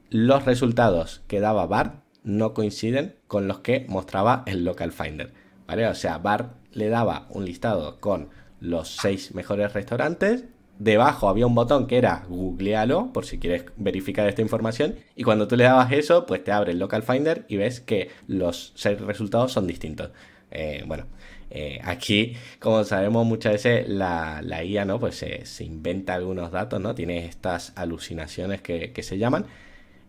los 0.10 0.46
resultados 0.46 1.22
que 1.28 1.40
daba 1.40 1.66
Bart 1.66 2.04
no 2.28 2.54
coinciden 2.54 3.16
con 3.28 3.48
los 3.48 3.60
que 3.60 3.86
mostraba 3.88 4.44
el 4.46 4.66
Local 4.66 4.92
Finder. 4.92 5.32
¿Vale? 5.66 5.88
O 5.88 5.96
sea, 5.96 6.18
Bart 6.18 6.52
le 6.74 6.90
daba 6.90 7.26
un 7.30 7.46
listado 7.46 8.00
con 8.00 8.30
los 8.60 8.90
seis 8.98 9.34
mejores 9.34 9.74
restaurantes. 9.74 10.44
Debajo 10.78 11.30
había 11.30 11.48
un 11.48 11.56
botón 11.56 11.88
que 11.88 11.98
era 11.98 12.26
googlealo 12.28 13.12
por 13.14 13.26
si 13.26 13.40
quieres 13.40 13.66
verificar 13.78 14.28
esta 14.28 14.42
información. 14.42 14.96
Y 15.16 15.24
cuando 15.24 15.48
tú 15.48 15.56
le 15.56 15.64
dabas 15.64 15.92
eso, 15.94 16.26
pues 16.26 16.44
te 16.44 16.52
abre 16.52 16.74
el 16.74 16.80
Local 16.80 17.02
Finder 17.02 17.46
y 17.48 17.56
ves 17.56 17.80
que 17.80 18.10
los 18.28 18.74
seis 18.76 19.00
resultados 19.00 19.54
son 19.54 19.66
distintos. 19.66 20.12
Eh, 20.52 20.84
bueno, 20.86 21.06
eh, 21.50 21.80
aquí, 21.84 22.36
como 22.60 22.84
sabemos, 22.84 23.26
muchas 23.26 23.54
veces 23.54 23.88
la, 23.88 24.42
la 24.44 24.66
IA, 24.66 24.84
¿no? 24.84 25.00
Pues 25.00 25.16
se, 25.16 25.64
inventa 25.64 26.14
algunos 26.14 26.52
datos, 26.52 26.82
¿no? 26.82 26.94
Tiene 26.94 27.26
estas 27.26 27.72
alucinaciones 27.78 28.62
que, 28.62 28.94
se 29.02 29.18
llaman. 29.18 29.46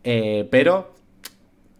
Eh, 0.03 0.49
pero 0.51 0.98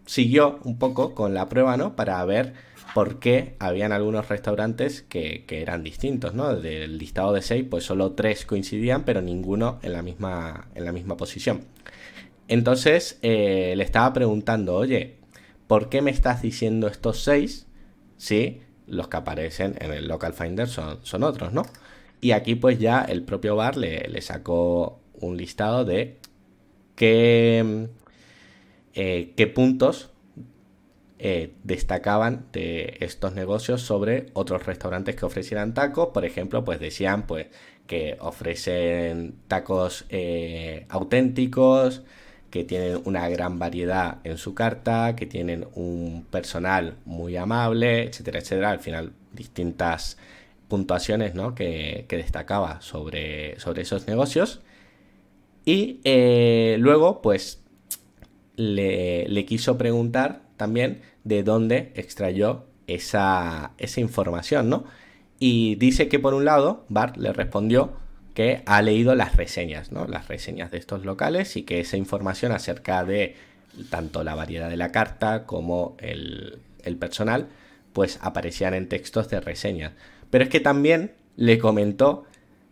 siguió 0.09 0.59
un 0.65 0.79
poco 0.79 1.15
con 1.15 1.35
la 1.35 1.51
prueba, 1.51 1.77
¿no? 1.77 1.95
Para 1.95 2.25
ver 2.25 2.55
por 2.95 3.19
qué 3.19 3.57
habían 3.59 3.93
algunos 3.93 4.27
restaurantes 4.29 5.03
que, 5.03 5.45
eran 5.51 5.83
distintos, 5.85 6.33
¿no? 6.33 6.57
Del 6.57 6.97
listado 6.97 7.35
de 7.35 7.43
seis, 7.43 7.67
pues 7.69 7.85
solo 7.85 8.13
tres 8.13 8.47
coincidían, 8.47 9.05
pero 9.05 9.21
ninguno 9.21 9.79
en 9.83 9.93
la 9.93 10.01
misma, 10.01 10.69
en 10.75 10.87
la 10.87 10.93
misma 10.93 11.19
posición. 11.19 11.61
Entonces 12.49 13.19
eh, 13.21 13.75
le 13.77 13.85
estaba 13.85 14.15
preguntando, 14.15 14.77
oye, 14.77 15.17
¿por 15.67 15.91
qué 15.91 16.01
me 16.01 16.11
estás 16.11 16.41
diciendo 16.41 16.89
estos 16.89 17.23
seis 17.23 17.67
si 18.17 18.63
los 18.87 19.09
que 19.09 19.19
aparecen 19.19 19.75
en 19.79 19.93
el 19.93 20.09
Local 20.09 20.33
Finder 20.33 20.69
son, 20.69 21.01
son 21.03 21.23
otros, 21.23 21.53
¿no? 21.53 21.65
Y 22.23 22.31
aquí 22.31 22.55
pues 22.55 22.79
ya 22.79 23.03
el 23.03 23.25
propio 23.25 23.57
bar 23.57 23.77
le, 23.77 24.09
le 24.09 24.23
sacó 24.23 25.01
un 25.21 25.37
listado 25.37 25.85
de 25.85 26.17
qué, 26.97 27.89
eh, 29.01 29.33
qué 29.37 29.47
puntos 29.47 30.11
eh, 31.21 31.53
destacaban 31.63 32.47
de 32.53 32.97
estos 32.99 33.33
negocios 33.33 33.81
sobre 33.81 34.27
otros 34.33 34.67
restaurantes 34.67 35.15
que 35.15 35.25
ofrecieran 35.25 35.73
tacos. 35.73 36.09
Por 36.09 36.25
ejemplo, 36.25 36.65
pues 36.65 36.81
decían 36.81 37.25
pues, 37.25 37.47
que 37.87 38.17
ofrecen 38.19 39.37
tacos 39.47 40.05
eh, 40.09 40.85
auténticos, 40.89 42.03
que 42.51 42.65
tienen 42.65 43.01
una 43.05 43.29
gran 43.29 43.61
variedad 43.61 44.19
en 44.25 44.37
su 44.37 44.57
carta, 44.57 45.15
que 45.15 45.27
tienen 45.27 45.69
un 45.75 46.27
personal 46.29 46.97
muy 47.05 47.37
amable, 47.37 48.03
etcétera, 48.03 48.41
etcétera. 48.41 48.71
Al 48.71 48.81
final, 48.81 49.13
distintas 49.33 50.19
puntuaciones 50.67 51.37
¿no? 51.37 51.55
que, 51.55 52.05
destacaba 52.09 52.81
sobre, 52.81 53.61
sobre 53.61 53.83
esos 53.83 54.09
negocios. 54.09 54.61
Y 55.65 56.01
luego, 56.79 57.23
pues 57.23 57.63
le, 58.59 59.45
quiso 59.47 59.79
preguntar 59.79 60.43
también 60.57 61.01
de 61.25 61.45
dónde 61.45 61.93
extrayó 61.95 62.67
esa, 62.89 63.73
información, 63.97 64.69
¿no? 64.69 64.85
Y 65.39 65.77
dice 65.77 66.09
que 66.09 66.19
por 66.19 66.35
un 66.35 66.45
lado, 66.45 66.85
Bart 66.89 67.17
le 67.17 67.33
respondió 67.33 67.93
que 68.35 68.63
ha 68.67 68.83
leído 68.83 69.15
las 69.15 69.37
reseñas, 69.37 69.93
¿no? 69.93 70.07
Las 70.07 70.27
reseñas 70.27 70.73
de 70.73 70.79
estos 70.79 71.05
locales 71.05 71.57
y 71.57 71.63
que 71.63 71.79
esa 71.81 71.97
información 71.97 72.51
acerca 72.51 73.05
de 73.05 73.37
tanto 73.91 74.25
la 74.25 74.35
variedad 74.35 74.69
de 74.69 74.77
la 74.77 74.91
carta 74.91 75.47
como 75.47 75.97
el, 76.01 76.61
personal, 76.99 77.49
pues 77.93 78.19
aparecían 78.23 78.75
en 78.75 78.89
textos 78.89 79.29
de 79.29 79.41
reseñas. 79.41 79.93
Pero 80.31 80.45
es 80.45 80.51
que 80.51 80.59
también 80.59 81.13
le 81.37 81.59
comentó 81.59 82.25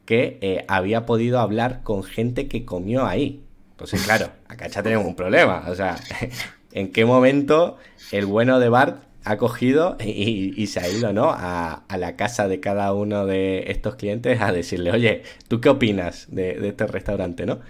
que 0.05 0.39
eh, 0.41 0.64
había 0.68 1.07
podido 1.07 1.39
hablar 1.39 1.82
con 1.84 2.03
gente 2.03 2.49
que 2.49 2.64
comió 2.64 3.07
ahí, 3.07 3.45
entonces, 3.77 4.05
claro, 4.05 4.31
acá 4.49 4.68
ya 4.68 4.83
tenemos 4.83 5.05
un 5.05 5.14
problema. 5.14 5.66
O 5.68 5.74
sea, 5.74 5.99
¿en 6.72 6.93
qué 6.93 7.05
momento 7.05 7.77
el 8.11 8.24
bueno 8.24 8.59
de 8.59 8.70
Bart 8.70 9.03
ha 9.22 9.37
cogido 9.37 9.99
y, 10.03 10.66
se 10.66 10.81
ha 10.81 10.89
ido, 10.89 11.12
¿no? 11.12 11.29
A, 11.31 11.85
la 11.99 12.16
casa 12.16 12.49
de 12.49 12.59
cada 12.59 12.95
uno 12.95 13.27
de 13.27 13.64
estos 13.68 13.97
clientes 13.97 14.41
a 14.41 14.51
decirle, 14.51 14.93
oye, 14.93 15.24
¿tú 15.49 15.61
qué 15.61 15.68
opinas 15.68 16.27
de, 16.31 16.66
este 16.66 16.87
restaurante, 16.87 17.45
no? 17.45 17.61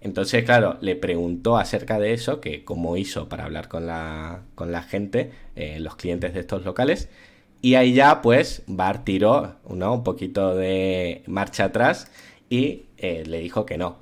Entonces, 0.00 0.44
claro, 0.44 0.78
le 0.82 0.94
preguntó 0.94 1.56
acerca 1.56 1.98
de 1.98 2.12
eso, 2.12 2.40
que 2.40 2.62
cómo 2.62 2.96
hizo 2.96 3.28
para 3.28 3.44
hablar 3.44 3.66
con 3.66 3.86
la, 3.86 4.42
con 4.54 4.70
la 4.70 4.82
gente, 4.84 5.32
eh, 5.56 5.80
los 5.80 5.96
clientes 5.96 6.32
de 6.32 6.40
estos 6.40 6.64
locales. 6.64 7.08
Y 7.60 7.74
ahí 7.74 7.92
ya, 7.92 8.22
pues, 8.22 8.62
Bart 8.68 9.04
tiró 9.04 9.56
¿no? 9.68 9.94
un 9.94 10.04
poquito 10.04 10.54
de 10.54 11.24
marcha 11.26 11.64
atrás 11.64 12.08
y 12.48 12.84
eh, 12.98 13.24
le 13.26 13.40
dijo 13.40 13.66
que 13.66 13.78
no, 13.78 13.96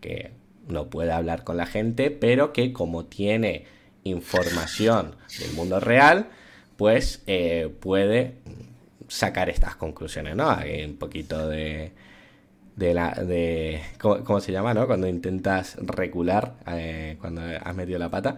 que 0.00 0.37
no 0.68 0.88
puede 0.90 1.12
hablar 1.12 1.44
con 1.44 1.56
la 1.56 1.66
gente, 1.66 2.10
pero 2.10 2.52
que 2.52 2.72
como 2.72 3.04
tiene 3.04 3.64
información 4.04 5.16
del 5.38 5.52
mundo 5.52 5.80
real, 5.80 6.28
pues 6.76 7.22
eh, 7.26 7.72
puede 7.80 8.34
sacar 9.08 9.48
estas 9.48 9.76
conclusiones, 9.76 10.36
¿no? 10.36 10.50
Hay 10.50 10.84
un 10.84 10.96
poquito 10.96 11.48
de, 11.48 11.92
de 12.76 12.94
la 12.94 13.10
de 13.10 13.80
¿cómo, 14.00 14.40
se 14.40 14.52
llama, 14.52 14.74
no? 14.74 14.86
Cuando 14.86 15.08
intentas 15.08 15.76
recular 15.80 16.54
eh, 16.66 17.16
cuando 17.20 17.42
has 17.42 17.74
metido 17.74 17.98
la 17.98 18.10
pata. 18.10 18.36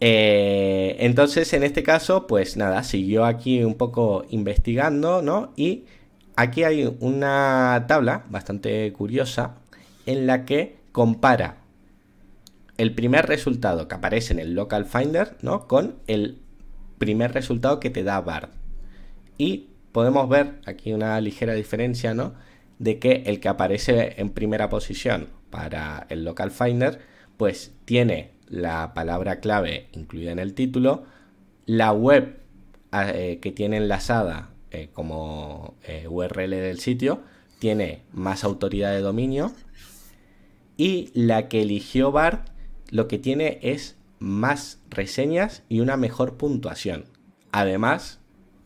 Eh, 0.00 0.96
entonces, 1.00 1.52
en 1.52 1.62
este 1.62 1.82
caso, 1.82 2.26
pues 2.26 2.56
nada, 2.56 2.82
siguió 2.82 3.24
aquí 3.24 3.62
un 3.62 3.74
poco 3.76 4.24
investigando, 4.30 5.22
¿no? 5.22 5.52
Y 5.56 5.84
aquí 6.36 6.64
hay 6.64 6.94
una 7.00 7.84
tabla 7.88 8.24
bastante 8.28 8.92
curiosa 8.92 9.54
en 10.06 10.26
la 10.26 10.44
que 10.44 10.76
compara 10.92 11.58
el 12.76 12.94
primer 12.94 13.26
resultado 13.26 13.88
que 13.88 13.94
aparece 13.94 14.32
en 14.32 14.40
el 14.40 14.54
local 14.54 14.84
finder, 14.84 15.36
¿no? 15.42 15.66
Con 15.68 15.96
el 16.06 16.38
primer 16.98 17.32
resultado 17.32 17.80
que 17.80 17.90
te 17.90 18.02
da 18.02 18.20
BARD. 18.20 18.50
Y 19.38 19.68
podemos 19.92 20.28
ver 20.28 20.60
aquí 20.66 20.92
una 20.92 21.20
ligera 21.20 21.54
diferencia, 21.54 22.14
¿no? 22.14 22.34
De 22.78 22.98
que 22.98 23.22
el 23.26 23.40
que 23.40 23.48
aparece 23.48 24.20
en 24.20 24.30
primera 24.30 24.68
posición 24.68 25.28
para 25.50 26.06
el 26.08 26.24
local 26.24 26.50
finder, 26.50 27.00
pues 27.36 27.72
tiene 27.84 28.32
la 28.48 28.94
palabra 28.94 29.40
clave 29.40 29.88
incluida 29.92 30.32
en 30.32 30.38
el 30.38 30.54
título, 30.54 31.04
la 31.66 31.92
web 31.92 32.38
eh, 32.92 33.38
que 33.40 33.52
tiene 33.52 33.78
enlazada 33.78 34.50
eh, 34.70 34.88
como 34.92 35.74
eh, 35.86 36.06
URL 36.08 36.50
del 36.50 36.78
sitio 36.78 37.22
tiene 37.58 38.02
más 38.12 38.44
autoridad 38.44 38.92
de 38.92 39.00
dominio 39.00 39.52
y 40.76 41.10
la 41.14 41.48
que 41.48 41.62
eligió 41.62 42.12
BART 42.12 42.48
lo 42.90 43.08
que 43.08 43.18
tiene 43.18 43.58
es 43.62 43.96
más 44.18 44.80
reseñas 44.90 45.62
y 45.68 45.80
una 45.80 45.96
mejor 45.96 46.36
puntuación. 46.36 47.04
Además, 47.52 48.20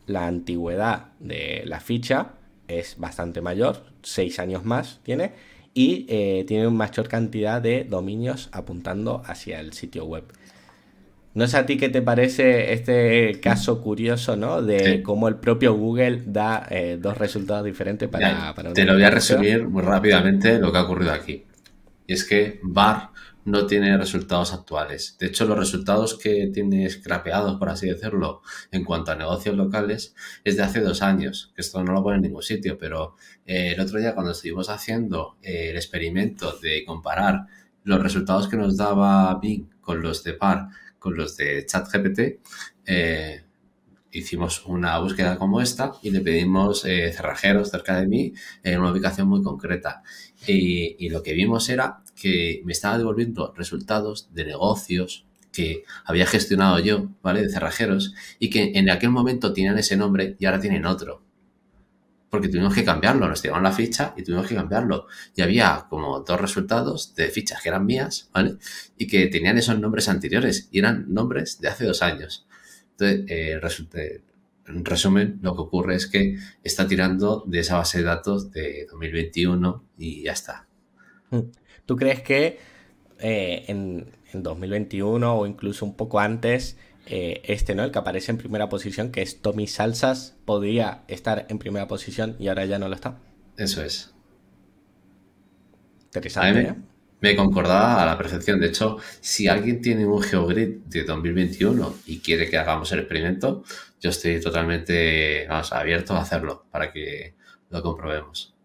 la 0.05 0.27
antigüedad 0.27 1.07
de 1.19 1.63
la 1.65 1.79
ficha 1.79 2.33
es 2.67 2.97
bastante 2.97 3.41
mayor, 3.41 3.83
6 4.03 4.39
años 4.39 4.65
más 4.65 4.99
tiene, 5.03 5.33
y 5.73 6.05
eh, 6.09 6.45
tiene 6.47 6.67
una 6.67 6.77
mayor 6.77 7.07
cantidad 7.07 7.61
de 7.61 7.83
dominios 7.83 8.49
apuntando 8.51 9.21
hacia 9.25 9.59
el 9.59 9.73
sitio 9.73 10.05
web. 10.05 10.23
No 11.35 11.47
sé 11.47 11.57
a 11.57 11.65
ti 11.65 11.77
qué 11.77 11.89
te 11.89 12.01
parece 12.01 12.73
este 12.73 13.39
caso 13.39 13.81
curioso, 13.81 14.35
¿no? 14.35 14.63
De 14.63 15.03
cómo 15.03 15.27
el 15.27 15.35
propio 15.35 15.73
Google 15.75 16.23
da 16.25 16.65
eh, 16.69 16.97
dos 16.99 17.17
resultados 17.17 17.63
diferentes 17.65 18.09
para, 18.09 18.53
para 18.55 18.73
Te 18.73 18.83
lo 18.83 18.93
voy 18.93 19.03
a 19.03 19.11
resumir 19.11 19.67
muy 19.67 19.83
rápidamente 19.83 20.59
lo 20.59 20.71
que 20.71 20.77
ha 20.79 20.83
ocurrido 20.83 21.11
aquí. 21.11 21.45
Y 22.09 22.13
es 22.13 22.25
que 22.25 22.59
VAR 22.63 23.11
no 23.45 23.67
tiene 23.67 23.95
resultados 23.95 24.51
actuales. 24.51 25.15
De 25.19 25.27
hecho, 25.27 25.45
los 25.45 25.59
resultados 25.59 26.17
que 26.17 26.49
tiene 26.51 26.89
scrapeados, 26.89 27.59
por 27.59 27.69
así 27.69 27.87
decirlo, 27.87 28.41
en 28.71 28.83
cuanto 28.83 29.11
a 29.11 29.15
negocios 29.15 29.55
locales, 29.55 30.15
es 30.43 30.57
de 30.57 30.63
hace 30.63 30.81
dos 30.81 31.03
años, 31.03 31.51
que 31.53 31.61
esto 31.61 31.83
no 31.83 31.93
lo 31.93 32.01
pone 32.01 32.15
en 32.15 32.23
ningún 32.23 32.41
sitio, 32.41 32.79
pero 32.79 33.15
eh, 33.45 33.73
el 33.75 33.79
otro 33.79 33.99
día 33.99 34.15
cuando 34.15 34.31
estuvimos 34.31 34.69
haciendo 34.71 35.37
eh, 35.43 35.69
el 35.69 35.75
experimento 35.75 36.57
de 36.57 36.83
comparar 36.83 37.45
los 37.83 38.01
resultados 38.01 38.47
que 38.47 38.57
nos 38.57 38.75
daba 38.75 39.39
Bing 39.39 39.69
con 39.79 40.01
los 40.01 40.23
de 40.23 40.33
PAR, 40.33 40.69
con 40.97 41.15
los 41.15 41.37
de 41.37 41.63
ChatGPT, 41.63 42.19
eh, 42.87 43.43
hicimos 44.11 44.65
una 44.65 44.97
búsqueda 44.97 45.37
como 45.37 45.61
esta 45.61 45.91
y 46.01 46.09
le 46.09 46.21
pedimos 46.21 46.81
cerrajeros 46.81 47.69
cerca 47.69 47.99
de 47.99 48.07
mí 48.07 48.33
en 48.63 48.79
una 48.79 48.91
ubicación 48.91 49.27
muy 49.27 49.43
concreta. 49.43 50.01
Y, 50.47 51.09
lo 51.09 51.23
que 51.23 51.33
vimos 51.33 51.69
era 51.69 52.03
que 52.15 52.61
me 52.65 52.71
estaba 52.71 52.97
devolviendo 52.97 53.53
resultados 53.55 54.29
de 54.33 54.45
negocios 54.45 55.25
que 55.51 55.83
había 56.05 56.25
gestionado 56.25 56.79
yo, 56.79 57.09
¿vale? 57.21 57.41
De 57.41 57.49
cerrajeros, 57.49 58.13
y 58.39 58.49
que 58.49 58.71
en 58.75 58.89
aquel 58.89 59.09
momento 59.09 59.51
tenían 59.53 59.77
ese 59.77 59.97
nombre 59.97 60.35
y 60.39 60.45
ahora 60.45 60.59
tienen 60.59 60.85
otro. 60.85 61.23
Porque 62.29 62.47
tuvimos 62.47 62.75
que 62.75 62.85
cambiarlo, 62.85 63.27
nos 63.27 63.41
tiraron 63.41 63.63
la 63.63 63.71
ficha 63.71 64.13
y 64.15 64.23
tuvimos 64.23 64.47
que 64.47 64.53
cambiarlo. 64.53 65.07
Y 65.35 65.41
había 65.41 65.87
como 65.89 66.19
dos 66.19 66.39
resultados 66.39 67.15
de 67.15 67.29
fichas 67.29 67.61
que 67.61 67.69
eran 67.69 67.85
mías, 67.85 68.29
¿vale? 68.31 68.57
Y 68.97 69.07
que 69.07 69.27
tenían 69.27 69.57
esos 69.57 69.79
nombres 69.79 70.07
anteriores 70.09 70.69
y 70.71 70.79
eran 70.79 71.11
nombres 71.11 71.59
de 71.59 71.69
hace 71.69 71.85
dos 71.85 72.03
años. 72.03 72.45
Entonces, 72.91 73.25
eh, 73.29 73.59
en 74.69 74.85
resumen, 74.85 75.39
lo 75.41 75.55
que 75.55 75.61
ocurre 75.61 75.95
es 75.95 76.07
que 76.07 76.37
está 76.63 76.87
tirando 76.87 77.43
de 77.47 77.59
esa 77.59 77.77
base 77.77 77.99
de 77.99 78.03
datos 78.03 78.51
de 78.51 78.85
2021 78.89 79.83
y 79.97 80.23
ya 80.23 80.31
está. 80.31 80.67
Mm. 81.31 81.39
¿Tú 81.85 81.95
crees 81.95 82.21
que 82.21 82.59
eh, 83.19 83.65
en, 83.67 84.11
2021 84.31 85.35
o 85.35 85.47
incluso 85.47 85.85
un 85.85 85.95
poco 85.95 86.19
antes, 86.19 86.77
eh, 87.07 87.41
este, 87.45 87.73
¿no? 87.73 87.83
El 87.83 87.91
que 87.91 87.97
aparece 87.97 88.31
en 88.31 88.37
primera 88.37 88.69
posición, 88.69 89.11
que 89.11 89.23
es 89.23 89.41
Tommy 89.41 89.65
Salsas, 89.65 90.37
podría 90.45 91.03
estar 91.07 91.47
en 91.49 91.57
primera 91.57 91.87
posición 91.87 92.35
y 92.37 92.47
ahora 92.47 92.65
ya 92.65 92.77
no 92.77 92.87
lo 92.87 92.95
está? 92.95 93.17
Eso 93.57 93.83
es. 93.83 94.13
Interesante. 96.05 96.63
Me, 96.63 96.75
me 97.21 97.35
concordaba 97.35 98.01
a 98.01 98.05
la 98.05 98.17
perfección. 98.17 98.59
De 98.59 98.67
hecho, 98.67 98.97
si 99.19 99.47
alguien 99.47 99.81
tiene 99.81 100.05
un 100.05 100.21
GeoGrid 100.21 100.69
de 100.85 101.03
2021 101.03 101.95
y 102.05 102.19
quiere 102.19 102.49
que 102.49 102.57
hagamos 102.57 102.91
el 102.91 102.99
experimento, 102.99 103.63
yo 103.99 104.09
estoy 104.09 104.39
totalmente 104.39 105.47
abierto 105.49 106.15
a 106.15 106.21
hacerlo 106.21 106.65
para 106.71 106.91
que 106.91 107.35
lo 107.69 107.81
comprobemos. 107.81 108.55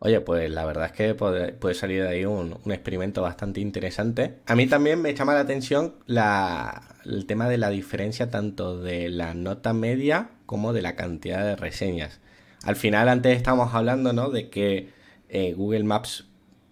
Oye, 0.00 0.20
pues 0.20 0.48
la 0.50 0.64
verdad 0.64 0.86
es 0.86 0.92
que 0.92 1.14
puede, 1.14 1.74
salir 1.74 2.02
de 2.02 2.08
ahí 2.08 2.24
un, 2.24 2.56
experimento 2.66 3.22
bastante 3.22 3.60
interesante. 3.60 4.38
A 4.46 4.54
mí 4.54 4.68
también 4.68 5.02
me 5.02 5.12
llama 5.12 5.34
la 5.34 5.40
atención 5.40 5.96
el 6.06 7.26
tema 7.26 7.48
de 7.48 7.58
la 7.58 7.70
diferencia 7.70 8.30
tanto 8.30 8.78
de 8.80 9.08
la 9.08 9.34
nota 9.34 9.72
media 9.72 10.30
como 10.46 10.72
de 10.72 10.82
la 10.82 10.94
cantidad 10.94 11.44
de 11.44 11.56
reseñas. 11.56 12.20
Al 12.62 12.76
final, 12.76 13.08
antes 13.08 13.36
estábamos 13.36 13.74
hablando 13.74 14.12
¿no? 14.12 14.30
de 14.30 14.50
que 14.50 14.90
eh, 15.28 15.54
Google 15.54 15.84
Maps 15.84 16.27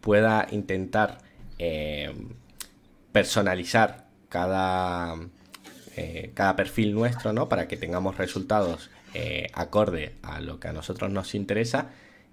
pueda 0.07 0.47
intentar 0.53 1.19
eh, 1.59 2.15
personalizar 3.11 4.07
cada, 4.29 5.17
eh, 5.97 6.31
cada 6.33 6.55
perfil 6.55 6.95
nuestro 6.95 7.33
¿no? 7.33 7.49
para 7.49 7.67
que 7.67 7.77
tengamos 7.77 8.17
resultados 8.17 8.89
acorde 9.55 10.17
a 10.23 10.43
lo 10.43 10.61
que 10.61 10.69
a 10.69 10.75
nosotros 10.75 11.11
nos 11.11 11.35
interesa 11.35 11.89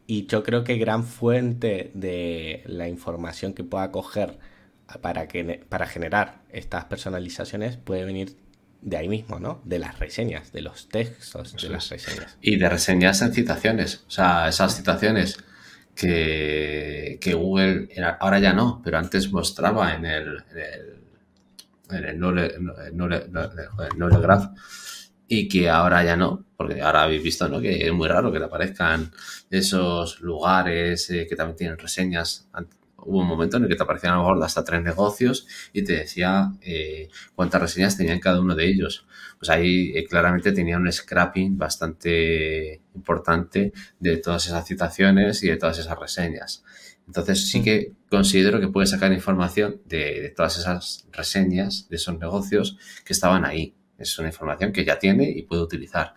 y 0.06 0.26
yo 0.26 0.44
creo 0.44 0.66
que 0.66 0.76
gran 0.78 1.06
fuente 1.06 1.92
de 1.94 2.62
la 2.66 2.90
información 2.90 3.54
que 3.54 3.64
pueda 3.64 3.90
coger 3.90 4.38
para, 5.00 5.30
que, 5.30 5.64
para 5.70 5.88
generar 5.88 6.42
estas 6.50 6.84
personalizaciones 6.84 7.78
puede 7.78 8.04
venir 8.04 8.36
de 8.82 8.98
ahí 8.98 9.08
mismo, 9.08 9.40
¿no? 9.40 9.62
De 9.64 9.80
las 9.80 9.98
reseñas, 9.98 10.52
de 10.52 10.62
los 10.62 10.90
textos 10.90 11.56
de 11.56 11.70
las 11.70 11.90
reseñas. 11.90 12.38
Y 12.42 12.58
de 12.58 12.68
reseñas 12.68 13.22
en 13.22 13.34
citaciones. 13.34 14.04
O 14.08 14.12
sea, 14.12 14.50
esas 14.50 14.76
citaciones 14.76 15.38
que, 15.96 17.18
que 17.22 17.34
Google 17.34 17.90
ahora 18.20 18.40
ya 18.40 18.54
no, 18.54 18.82
pero 18.84 18.98
antes 18.98 19.32
mostraba 19.32 19.94
en 19.94 20.06
el, 20.06 20.44
en 21.90 22.06
el, 22.06 22.22
en 23.92 24.22
Graph 24.22 24.52
y 25.28 25.48
que 25.48 25.70
ahora 25.70 26.04
ya 26.04 26.16
no, 26.16 26.46
porque 26.56 26.82
ahora 26.82 27.04
habéis 27.04 27.24
visto 27.24 27.48
¿no? 27.48 27.60
que 27.60 27.86
es 27.86 27.94
muy 27.94 28.08
raro 28.08 28.32
que 28.32 28.40
te 28.40 28.46
aparezcan 28.46 29.12
esos 29.50 30.22
lugares 30.22 31.10
eh, 31.10 31.26
que 31.28 31.36
también 31.36 31.58
tienen 31.58 31.78
reseñas. 31.78 32.48
Hubo 33.06 33.20
un 33.20 33.28
momento 33.28 33.58
en 33.58 33.64
el 33.64 33.70
que 33.70 33.76
te 33.76 33.84
aparecían 33.84 34.14
a 34.14 34.18
lo 34.18 34.24
mejor 34.24 34.44
hasta 34.44 34.64
tres 34.64 34.82
negocios 34.82 35.48
y 35.74 35.84
te 35.84 35.94
decía 35.94 36.52
eh, 36.62 37.10
cuántas 37.36 37.62
reseñas 37.62 37.98
tenían 37.98 38.20
cada 38.20 38.40
uno 38.40 38.56
de 38.56 38.68
ellos. 38.68 39.06
Pues 39.40 39.50
ahí 39.50 39.92
eh, 39.96 40.06
claramente 40.06 40.52
tenía 40.52 40.78
un 40.78 40.92
scrapping 40.92 41.58
bastante 41.58 42.82
importante 42.96 43.74
de 44.00 44.18
todas 44.18 44.46
esas 44.48 44.66
citaciones 44.68 45.44
y 45.44 45.50
de 45.50 45.58
todas 45.58 45.80
esas 45.80 45.98
reseñas. 45.98 46.64
Entonces 47.08 47.50
sí 47.50 47.60
mm. 47.60 47.64
que 47.64 47.92
considero 48.10 48.60
que 48.60 48.68
puedes 48.68 48.90
sacar 48.90 49.12
información 49.12 49.82
de, 49.86 50.22
de 50.22 50.30
todas 50.30 50.58
esas 50.58 51.08
reseñas 51.12 51.88
de 51.90 51.98
esos 51.98 52.18
negocios 52.18 52.78
que 53.06 53.14
estaban 53.14 53.46
ahí. 53.46 53.76
Es 53.98 54.18
una 54.20 54.30
información 54.30 54.72
que 54.72 54.86
ya 54.86 55.00
tiene 55.00 55.30
y 55.30 55.44
puede 55.44 55.62
utilizar. 55.62 56.14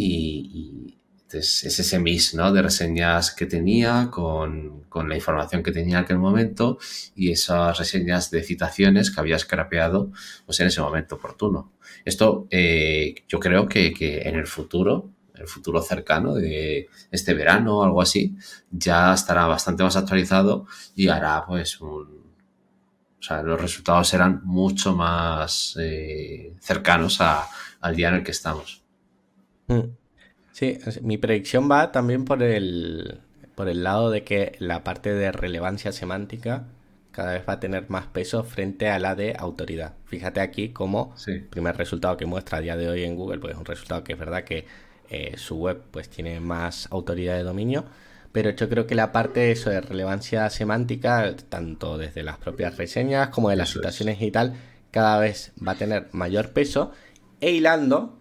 Y, 0.00 0.97
es 1.32 1.64
ese 1.64 1.98
mix 1.98 2.34
¿no? 2.34 2.52
de 2.52 2.62
reseñas 2.62 3.32
que 3.32 3.46
tenía 3.46 4.08
con, 4.10 4.86
la 4.94 5.14
información 5.14 5.62
que 5.62 5.72
tenía 5.72 5.98
en 5.98 6.04
aquel 6.04 6.18
momento 6.18 6.78
y 7.14 7.30
esas 7.30 7.78
reseñas 7.78 8.30
de 8.30 8.42
citaciones 8.42 9.10
que 9.10 9.20
había 9.20 9.38
scrapeado 9.38 10.10
pues, 10.46 10.58
en 10.60 10.68
ese 10.68 10.80
momento 10.80 11.16
oportuno. 11.16 11.72
Esto 12.04 12.46
eh, 12.50 13.14
yo 13.28 13.38
creo 13.38 13.68
que, 13.68 13.92
en 14.24 14.36
el 14.36 14.46
futuro, 14.46 15.10
el 15.34 15.46
futuro 15.46 15.82
cercano 15.82 16.34
de 16.34 16.88
este 17.10 17.34
verano 17.34 17.78
o 17.78 17.84
algo 17.84 18.02
así, 18.02 18.36
ya 18.70 19.14
estará 19.14 19.46
bastante 19.46 19.82
más 19.82 19.96
actualizado 19.96 20.66
y 20.96 21.08
hará 21.08 21.44
pues 21.46 21.80
un, 21.80 22.18
o 23.18 23.22
sea, 23.22 23.42
los 23.42 23.60
resultados 23.60 24.08
serán 24.08 24.40
mucho 24.44 24.94
más 24.94 25.76
eh, 25.78 26.54
cercanos 26.60 27.20
al 27.20 27.96
día 27.96 28.08
en 28.08 28.14
el 28.16 28.22
que 28.22 28.30
estamos. 28.30 28.82
Mm. 29.68 30.07
Sí, 30.58 30.76
mi 31.02 31.18
predicción 31.18 31.70
va 31.70 31.92
también 31.92 32.24
por 32.24 32.42
el, 32.42 33.20
por 33.54 33.68
el 33.68 33.84
lado 33.84 34.10
de 34.10 34.24
que 34.24 34.56
la 34.58 34.82
parte 34.82 35.14
de 35.14 35.30
relevancia 35.30 35.92
semántica 35.92 36.64
cada 37.12 37.34
vez 37.34 37.44
va 37.48 37.52
a 37.52 37.60
tener 37.60 37.88
más 37.90 38.06
peso 38.06 38.42
frente 38.42 38.88
a 38.88 38.98
la 38.98 39.14
de 39.14 39.36
autoridad. 39.38 39.94
Fíjate 40.06 40.40
aquí 40.40 40.70
como 40.70 41.14
el 41.28 41.44
primer 41.44 41.76
resultado 41.76 42.16
que 42.16 42.26
muestra 42.26 42.58
a 42.58 42.60
día 42.60 42.76
de 42.76 42.88
hoy 42.88 43.04
en 43.04 43.14
Google, 43.14 43.38
pues 43.38 43.52
es 43.52 43.58
un 43.60 43.66
resultado 43.66 44.02
que 44.02 44.14
es 44.14 44.18
verdad 44.18 44.42
que 44.42 44.66
eh, 45.10 45.34
su 45.36 45.58
web 45.58 45.80
pues 45.92 46.08
tiene 46.08 46.40
más 46.40 46.88
autoridad 46.90 47.36
de 47.36 47.44
dominio, 47.44 47.84
pero 48.32 48.50
yo 48.50 48.68
creo 48.68 48.84
que 48.88 48.96
la 48.96 49.12
parte 49.12 49.38
de 49.38 49.52
eso 49.52 49.70
de 49.70 49.80
relevancia 49.80 50.50
semántica, 50.50 51.36
tanto 51.48 51.98
desde 51.98 52.24
las 52.24 52.38
propias 52.38 52.76
reseñas 52.76 53.28
como 53.28 53.50
de 53.50 53.54
las 53.54 53.68
situaciones 53.70 54.20
y 54.20 54.32
tal, 54.32 54.56
cada 54.90 55.20
vez 55.20 55.52
va 55.64 55.72
a 55.72 55.76
tener 55.76 56.08
mayor 56.10 56.50
peso. 56.50 56.90
E 57.40 57.52
hilando, 57.52 58.18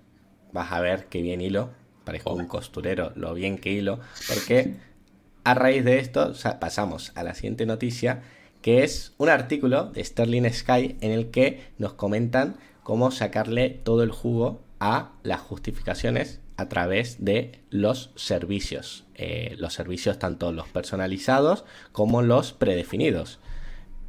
vas 0.51 0.71
a 0.71 0.81
ver 0.81 1.05
que 1.05 1.23
bien 1.23 1.41
hilo, 1.41 1.71
parezco 2.07 2.33
un 2.33 2.47
costurero, 2.47 3.11
lo 3.15 3.33
bien 3.33 3.57
que 3.57 3.69
hilo, 3.69 3.99
porque 4.29 4.75
a 5.43 5.53
raíz 5.53 5.83
de 5.83 5.99
esto 5.99 6.31
pasamos 6.57 7.11
a 7.15 7.23
la 7.23 7.33
siguiente 7.33 7.65
noticia, 7.65 8.21
que 8.61 8.85
es 8.85 9.13
un 9.17 9.27
artículo 9.27 9.91
de 9.91 10.03
Sterling 10.05 10.49
Sky 10.49 10.95
en 11.01 11.11
el 11.11 11.31
que 11.31 11.67
nos 11.77 11.93
comentan 11.93 12.55
cómo 12.83 13.11
sacarle 13.11 13.69
todo 13.69 14.03
el 14.03 14.11
jugo 14.11 14.61
a 14.79 15.11
las 15.23 15.41
justificaciones 15.41 16.39
a 16.55 16.69
través 16.69 17.23
de 17.25 17.59
los 17.69 18.11
servicios. 18.15 19.03
Eh, 19.15 19.55
los 19.59 19.73
servicios 19.73 20.17
tanto 20.17 20.53
los 20.53 20.69
personalizados 20.69 21.65
como 21.91 22.21
los 22.21 22.53
predefinidos. 22.53 23.39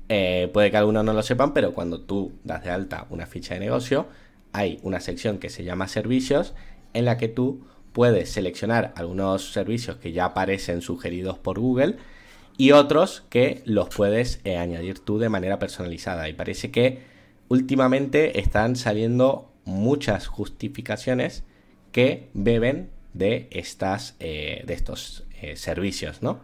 Eh, 0.09 0.49
puede 0.53 0.71
que 0.71 0.77
algunos 0.77 1.05
no 1.05 1.13
lo 1.13 1.23
sepan, 1.25 1.53
pero 1.53 1.73
cuando 1.73 2.01
tú 2.01 2.33
das 2.45 2.63
de 2.63 2.71
alta 2.71 3.07
una 3.11 3.27
ficha 3.27 3.55
de 3.55 3.61
negocio, 3.61 4.07
hay 4.53 4.79
una 4.85 5.01
sección 5.01 5.39
que 5.39 5.51
se 5.51 5.65
llama 5.65 5.89
servicios 5.89 6.55
en 6.95 7.05
la 7.05 7.19
que 7.19 7.29
tú 7.29 7.67
puedes 7.99 8.31
seleccionar 8.31 8.93
algunos 8.95 9.51
servicios 9.51 9.97
que 9.97 10.13
ya 10.13 10.27
aparecen 10.27 10.83
sugeridos 10.83 11.37
por 11.37 11.59
Google 11.59 11.97
y 12.57 12.71
otros 12.71 13.25
que 13.29 13.61
los 13.65 13.89
puedes 13.89 14.41
eh, 14.45 14.57
añadir 14.57 15.01
tú 15.01 15.19
de 15.19 15.29
manera 15.29 15.59
personalizada. 15.59 16.29
Y 16.29 16.33
parece 16.33 16.71
que 16.71 17.01
últimamente 17.49 18.39
están 18.39 18.77
saliendo 18.77 19.51
muchas 19.65 20.29
justificaciones 20.29 21.43
que 21.91 22.29
beben 22.35 22.89
de, 23.15 23.49
estas, 23.51 24.15
eh, 24.21 24.63
de 24.65 24.75
estos 24.75 25.25
eh, 25.43 25.57
servicios, 25.57 26.23
¿no? 26.23 26.39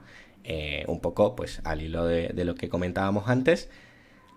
un 0.88 0.98
poco 0.98 1.36
pues 1.36 1.61
al 1.62 1.82
hilo 1.82 2.05
de, 2.05 2.30
de 2.30 2.44
lo 2.44 2.57
que 2.57 2.68
comentábamos 2.68 3.28
antes. 3.28 3.70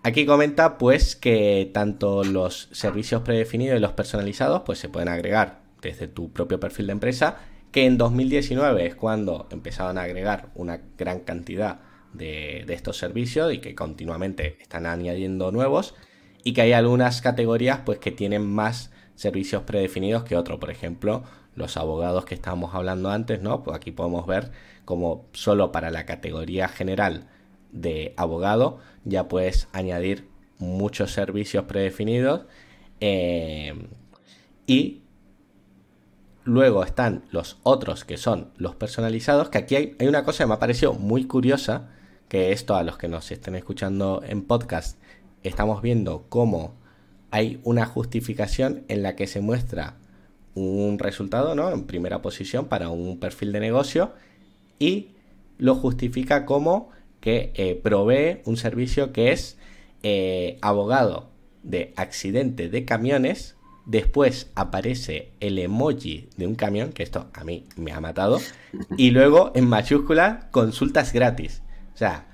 Aquí 0.04 0.24
comenta 0.24 0.78
pues 0.78 1.16
que 1.16 1.68
tanto 1.74 2.22
los 2.22 2.68
servicios 2.70 3.22
predefinidos 3.22 3.76
y 3.76 3.80
los 3.80 3.92
personalizados 3.94 4.62
pues 4.64 4.78
se 4.78 4.88
pueden 4.88 5.08
agregar 5.08 5.67
desde 5.82 6.08
tu 6.08 6.32
propio 6.32 6.60
perfil 6.60 6.86
de 6.86 6.92
empresa, 6.92 7.38
que 7.72 7.84
en 7.86 7.98
2019 7.98 8.86
es 8.86 8.94
cuando 8.94 9.48
empezaron 9.50 9.98
a 9.98 10.02
agregar 10.02 10.50
una 10.54 10.80
gran 10.96 11.20
cantidad 11.20 11.80
de, 12.12 12.64
estos 12.68 12.96
servicios 12.96 13.52
y 13.52 13.58
que 13.58 13.74
continuamente 13.74 14.56
están 14.60 14.86
añadiendo 14.86 15.52
nuevos 15.52 15.94
y 16.44 16.52
que 16.52 16.62
hay 16.62 16.72
algunas 16.72 17.20
categorías 17.20 17.80
pues 17.84 17.98
que 17.98 18.10
tienen 18.10 18.46
más 18.46 18.90
servicios 19.14 19.64
predefinidos 19.64 20.24
que 20.24 20.36
otros, 20.36 20.58
por 20.58 20.70
ejemplo, 20.70 21.24
los 21.54 21.76
abogados 21.76 22.24
que 22.24 22.34
estábamos 22.34 22.74
hablando 22.74 23.10
antes, 23.10 23.42
¿no? 23.42 23.62
Pues 23.64 23.76
aquí 23.76 23.90
podemos 23.90 24.26
ver 24.26 24.52
como 24.84 25.26
solo 25.32 25.72
para 25.72 25.90
la 25.90 26.06
categoría 26.06 26.68
general 26.68 27.28
de 27.72 28.14
abogado 28.16 28.78
ya 29.04 29.28
puedes 29.28 29.68
añadir 29.72 30.28
muchos 30.58 31.12
servicios 31.12 31.64
predefinidos 31.64 32.42
eh, 33.00 33.74
y 34.66 35.02
Luego 36.44 36.82
están 36.82 37.24
los 37.30 37.58
otros 37.62 38.04
que 38.04 38.16
son 38.16 38.50
los 38.56 38.74
personalizados, 38.74 39.50
que 39.50 39.58
aquí 39.58 39.76
hay, 39.76 39.96
una 40.00 40.24
cosa 40.24 40.44
que 40.44 40.48
me 40.48 40.54
ha 40.54 40.58
parecido 40.58 40.94
muy 40.94 41.24
curiosa, 41.24 41.90
que 42.28 42.52
esto 42.52 42.76
a 42.76 42.82
los 42.82 42.98
que 42.98 43.08
nos 43.08 43.30
estén 43.30 43.54
escuchando 43.54 44.22
en 44.26 44.42
podcast, 44.42 44.98
estamos 45.42 45.82
viendo 45.82 46.26
cómo 46.28 46.74
hay 47.30 47.60
una 47.64 47.86
justificación 47.86 48.84
en 48.88 49.02
la 49.02 49.16
que 49.16 49.26
se 49.26 49.40
muestra 49.40 49.96
un 50.54 50.98
resultado 50.98 51.54
¿no? 51.54 51.70
en 51.70 51.84
primera 51.84 52.22
posición 52.22 52.66
para 52.66 52.88
un 52.88 53.20
perfil 53.20 53.52
de 53.52 53.60
negocio 53.60 54.12
y 54.78 55.10
lo 55.58 55.74
justifica 55.74 56.46
como 56.46 56.90
que 57.20 57.52
eh, 57.54 57.78
provee 57.82 58.42
un 58.44 58.56
servicio 58.56 59.12
que 59.12 59.32
es 59.32 59.58
eh, 60.02 60.58
abogado 60.62 61.30
de 61.62 61.92
accidente 61.96 62.68
de 62.68 62.84
camiones 62.84 63.56
Después 63.88 64.50
aparece 64.54 65.32
el 65.40 65.58
emoji 65.58 66.28
de 66.36 66.46
un 66.46 66.56
camión, 66.56 66.92
que 66.92 67.02
esto 67.02 67.30
a 67.32 67.42
mí 67.42 67.64
me 67.76 67.92
ha 67.92 68.02
matado. 68.02 68.38
Y 68.98 69.12
luego 69.12 69.50
en 69.54 69.66
mayúscula, 69.66 70.50
consultas 70.50 71.14
gratis. 71.14 71.62
O 71.94 71.96
sea, 71.96 72.26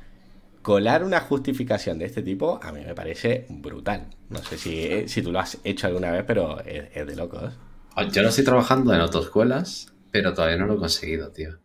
colar 0.62 1.04
una 1.04 1.20
justificación 1.20 2.00
de 2.00 2.06
este 2.06 2.22
tipo 2.22 2.58
a 2.60 2.72
mí 2.72 2.80
me 2.84 2.92
parece 2.96 3.46
brutal. 3.48 4.08
No 4.30 4.40
sé 4.40 4.58
si, 4.58 5.06
si 5.06 5.22
tú 5.22 5.30
lo 5.30 5.38
has 5.38 5.58
hecho 5.62 5.86
alguna 5.86 6.10
vez, 6.10 6.24
pero 6.26 6.58
es, 6.64 7.06
de 7.06 7.14
locos. 7.14 7.54
Yo 8.10 8.22
lo 8.22 8.30
estoy 8.30 8.44
trabajando 8.44 8.92
en 8.92 9.00
autoescuelas, 9.00 9.94
pero 10.10 10.34
todavía 10.34 10.56
no 10.56 10.66
lo 10.66 10.74
he 10.74 10.78
conseguido, 10.78 11.30
tío. 11.30 11.60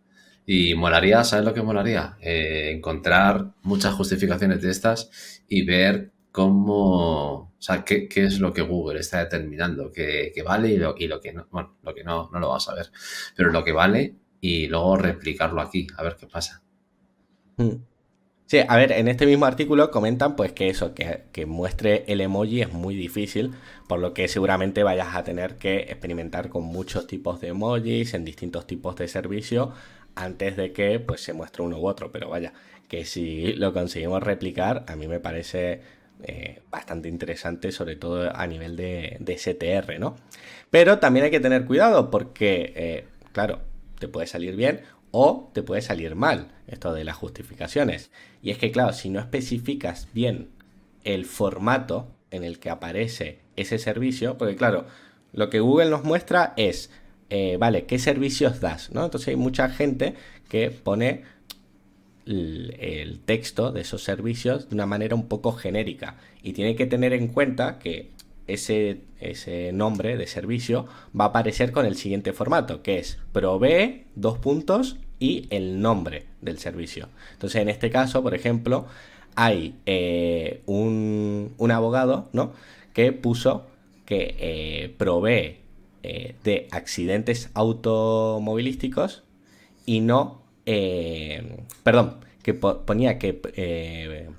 Y 0.46 0.76
molaría, 0.76 1.24
¿sabes 1.24 1.46
lo 1.46 1.56
que 1.56 1.64
molaría? 1.64 2.16
Eh, 2.22 2.74
encontrar 2.76 3.54
muchas 3.64 3.96
justificaciones 3.96 4.62
de 4.62 4.70
estas 4.70 5.10
y 5.48 5.66
ver 5.66 6.12
cómo, 6.32 7.34
o 7.34 7.52
sea, 7.58 7.84
qué, 7.84 8.08
es 8.16 8.40
lo 8.40 8.54
que 8.54 8.62
Google 8.62 9.00
está 9.00 9.20
determinando, 9.20 9.92
que, 9.92 10.34
vale 10.46 10.70
y 10.70 10.78
lo, 10.78 10.96
y 10.98 11.08
lo, 11.08 11.20
que 11.20 11.34
no, 11.34 11.48
bueno, 11.52 11.78
lo 11.84 11.94
que 11.94 12.04
no, 12.04 12.30
no 12.32 12.40
lo 12.40 12.50
vas 12.50 12.70
a 12.70 12.76
ver, 12.76 12.92
pero 13.36 13.52
lo 13.52 13.64
que 13.64 13.72
vale 13.72 14.16
y 14.42 14.68
luego 14.68 14.98
replicarlo 14.98 15.62
aquí, 15.62 15.88
a 15.98 16.04
ver 16.04 16.16
qué 16.16 16.28
pasa. 16.28 16.62
Mm. 17.58 17.84
Sí, 18.46 18.58
a 18.68 18.78
ver, 18.78 18.94
en 18.94 19.08
este 19.08 19.28
mismo 19.28 19.46
artículo 19.46 19.92
comentan 19.92 20.36
pues 20.36 20.54
que 20.54 20.70
eso, 20.70 20.96
que, 20.96 21.26
que, 21.32 21.46
muestre 21.46 22.04
el 22.08 22.20
emoji 22.20 22.62
es 22.62 22.74
muy 22.74 22.96
difícil, 22.96 23.52
por 23.88 24.00
lo 24.00 24.16
que 24.16 24.28
seguramente 24.28 24.82
vayas 24.82 25.16
a 25.16 25.24
tener 25.24 25.58
que 25.58 25.82
experimentar 25.82 26.50
con 26.50 26.64
muchos 26.64 27.06
tipos 27.06 27.42
de 27.42 27.50
emojis 27.50 28.16
en 28.16 28.26
distintos 28.26 28.66
tipos 28.66 28.96
de 28.96 29.08
servicio 29.08 29.74
antes 30.16 30.58
de 30.58 30.74
que 30.74 31.00
pues 31.00 31.22
se 31.22 31.34
muestre 31.34 31.64
uno 31.64 31.78
u 31.80 31.88
otro, 31.88 32.12
pero 32.12 32.30
vaya, 32.30 32.54
que 32.88 33.06
si 33.06 33.54
lo 33.54 33.72
conseguimos 33.72 34.24
replicar, 34.24 34.84
a 34.88 34.96
mí 34.96 35.08
me 35.08 35.20
parece 35.20 35.82
eh, 36.24 36.62
bastante 36.70 37.08
interesante, 37.08 37.72
sobre 37.72 37.96
todo 37.96 38.36
a 38.36 38.46
nivel 38.46 38.76
de, 38.76 39.38
STR, 39.38 40.00
¿no? 40.00 40.16
Pero 40.70 41.00
también 41.00 41.26
hay 41.26 41.32
que 41.32 41.40
tener 41.40 41.66
cuidado 41.66 42.12
porque, 42.12 42.74
eh, 42.76 43.06
claro, 43.32 43.62
te 44.00 44.08
puede 44.08 44.28
salir 44.28 44.56
bien 44.56 44.82
o 45.12 45.50
te 45.54 45.64
puede 45.64 45.82
salir 45.82 46.16
mal 46.16 46.52
esto 46.68 46.94
de 46.94 47.04
las 47.04 47.16
justificaciones. 47.16 48.12
Y 48.42 48.52
es 48.52 48.58
que, 48.58 48.72
claro, 48.72 48.94
si 48.94 49.10
no 49.10 49.20
especificas 49.20 50.10
bien 50.14 50.50
el 51.04 51.26
formato 51.26 52.08
en 52.32 52.44
el 52.44 52.60
que 52.60 52.70
aparece 52.70 53.40
ese 53.56 53.80
servicio, 53.80 54.38
porque 54.38 54.56
claro, 54.56 54.86
lo 55.34 55.50
que 55.50 55.60
Google 55.60 55.90
nos 55.90 56.04
muestra 56.04 56.54
es, 56.58 56.92
eh, 57.30 57.58
vale, 57.58 57.86
¿qué 57.86 58.00
servicios 58.00 58.60
das? 58.60 58.92
¿no? 58.92 59.06
Entonces 59.06 59.30
hay 59.30 59.36
mucha 59.36 59.70
gente 59.70 60.16
que 60.50 60.70
pone 60.72 61.24
el, 62.30 63.20
texto 63.26 63.72
de 63.72 63.82
esos 63.82 64.04
servicios 64.04 64.70
de 64.70 64.76
una 64.76 64.86
manera 64.86 65.16
un 65.16 65.28
poco 65.28 65.52
genérica 65.54 66.18
y 66.44 66.54
tiene 66.54 66.76
que 66.76 66.86
tener 66.86 67.14
en 67.14 67.28
cuenta 67.28 67.80
que 67.80 68.12
ese, 68.48 69.02
ese 69.20 69.72
nombre 69.72 70.18
de 70.18 70.28
servicio 70.28 70.88
va 71.20 71.26
a 71.26 71.28
aparecer 71.30 71.72
con 71.72 71.86
el 71.86 71.96
siguiente 71.96 72.34
formato, 72.34 72.82
que 72.82 73.00
es 73.00 73.20
provee 73.32 74.06
dos 74.16 74.38
puntos 74.38 74.98
y 75.20 75.48
el 75.50 75.82
nombre 75.82 76.26
del 76.42 76.60
servicio. 76.60 77.10
Entonces, 77.34 77.62
en 77.62 77.70
este 77.70 77.90
caso, 77.90 78.24
por 78.24 78.34
ejemplo, 78.34 78.88
hay 79.36 79.76
eh, 79.86 80.62
un, 80.66 81.54
abogado 81.72 82.30
¿no? 82.34 82.54
que 82.94 83.12
puso 83.12 83.68
que 84.06 84.36
eh, 84.40 84.96
provee 84.98 85.60
eh, 86.02 86.36
de 86.44 86.68
accidentes 86.72 87.52
automovilísticos 87.54 89.24
y 89.86 90.00
no 90.00 90.49
eh, 90.72 91.64
perdón, 91.82 92.18
que 92.44 92.54
ponía 92.54 93.18
que 93.18 93.42
eh, 93.56 94.30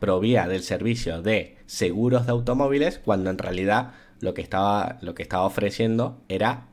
provía 0.00 0.48
del 0.48 0.64
servicio 0.64 1.22
de 1.22 1.58
seguros 1.66 2.26
de 2.26 2.32
automóviles 2.32 2.98
cuando 2.98 3.30
en 3.30 3.38
realidad 3.38 3.92
lo 4.18 4.34
que 4.34 4.42
estaba, 4.42 4.98
lo 5.00 5.14
que 5.14 5.22
estaba 5.22 5.44
ofreciendo 5.44 6.20
era 6.28 6.66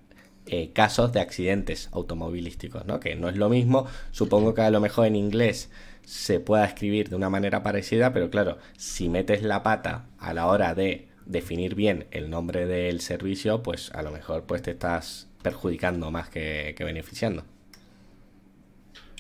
eh, 0.48 0.72
casos 0.74 1.14
de 1.14 1.20
accidentes 1.20 1.90
automovilísticos, 1.92 2.88
¿no? 2.88 3.00
Que 3.00 3.16
no 3.16 3.30
es 3.30 3.36
lo 3.38 3.50
mismo, 3.50 3.86
supongo 4.10 4.56
que 4.56 4.62
a 4.62 4.72
lo 4.72 4.82
mejor 4.82 5.06
en 5.06 5.16
inglés 5.16 5.70
se 6.04 6.40
pueda 6.40 6.66
escribir 6.66 7.10
de 7.10 7.18
una 7.18 7.30
manera 7.30 7.62
parecida, 7.62 8.14
pero 8.14 8.32
claro, 8.32 8.58
si 8.78 9.10
metes 9.10 9.44
la 9.44 9.62
pata 9.62 10.08
a 10.18 10.34
la 10.34 10.48
hora 10.48 10.74
de 10.74 11.08
definir 11.28 11.76
bien 11.76 12.08
el 12.10 12.32
nombre 12.32 12.66
del 12.66 13.02
servicio, 13.02 13.62
pues 13.62 13.92
a 13.92 14.02
lo 14.02 14.10
mejor 14.10 14.46
pues 14.46 14.64
te 14.64 14.72
estás 14.72 15.28
perjudicando 15.44 16.10
más 16.10 16.30
que 16.30 16.74
beneficiando. 16.80 17.46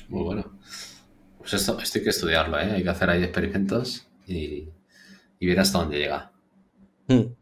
Muy 0.07 0.23
bueno. 0.23 0.57
Pues 1.39 1.53
esto, 1.53 1.77
hay 1.77 2.03
que 2.03 2.09
estudiarlo, 2.09 2.59
¿eh? 2.59 2.71
Hay 2.71 2.83
que 2.83 2.89
hacer 2.89 3.09
ahí 3.09 3.23
experimentos 3.23 4.07
y, 4.25 4.69
ver 5.39 5.59
hasta 5.59 5.79
dónde 5.79 5.99
llega. 5.99 6.31
Hmm. 7.07 7.33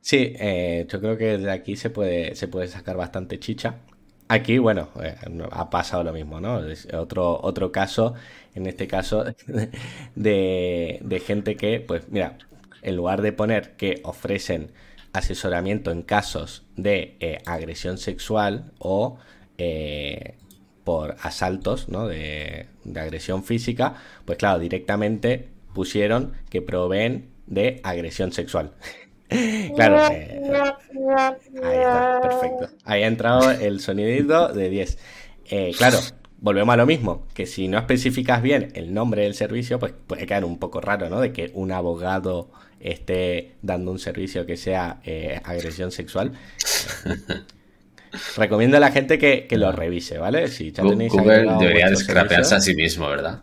Sí, 0.00 0.34
eh, 0.38 0.86
yo 0.88 1.00
creo 1.00 1.16
que 1.18 1.38
de 1.38 1.50
aquí 1.50 1.76
se 1.76 1.90
puede, 1.90 2.34
se 2.34 2.48
puede 2.48 2.68
sacar 2.68 2.96
bastante 2.96 3.38
chicha. 3.38 3.76
Aquí, 4.28 4.58
bueno, 4.58 4.88
eh, 5.02 5.16
ha 5.50 5.70
pasado 5.70 6.04
lo 6.04 6.12
mismo, 6.12 6.40
¿no? 6.40 6.64
Es 6.64 6.86
otro, 6.92 7.40
otro 7.42 7.72
caso, 7.72 8.14
en 8.54 8.66
este 8.66 8.86
caso, 8.86 9.24
de, 10.14 10.98
de 11.02 11.20
gente 11.20 11.56
que, 11.56 11.80
pues 11.80 12.08
mira, 12.08 12.38
en 12.82 12.96
lugar 12.96 13.22
de 13.22 13.32
poner 13.32 13.76
que 13.76 14.00
ofrecen 14.04 14.72
asesoramiento 15.12 15.90
en 15.90 16.02
casos 16.02 16.64
de 16.76 17.16
eh, 17.20 17.38
agresión 17.46 17.98
sexual 17.98 18.72
o 18.78 19.18
eh, 19.58 20.36
por 20.86 21.16
asaltos 21.20 21.88
¿no? 21.88 22.06
de, 22.06 22.68
agresión 22.94 23.42
física, 23.42 23.96
pues 24.24 24.38
claro, 24.38 24.60
directamente 24.60 25.48
pusieron 25.74 26.34
que 26.48 26.62
proveen 26.62 27.28
de 27.48 27.80
agresión 27.82 28.30
sexual. 28.30 28.70
claro, 29.74 30.06
eh, 30.12 30.48
ahí 31.60 31.76
está, 31.76 32.20
perfecto. 32.22 32.68
Ahí 32.84 33.02
ha 33.02 33.08
entrado 33.08 33.50
el 33.50 33.80
sonidito 33.80 34.52
de 34.52 34.70
10. 34.70 34.98
claro, 35.76 35.98
volvemos 36.38 36.72
a 36.72 36.76
lo 36.76 36.86
mismo, 36.86 37.26
que 37.34 37.46
si 37.46 37.66
no 37.66 37.78
especificas 37.78 38.40
bien 38.40 38.70
el 38.74 38.94
nombre 38.94 39.22
del 39.22 39.34
servicio, 39.34 39.80
pues 39.80 39.92
puede 40.06 40.24
quedar 40.24 40.44
un 40.44 40.60
poco 40.60 40.80
raro, 40.80 41.10
¿no? 41.10 41.20
De 41.20 41.32
que 41.32 41.50
un 41.54 41.72
abogado 41.72 42.52
esté 42.78 43.56
dando 43.60 43.90
un 43.90 43.98
servicio 43.98 44.46
que 44.46 44.56
sea 44.56 45.00
eh, 45.04 45.40
agresión 45.42 45.90
sexual. 45.90 46.30
Recomiendo 48.36 48.76
a 48.76 48.80
la 48.80 48.90
gente 48.90 49.18
que, 49.18 49.46
lo 49.56 49.72
revise, 49.72 50.18
¿vale? 50.18 50.48
Si 50.48 50.72
ya 50.72 50.82
tenéis 50.82 51.12
Google 51.12 51.56
debería 51.58 51.90
descrapearse 51.90 52.54
a 52.54 52.60
sí 52.60 52.74
mismo, 52.74 53.08
¿verdad? 53.08 53.42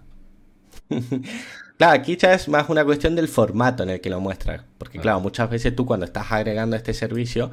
claro, 1.77 1.93
aquí 1.93 2.17
ya 2.17 2.33
es 2.33 2.47
más 2.47 2.69
una 2.69 2.85
cuestión 2.85 3.15
del 3.15 3.27
formato 3.27 3.83
en 3.83 3.89
el 3.89 4.01
que 4.01 4.09
lo 4.09 4.19
muestra. 4.19 4.65
Porque, 4.77 4.99
claro, 4.99 5.19
muchas 5.19 5.49
veces 5.49 5.75
tú 5.75 5.85
cuando 5.85 6.05
estás 6.05 6.31
agregando 6.31 6.75
este 6.75 6.93
servicio 6.93 7.51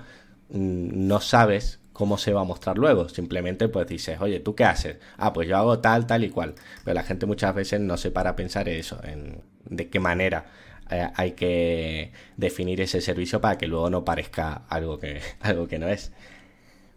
mm, 0.50 1.06
no 1.08 1.20
sabes 1.20 1.80
cómo 1.92 2.16
se 2.16 2.32
va 2.32 2.40
a 2.40 2.44
mostrar 2.44 2.78
luego. 2.78 3.08
Simplemente 3.08 3.68
pues 3.68 3.86
dices, 3.86 4.18
oye, 4.20 4.40
¿tú 4.40 4.54
qué 4.54 4.64
haces? 4.64 4.96
Ah, 5.18 5.32
pues 5.32 5.48
yo 5.48 5.56
hago 5.56 5.80
tal, 5.80 6.06
tal 6.06 6.24
y 6.24 6.30
cual. 6.30 6.54
Pero 6.84 6.94
la 6.94 7.02
gente 7.02 7.26
muchas 7.26 7.54
veces 7.54 7.80
no 7.80 7.96
se 7.96 8.10
para 8.10 8.30
a 8.30 8.36
pensar 8.36 8.68
eso, 8.68 9.00
en 9.04 9.42
de 9.66 9.88
qué 9.88 10.00
manera 10.00 10.46
eh, 10.90 11.08
hay 11.14 11.32
que 11.32 12.12
definir 12.36 12.80
ese 12.80 13.00
servicio 13.00 13.40
para 13.40 13.58
que 13.58 13.66
luego 13.66 13.90
no 13.90 14.04
parezca 14.04 14.62
algo 14.68 14.98
que, 14.98 15.20
algo 15.40 15.68
que 15.68 15.78
no 15.78 15.88
es. 15.88 16.12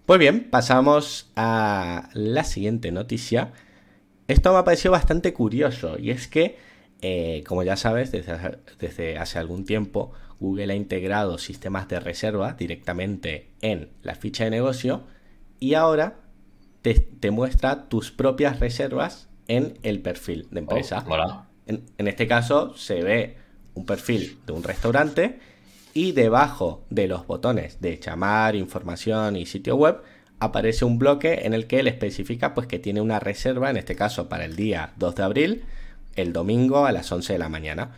Pues 0.06 0.20
bien, 0.20 0.50
pasamos 0.50 1.32
a 1.38 2.10
la 2.14 2.44
siguiente 2.44 2.92
noticia. 2.92 3.54
Esto 4.28 4.52
me 4.52 4.60
ha 4.60 4.66
parecido 4.66 4.92
bastante 4.92 5.32
curioso 5.32 5.98
y 5.98 6.12
es 6.12 6.28
que, 6.28 6.58
eh, 7.02 7.44
como 7.48 7.64
ya 7.64 7.78
sabes, 7.78 8.12
desde, 8.12 8.60
desde 8.80 9.18
hace 9.18 9.40
algún 9.40 9.64
tiempo 9.66 10.12
Google 10.42 10.74
ha 10.74 10.76
integrado 10.76 11.38
sistemas 11.38 11.88
de 11.88 12.02
reserva 12.02 12.54
directamente 12.54 13.52
en 13.62 13.92
la 14.02 14.16
ficha 14.16 14.44
de 14.44 14.50
negocio 14.50 15.06
y 15.62 15.76
ahora 15.76 16.20
te, 16.82 17.32
muestra 17.32 17.88
tus 17.88 18.12
propias 18.12 18.60
reservas 18.60 19.30
en 19.48 19.80
el 19.84 20.02
perfil 20.02 20.50
de 20.52 20.60
empresa. 20.60 21.06
Oh, 21.08 21.46
en, 21.66 21.86
en, 21.98 22.08
este 22.10 22.28
caso 22.28 22.76
se 22.76 23.02
ve 23.04 23.38
un 23.74 23.86
perfil 23.86 24.40
de 24.46 24.52
un 24.52 24.64
restaurante 24.64 25.40
y 25.94 26.12
debajo 26.12 26.84
de 26.90 27.08
los 27.08 27.28
botones 27.28 27.80
de 27.82 27.98
llamar, 27.98 28.56
información 28.56 29.36
y 29.36 29.46
sitio 29.46 29.76
web 29.76 30.02
aparece 30.40 30.86
un 30.86 31.00
bloque 31.00 31.42
en 31.44 31.54
el 31.54 31.68
que 31.68 31.80
él 31.80 31.88
especifica 31.88 32.54
pues 32.54 32.68
que 32.68 32.80
tiene 32.80 33.02
una 33.02 33.20
reserva, 33.20 33.70
en 33.70 33.78
este 33.78 33.96
caso 33.96 34.28
para 34.28 34.46
el 34.46 34.56
día 34.56 34.94
2 34.98 35.16
de 35.16 35.24
abril, 35.24 35.64
el 36.16 36.34
domingo 36.34 36.86
a 36.86 36.92
las 36.92 37.12
11 37.12 37.34
de 37.34 37.40
la 37.40 37.50
mañana. 37.50 37.92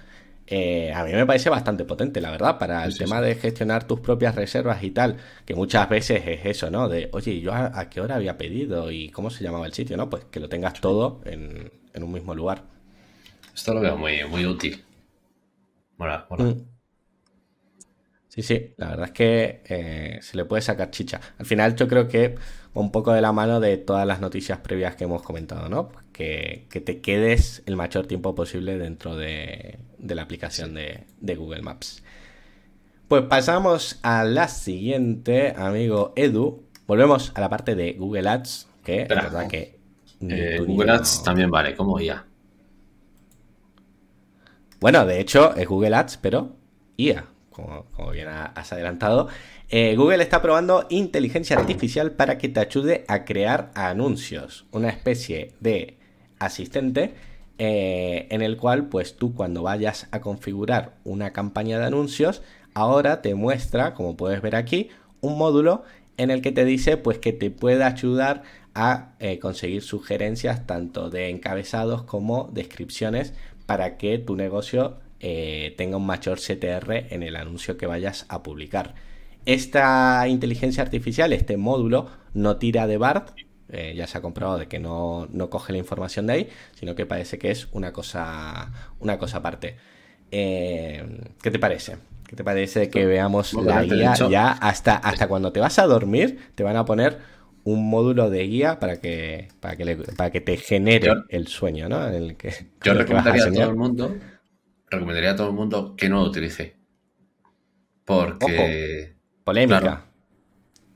Eh, 0.48 0.94
a 0.94 1.04
mí 1.04 1.12
me 1.12 1.26
parece 1.26 1.50
bastante 1.50 1.86
potente, 1.86 2.22
la 2.22 2.30
verdad, 2.30 2.60
para 2.60 2.86
el 2.86 2.96
tema 2.96 3.20
de 3.20 3.34
gestionar 3.34 3.88
tus 3.88 4.00
propias 4.00 4.36
reservas 4.36 4.84
y 4.84 4.92
tal, 4.92 5.18
que 5.44 5.56
muchas 5.56 5.90
veces 5.90 6.22
es 6.28 6.46
eso, 6.46 6.70
¿no? 6.70 6.88
De, 6.88 7.10
oye, 7.14 7.42
¿yo 7.42 7.52
a, 7.52 7.90
qué 7.90 8.00
hora 8.00 8.16
había 8.16 8.38
pedido 8.38 8.92
y 8.92 9.10
cómo 9.10 9.32
se 9.32 9.44
llamaba 9.44 9.66
el 9.66 9.74
sitio, 9.74 9.98
¿no? 9.98 10.08
Pues 10.08 10.26
que 10.26 10.40
lo 10.40 10.48
tengas 10.48 10.80
todo 10.80 11.22
en, 11.26 11.72
un 11.96 12.12
mismo 12.12 12.36
lugar. 12.36 12.62
Esto 13.56 13.74
lo 13.74 13.82
veo 13.82 13.98
muy, 13.98 14.24
muy 14.26 14.46
útil. 14.46 14.84
Mola, 15.98 16.28
mola. 16.30 16.44
Mm. 16.44 16.75
Sí, 18.36 18.42
sí, 18.42 18.74
la 18.76 18.90
verdad 18.90 19.06
es 19.06 19.12
que 19.14 19.62
eh, 19.66 20.20
se 20.22 20.36
le 20.36 20.44
puede 20.44 20.62
sacar 20.62 20.92
chicha. 20.92 21.22
Al 21.38 21.46
final 21.46 21.74
yo 21.78 21.88
creo 21.88 22.10
que 22.10 22.36
un 22.74 22.92
poco 22.92 23.14
de 23.14 23.22
la 23.22 23.32
mano 23.32 23.62
de 23.62 23.78
todas 23.78 24.06
las 24.06 24.20
noticias 24.20 24.60
previas 24.60 24.98
que 24.98 25.06
hemos 25.06 25.22
comentado, 25.22 25.70
¿no? 25.70 25.90
Que, 26.12 26.68
te 26.70 27.00
quedes 27.00 27.64
el 27.66 27.78
mayor 27.78 28.08
tiempo 28.08 28.36
posible 28.36 28.78
dentro 28.78 29.16
de, 29.16 29.80
la 30.00 30.22
aplicación 30.22 30.74
de, 30.74 31.06
Google 31.38 31.62
Maps. 31.62 32.04
Pues 33.08 33.22
pasamos 33.24 34.00
a 34.04 34.26
la 34.26 34.50
siguiente, 34.50 35.54
amigo 35.56 36.12
Edu. 36.18 36.66
Volvemos 36.88 37.32
a 37.36 37.40
la 37.40 37.50
parte 37.50 37.74
de 37.74 37.94
Google 37.94 38.28
Ads, 38.28 38.68
que 38.84 39.04
es 39.04 39.08
verdad 39.08 39.48
que... 39.48 39.80
Eh, 40.20 40.60
Google 40.60 40.92
Ads 40.92 41.24
también 41.24 41.50
vale, 41.50 41.74
como 41.74 42.02
IA. 42.02 42.26
Bueno, 44.82 45.06
de 45.06 45.22
hecho 45.22 45.56
es 45.56 45.66
Google 45.66 45.96
Ads, 45.96 46.18
pero 46.18 46.58
IA, 46.98 47.28
como, 47.56 48.12
bien 48.12 48.28
has 48.28 48.74
adelantado. 48.74 49.30
Eh, 49.70 49.96
Google 49.96 50.22
está 50.22 50.42
probando 50.42 50.86
inteligencia 50.90 51.58
artificial 51.58 52.12
para 52.12 52.38
que 52.38 52.50
te 52.50 52.60
ayude 52.60 53.06
a 53.08 53.24
crear 53.24 53.72
anuncios, 53.76 54.66
una 54.72 54.90
especie 54.90 55.54
de 55.62 55.98
asistente 56.38 57.14
eh, 57.58 58.28
en 58.30 58.42
el 58.42 58.58
cual 58.58 58.90
pues 58.90 59.16
tú 59.16 59.34
cuando 59.34 59.64
vayas 59.64 60.08
a 60.12 60.20
configurar 60.20 60.96
una 61.06 61.32
campaña 61.32 61.80
de 61.80 61.86
anuncios, 61.86 62.42
ahora 62.74 63.22
te 63.22 63.34
muestra, 63.36 63.94
como 63.94 64.18
puedes 64.18 64.42
ver 64.42 64.56
aquí, 64.56 64.90
un 65.22 65.38
módulo 65.38 65.84
en 66.18 66.32
el 66.32 66.42
que 66.42 66.52
te 66.52 66.66
dice 66.66 66.98
pues 66.98 67.18
que 67.20 67.32
te 67.32 67.52
puede 67.52 67.84
ayudar 67.84 68.44
a 68.74 69.14
eh, 69.20 69.40
conseguir 69.40 69.82
sugerencias 69.82 70.68
tanto 70.68 71.10
de 71.10 71.30
encabezados 71.30 72.04
como 72.04 72.50
descripciones 72.52 73.34
para 73.66 73.98
que 73.98 74.20
tu 74.20 74.36
negocio 74.36 74.98
eh, 75.28 75.74
tenga 75.76 75.98
un 75.98 76.06
mayor 76.06 76.38
CTR 76.38 77.08
en 77.10 77.24
el 77.24 77.36
anuncio 77.36 77.78
que 77.78 77.88
vayas 77.88 78.28
a 78.30 78.44
publicar. 78.44 78.94
Esta 79.48 80.28
inteligencia 80.28 80.84
artificial, 80.84 81.34
este 81.34 81.58
módulo, 81.58 82.12
no 82.36 82.58
tira 82.58 82.86
de 82.86 82.98
BART, 82.98 83.32
eh, 83.70 83.96
ya 83.96 84.06
se 84.06 84.20
ha 84.20 84.22
comprobado 84.22 84.60
de 84.60 84.68
que 84.68 84.78
no, 84.78 85.28
coge 85.50 85.72
la 85.74 85.80
información 85.80 86.28
de 86.28 86.34
ahí, 86.34 86.50
sino 86.76 86.94
que 86.94 87.08
parece 87.08 87.40
que 87.40 87.50
es 87.50 87.70
una 87.72 87.92
cosa, 87.92 88.72
una 89.00 89.18
cosa 89.18 89.38
aparte. 89.38 89.78
Eh, 90.30 91.04
¿Qué 91.42 91.50
te 91.50 91.58
parece? 91.58 91.98
¿Qué 92.28 92.36
te 92.36 92.44
parece 92.44 92.92
que 92.92 93.08
veamos 93.08 93.54
la 93.54 93.82
guía 93.82 94.14
ya 94.30 94.52
hasta, 94.52 94.96
hasta 94.96 95.28
cuando 95.28 95.52
te 95.52 95.60
vas 95.60 95.80
a 95.80 95.88
dormir? 95.88 96.52
Te 96.54 96.62
van 96.62 96.78
a 96.78 96.86
poner 96.86 97.18
un 97.64 97.90
módulo 97.90 98.30
de 98.30 98.44
guía 98.44 98.78
para 98.78 98.98
que, 98.98 99.48
para 99.60 99.76
que, 99.76 99.98
para 100.16 100.30
que 100.30 100.42
te 100.42 100.58
genere 100.58 101.12
el 101.30 101.48
sueño, 101.48 101.90
¿no? 101.90 102.08
El 102.08 102.38
que, 102.38 102.68
yo 102.84 102.94
recomendaría 102.94 103.46
a, 103.46 103.52
todo 103.52 103.70
el 103.72 103.76
mundo, 103.76 104.16
recomendaría 104.96 105.32
a 105.32 105.36
todo 105.36 105.50
el 105.50 105.54
mundo 105.54 105.96
que 105.96 106.10
no 106.10 106.24
lo 106.24 106.30
utilice. 106.30 106.78
Porque. 108.04 109.16
Polémica. 109.44 110.06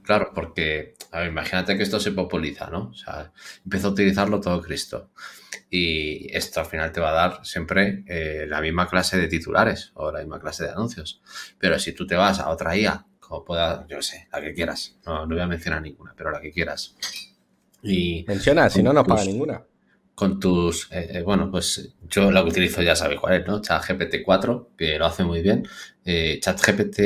Claro, 0.09 0.31
porque, 0.33 0.95
a 1.11 1.19
ver, 1.19 1.29
imagínate 1.29 1.77
que 1.77 1.83
esto 1.83 1.99
se 1.99 2.11
populiza, 2.13 2.67
¿no? 2.71 2.89
O 2.89 2.93
sea, 2.95 3.31
empieza 3.63 3.87
a 3.87 3.91
utilizarlo 3.91 4.41
todo 4.41 4.59
Cristo. 4.59 5.11
Y 5.69 6.35
esto 6.35 6.61
al 6.61 6.65
final 6.65 6.91
te 6.91 6.99
va 6.99 7.11
a 7.11 7.13
dar 7.13 7.45
siempre 7.45 8.03
eh, 8.07 8.45
la 8.47 8.59
misma 8.59 8.89
clase 8.89 9.19
de 9.19 9.27
titulares 9.27 9.91
o 9.93 10.11
la 10.11 10.19
misma 10.19 10.39
clase 10.39 10.63
de 10.63 10.71
anuncios. 10.71 11.21
Pero 11.59 11.77
si 11.77 11.93
tú 11.93 12.07
te 12.07 12.15
vas 12.15 12.39
a 12.39 12.49
otra 12.49 12.75
IA 12.75 13.05
o 13.29 13.45
pueda, 13.45 13.85
yo 13.87 14.01
sé, 14.01 14.27
la 14.31 14.41
que 14.41 14.51
quieras. 14.51 14.97
No, 15.05 15.27
no 15.27 15.35
voy 15.35 15.43
a 15.43 15.47
mencionar 15.47 15.83
ninguna, 15.83 16.15
pero 16.17 16.31
la 16.31 16.41
que 16.41 16.51
quieras. 16.51 16.95
Y 17.83 18.25
Menciona, 18.27 18.67
si 18.71 18.81
no, 18.81 18.91
no 18.93 19.03
paga 19.03 19.25
ninguna. 19.25 19.63
Con 20.19 20.37
tus, 20.37 20.91
eh, 20.91 21.11
eh, 21.13 21.21
bueno, 21.21 21.49
pues 21.49 21.95
yo 22.09 22.29
lo 22.29 22.43
que 22.43 22.49
utilizo 22.49 22.81
ya 22.81 22.93
sabéis 22.93 23.21
cuál 23.21 23.35
es, 23.35 23.47
¿no? 23.47 23.61
ChatGPT 23.61 24.15
4, 24.25 24.73
que 24.77 24.99
lo 24.99 25.05
hace 25.05 25.23
muy 25.23 25.41
bien. 25.41 25.65
Eh, 26.03 26.41
ChatGPT, 26.41 26.99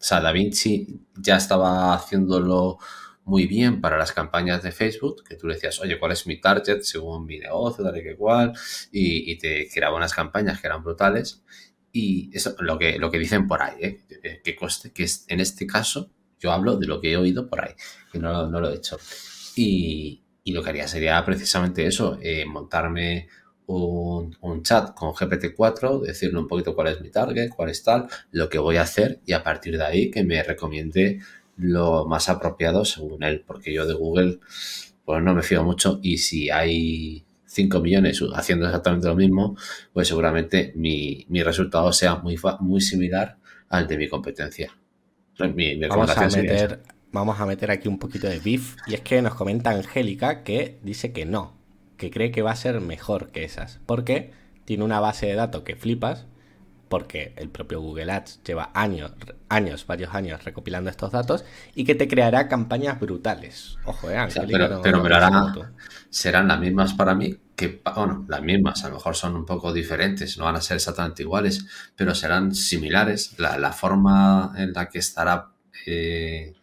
o 0.00 0.02
sea, 0.02 0.22
DaVinci 0.22 0.86
ya 1.18 1.36
estaba 1.36 1.92
haciéndolo 1.92 2.78
muy 3.24 3.46
bien 3.46 3.82
para 3.82 3.98
las 3.98 4.12
campañas 4.12 4.62
de 4.62 4.72
Facebook, 4.72 5.22
que 5.22 5.36
tú 5.36 5.46
le 5.46 5.56
decías, 5.56 5.80
oye, 5.80 5.98
¿cuál 5.98 6.12
es 6.12 6.26
mi 6.26 6.40
target 6.40 6.80
según 6.80 7.26
mi 7.26 7.38
negocio, 7.38 7.84
dale 7.84 8.02
que 8.02 8.16
cual? 8.16 8.54
Y, 8.90 9.30
y 9.30 9.36
te 9.36 9.68
creaba 9.68 9.94
unas 9.94 10.14
campañas 10.14 10.62
que 10.62 10.68
eran 10.68 10.82
brutales. 10.82 11.42
Y 11.92 12.30
eso 12.34 12.56
lo 12.60 12.78
que, 12.78 12.98
lo 12.98 13.10
que 13.10 13.18
dicen 13.18 13.46
por 13.46 13.62
ahí, 13.62 13.76
¿eh? 13.82 14.40
que 14.42 14.56
coste, 14.56 14.92
que 14.92 15.06
en 15.28 15.40
este 15.40 15.66
caso 15.66 16.10
yo 16.40 16.52
hablo 16.52 16.78
de 16.78 16.86
lo 16.86 17.02
que 17.02 17.12
he 17.12 17.18
oído 17.18 17.50
por 17.50 17.62
ahí, 17.62 17.74
que 18.10 18.18
no, 18.18 18.48
no 18.48 18.60
lo 18.60 18.70
he 18.70 18.76
hecho. 18.76 18.98
Y, 19.56 20.21
y, 20.44 20.52
lo 20.52 20.62
que 20.62 20.70
haría 20.70 20.88
sería 20.88 21.24
precisamente 21.24 21.86
eso, 21.86 22.18
eh, 22.20 22.44
montarme 22.44 23.28
un, 23.66 24.36
un, 24.40 24.62
chat 24.62 24.94
con 24.94 25.12
GPT-4, 25.12 26.00
decirle 26.00 26.38
un 26.38 26.48
poquito 26.48 26.74
cuál 26.74 26.88
es 26.88 27.00
mi 27.00 27.10
target, 27.10 27.50
cuál 27.50 27.70
es 27.70 27.82
tal, 27.82 28.08
lo 28.32 28.48
que 28.48 28.58
voy 28.58 28.76
a 28.76 28.82
hacer 28.82 29.20
y 29.24 29.32
a 29.32 29.42
partir 29.42 29.78
de 29.78 29.84
ahí 29.84 30.10
que 30.10 30.24
me 30.24 30.42
recomiende 30.42 31.20
lo 31.56 32.06
más 32.06 32.28
apropiado 32.28 32.84
según 32.84 33.22
él, 33.22 33.44
porque 33.46 33.72
yo 33.72 33.86
de 33.86 33.94
Google 33.94 34.40
pues 35.04 35.22
no 35.22 35.34
me 35.34 35.42
fío 35.42 35.64
mucho 35.64 35.98
y 36.02 36.18
si 36.18 36.50
hay 36.50 37.24
5 37.46 37.80
millones 37.80 38.22
haciendo 38.34 38.66
exactamente 38.66 39.08
lo 39.08 39.14
mismo, 39.14 39.56
pues 39.92 40.08
seguramente 40.08 40.72
mi, 40.74 41.26
resultado 41.42 41.92
sea 41.92 42.16
muy, 42.16 42.38
muy 42.60 42.80
similar 42.80 43.36
al 43.68 43.86
de 43.86 43.98
mi 43.98 44.08
competencia. 44.08 44.72
vamos, 45.38 46.16
a 46.16 46.28
meter, 46.28 46.82
vamos 47.12 47.40
a 47.40 47.46
meter 47.46 47.70
aquí 47.70 47.88
un 47.88 47.98
poquito 47.98 48.26
de 48.26 48.38
beef. 48.38 48.76
Y 48.86 48.94
es 48.94 49.00
que 49.00 49.22
nos 49.22 49.34
comenta 49.34 49.70
Angélica 49.70 50.42
que 50.42 50.78
dice 50.82 51.12
que 51.12 51.26
no, 51.26 51.54
que 51.96 52.10
cree 52.10 52.30
que 52.30 52.42
va 52.42 52.50
a 52.50 52.56
ser 52.56 52.80
mejor 52.80 53.30
que 53.30 53.44
esas. 53.44 53.80
Porque 53.86 54.32
tiene 54.64 54.84
una 54.84 55.00
base 55.00 55.26
de 55.26 55.34
datos 55.34 55.62
que 55.62 55.76
flipas, 55.76 56.26
porque 56.88 57.32
el 57.36 57.48
propio 57.48 57.80
Google 57.80 58.12
Ads 58.12 58.40
lleva 58.44 58.70
años, 58.74 59.12
años, 59.48 59.86
varios 59.86 60.14
años 60.14 60.44
recopilando 60.44 60.90
estos 60.90 61.10
datos 61.10 61.44
y 61.74 61.84
que 61.84 61.94
te 61.94 62.06
creará 62.06 62.48
campañas 62.48 63.00
brutales. 63.00 63.78
Ojo, 63.86 64.10
eh, 64.10 64.28
pero, 64.46 64.82
pero 64.82 65.02
me 65.02 65.08
lo 65.08 65.16
hará, 65.16 65.54
serán 66.10 66.48
las 66.48 66.60
mismas 66.60 66.92
para 66.92 67.14
mí 67.14 67.34
que, 67.56 67.80
bueno, 67.94 68.26
las 68.28 68.42
mismas, 68.42 68.84
a 68.84 68.88
lo 68.88 68.96
mejor 68.96 69.16
son 69.16 69.36
un 69.36 69.46
poco 69.46 69.72
diferentes, 69.72 70.36
no 70.36 70.44
van 70.44 70.56
a 70.56 70.60
ser 70.60 70.76
exactamente 70.76 71.22
iguales, 71.22 71.64
pero 71.96 72.14
serán 72.14 72.54
similares. 72.54 73.38
La, 73.38 73.72
forma 73.72 74.52
en 74.58 74.74
la 74.74 74.88
que 74.90 74.98
estará 74.98 75.48
eh, 75.86 76.54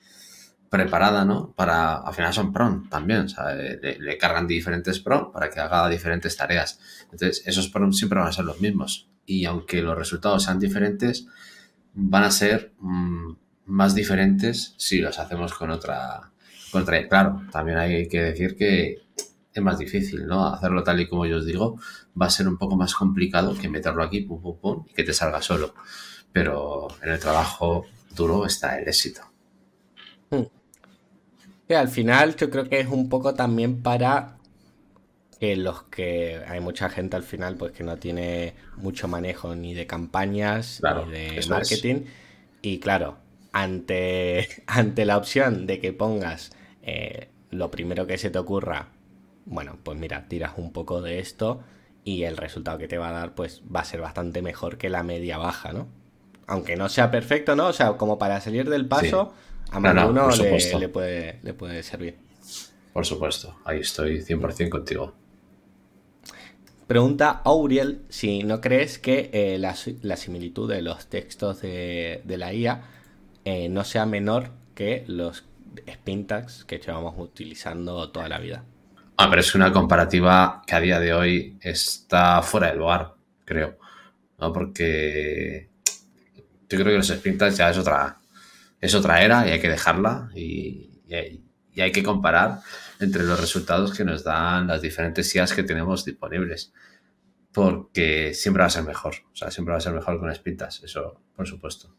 preparada, 0.69 1.25
¿no? 1.25 1.53
Para, 1.53 1.95
al 1.95 2.13
final 2.13 2.33
son 2.33 2.53
PROM 2.53 2.87
también, 2.89 3.21
o 3.21 3.29
sea, 3.29 3.53
le, 3.53 4.17
cargan 4.17 4.47
diferentes 4.47 4.99
PROM 4.99 5.31
para 5.31 5.49
que 5.49 5.59
haga 5.59 5.89
diferentes 5.89 6.37
tareas. 6.37 6.79
Entonces, 7.03 7.43
esos 7.45 7.69
PROM 7.69 7.91
siempre 7.91 8.19
van 8.19 8.27
a 8.27 8.31
ser 8.31 8.45
los 8.45 8.61
mismos 8.61 9.09
y 9.25 9.45
aunque 9.45 9.81
los 9.81 9.97
resultados 9.97 10.43
sean 10.43 10.59
diferentes, 10.59 11.27
van 11.93 12.23
a 12.23 12.31
ser 12.31 12.73
mm, 12.79 13.33
más 13.65 13.95
diferentes 13.95 14.75
si 14.77 14.99
los 14.99 15.17
hacemos 15.19 15.53
con 15.53 15.71
otra, 15.71 16.31
con 16.71 16.83
otra. 16.83 17.07
Claro, 17.07 17.43
también 17.51 17.77
hay 17.77 18.07
que 18.07 18.21
decir 18.21 18.55
que 18.55 19.03
es 19.53 19.63
más 19.63 19.79
difícil, 19.79 20.27
¿no? 20.27 20.47
Hacerlo 20.47 20.83
tal 20.83 20.99
y 20.99 21.09
como 21.09 21.25
yo 21.25 21.37
os 21.37 21.45
digo, 21.45 21.79
va 22.19 22.27
a 22.27 22.29
ser 22.29 22.47
un 22.47 22.57
poco 22.57 22.75
más 22.75 22.93
complicado 22.93 23.55
que 23.55 23.69
meterlo 23.69 24.03
aquí, 24.03 24.21
pum, 24.21 24.41
pum, 24.41 24.57
pum, 24.59 24.85
y 24.89 24.93
que 24.93 25.03
te 25.03 25.13
salga 25.13 25.41
solo. 25.41 25.73
Pero 26.31 26.87
en 27.01 27.09
el 27.09 27.19
trabajo 27.19 27.85
duro 28.15 28.45
está 28.45 28.77
el 28.79 28.87
éxito. 28.87 29.28
Al 31.75 31.89
final 31.89 32.35
yo 32.35 32.49
creo 32.49 32.67
que 32.67 32.79
es 32.79 32.87
un 32.87 33.09
poco 33.09 33.35
también 33.35 33.81
para 33.81 34.37
que 35.39 35.55
los 35.55 35.83
que 35.83 36.41
hay 36.47 36.59
mucha 36.59 36.89
gente 36.89 37.15
al 37.15 37.23
final 37.23 37.55
pues 37.55 37.71
que 37.71 37.83
no 37.83 37.97
tiene 37.97 38.55
mucho 38.75 39.07
manejo 39.07 39.55
ni 39.55 39.73
de 39.73 39.87
campañas 39.87 40.81
ni 40.83 41.11
de 41.11 41.45
marketing. 41.47 42.05
Y 42.61 42.79
claro 42.79 43.17
ante 43.51 44.47
ante 44.67 45.05
la 45.05 45.17
opción 45.17 45.65
de 45.65 45.79
que 45.79 45.93
pongas 45.93 46.51
eh, 46.83 47.29
lo 47.51 47.71
primero 47.71 48.07
que 48.07 48.17
se 48.17 48.29
te 48.29 48.39
ocurra 48.39 48.89
bueno 49.45 49.77
pues 49.83 49.97
mira 49.97 50.27
tiras 50.27 50.53
un 50.57 50.71
poco 50.71 51.01
de 51.01 51.19
esto 51.19 51.61
y 52.03 52.23
el 52.23 52.37
resultado 52.37 52.77
que 52.77 52.87
te 52.87 52.97
va 52.97 53.09
a 53.09 53.13
dar 53.13 53.35
pues 53.35 53.61
va 53.73 53.81
a 53.81 53.85
ser 53.85 54.01
bastante 54.01 54.41
mejor 54.41 54.77
que 54.77 54.89
la 54.89 55.03
media 55.03 55.37
baja 55.37 55.73
no 55.73 55.87
aunque 56.47 56.75
no 56.75 56.89
sea 56.89 57.11
perfecto 57.11 57.55
no 57.55 57.67
o 57.67 57.73
sea 57.73 57.93
como 57.93 58.17
para 58.17 58.41
salir 58.41 58.69
del 58.69 58.87
paso 58.87 59.33
a 59.71 59.79
más 59.79 60.09
uno 60.09 60.29
le, 60.79 60.89
puede 60.89 61.39
le 61.43 61.53
puede 61.53 61.83
servir 61.83 62.17
por 62.93 63.05
supuesto 63.05 63.55
ahí 63.65 63.79
estoy 63.79 64.19
100% 64.19 64.69
contigo 64.69 65.13
Pregunta 66.89 67.41
Auriel 67.45 68.01
si 68.09 68.41
no 68.41 68.61
crees 68.61 68.97
que 68.97 69.29
eh, 69.31 69.59
la, 69.59 69.75
similitud 69.75 70.67
de 70.67 70.81
los 70.81 71.05
textos 71.05 71.61
de, 71.61 72.23
la 72.25 72.51
IA 72.51 72.81
eh, 73.45 73.69
no 73.69 73.83
sea 73.83 74.07
menor 74.07 74.49
que 74.73 75.03
los 75.05 75.45
spin 75.85 76.25
tags 76.25 76.63
que 76.65 76.79
llevamos 76.79 77.13
utilizando 77.17 78.09
toda 78.09 78.27
la 78.27 78.39
vida. 78.39 78.63
Ah, 79.17 79.27
pero 79.29 79.41
es 79.41 79.53
una 79.53 79.71
comparativa 79.71 80.63
que 80.65 80.75
a 80.75 80.79
día 80.79 80.99
de 80.99 81.13
hoy 81.13 81.57
está 81.61 82.41
fuera 82.41 82.71
de 82.71 82.77
lugar, 82.77 83.13
creo. 83.45 83.77
¿no? 84.39 84.53
Porque 84.53 85.69
yo 86.69 86.77
creo 86.79 86.85
que 86.85 86.97
los 86.97 87.09
spin 87.09 87.37
tags 87.37 87.57
ya 87.57 87.69
es 87.69 87.77
otra, 87.77 88.18
es 88.81 88.95
otra 88.95 89.23
era 89.23 89.47
y 89.47 89.51
hay 89.51 89.59
que 89.59 89.69
dejarla 89.69 90.29
y, 90.35 91.01
y 91.07 91.81
hay 91.81 91.91
que 91.91 92.03
comparar 92.03 92.59
entre 92.99 93.23
los 93.23 93.39
resultados 93.39 93.95
que 93.95 94.03
nos 94.03 94.23
dan 94.23 94.67
las 94.67 94.81
diferentes 94.81 95.33
IAs 95.33 95.53
que 95.53 95.63
tenemos 95.63 96.05
disponibles. 96.05 96.73
Porque 97.51 98.33
siempre 98.33 98.61
va 98.61 98.67
a 98.67 98.69
ser 98.69 98.83
mejor. 98.83 99.15
O 99.31 99.35
sea, 99.35 99.49
siempre 99.49 99.71
va 99.71 99.79
a 99.79 99.81
ser 99.81 99.93
mejor 99.93 100.19
con 100.19 100.33
Spintax. 100.33 100.83
Eso, 100.83 101.21
por 101.35 101.47
supuesto. 101.47 101.95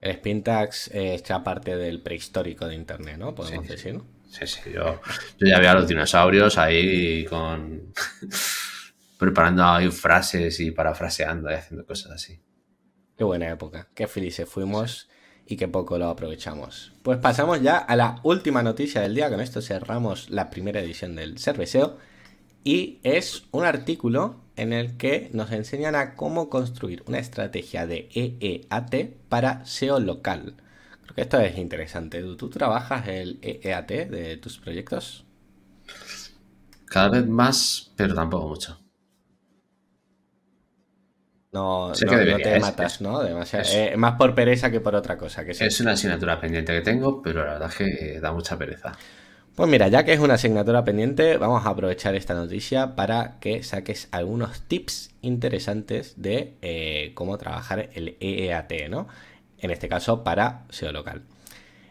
El 0.00 0.16
Spintax 0.16 0.88
es 0.88 1.22
ya 1.22 1.44
parte 1.44 1.76
del 1.76 2.02
prehistórico 2.02 2.66
de 2.66 2.74
Internet, 2.74 3.18
¿no? 3.18 3.34
Podemos 3.34 3.68
decir, 3.68 4.00
Sí, 4.28 4.46
sí. 4.46 4.60
Yo, 4.74 5.00
yo 5.38 5.46
ya 5.46 5.58
veía 5.58 5.72
a 5.72 5.74
los 5.74 5.86
dinosaurios 5.86 6.58
ahí 6.58 7.24
con. 7.26 7.92
preparando 9.18 9.64
ahí 9.64 9.88
frases 9.90 10.58
y 10.58 10.72
parafraseando 10.72 11.48
y 11.48 11.54
haciendo 11.54 11.86
cosas 11.86 12.12
así. 12.12 12.40
Qué 13.16 13.24
buena 13.24 13.48
época. 13.50 13.88
Qué 13.94 14.06
felices 14.06 14.48
fuimos 14.48 15.08
y 15.46 15.56
que 15.56 15.68
poco 15.68 15.98
lo 15.98 16.08
aprovechamos. 16.08 16.92
Pues 17.02 17.18
pasamos 17.18 17.60
ya 17.62 17.78
a 17.78 17.96
la 17.96 18.20
última 18.22 18.62
noticia 18.62 19.00
del 19.00 19.14
día. 19.14 19.30
Con 19.30 19.40
esto 19.40 19.60
cerramos 19.60 20.30
la 20.30 20.50
primera 20.50 20.80
edición 20.80 21.16
del 21.16 21.38
Cerveceo. 21.38 21.98
Y 22.64 23.00
es 23.02 23.44
un 23.50 23.64
artículo 23.64 24.40
en 24.56 24.72
el 24.72 24.96
que 24.96 25.30
nos 25.32 25.50
enseñan 25.50 25.94
a 25.94 26.14
cómo 26.14 26.48
construir 26.48 27.02
una 27.06 27.18
estrategia 27.18 27.86
de 27.86 28.08
EEAT 28.14 29.14
para 29.28 29.64
SEO 29.66 29.98
local. 29.98 30.56
Creo 31.02 31.14
que 31.14 31.22
esto 31.22 31.40
es 31.40 31.58
interesante. 31.58 32.22
¿Tú 32.36 32.50
trabajas 32.50 33.08
el 33.08 33.38
EEAT 33.42 34.08
de 34.08 34.36
tus 34.36 34.58
proyectos? 34.58 35.24
Cada 36.86 37.08
vez 37.08 37.26
más, 37.26 37.92
pero 37.96 38.14
tampoco 38.14 38.48
mucho. 38.48 38.81
No, 41.52 41.92
te 41.92 42.58
matas, 42.60 43.02
¿no? 43.02 43.22
Demasiado, 43.22 43.66
eh, 43.70 43.94
más 43.98 44.16
por 44.16 44.34
pereza 44.34 44.70
que 44.70 44.80
por 44.80 44.94
otra 44.94 45.18
cosa. 45.18 45.44
Que 45.44 45.50
Es 45.50 45.80
una 45.80 45.92
asignatura 45.92 46.40
pendiente 46.40 46.72
que 46.72 46.80
tengo, 46.80 47.20
pero 47.20 47.44
la 47.44 47.52
verdad 47.52 47.68
es 47.68 47.76
que 47.76 48.20
da 48.20 48.32
mucha 48.32 48.56
pereza. 48.56 48.92
Pues 49.54 49.68
mira, 49.68 49.88
ya 49.88 50.02
que 50.02 50.14
es 50.14 50.18
una 50.18 50.34
asignatura 50.34 50.82
pendiente, 50.82 51.36
vamos 51.36 51.66
a 51.66 51.68
aprovechar 51.68 52.14
esta 52.14 52.32
noticia 52.32 52.96
para 52.96 53.38
que 53.38 53.62
saques 53.62 54.08
algunos 54.12 54.62
tips 54.62 55.10
interesantes 55.20 56.14
de 56.16 56.54
eh, 56.62 57.12
cómo 57.14 57.36
trabajar 57.36 57.90
el 57.92 58.16
EEAT, 58.18 58.88
¿no? 58.88 59.08
En 59.58 59.70
este 59.70 59.90
caso 59.90 60.24
para 60.24 60.62
SEO 60.70 60.90
local. 60.90 61.20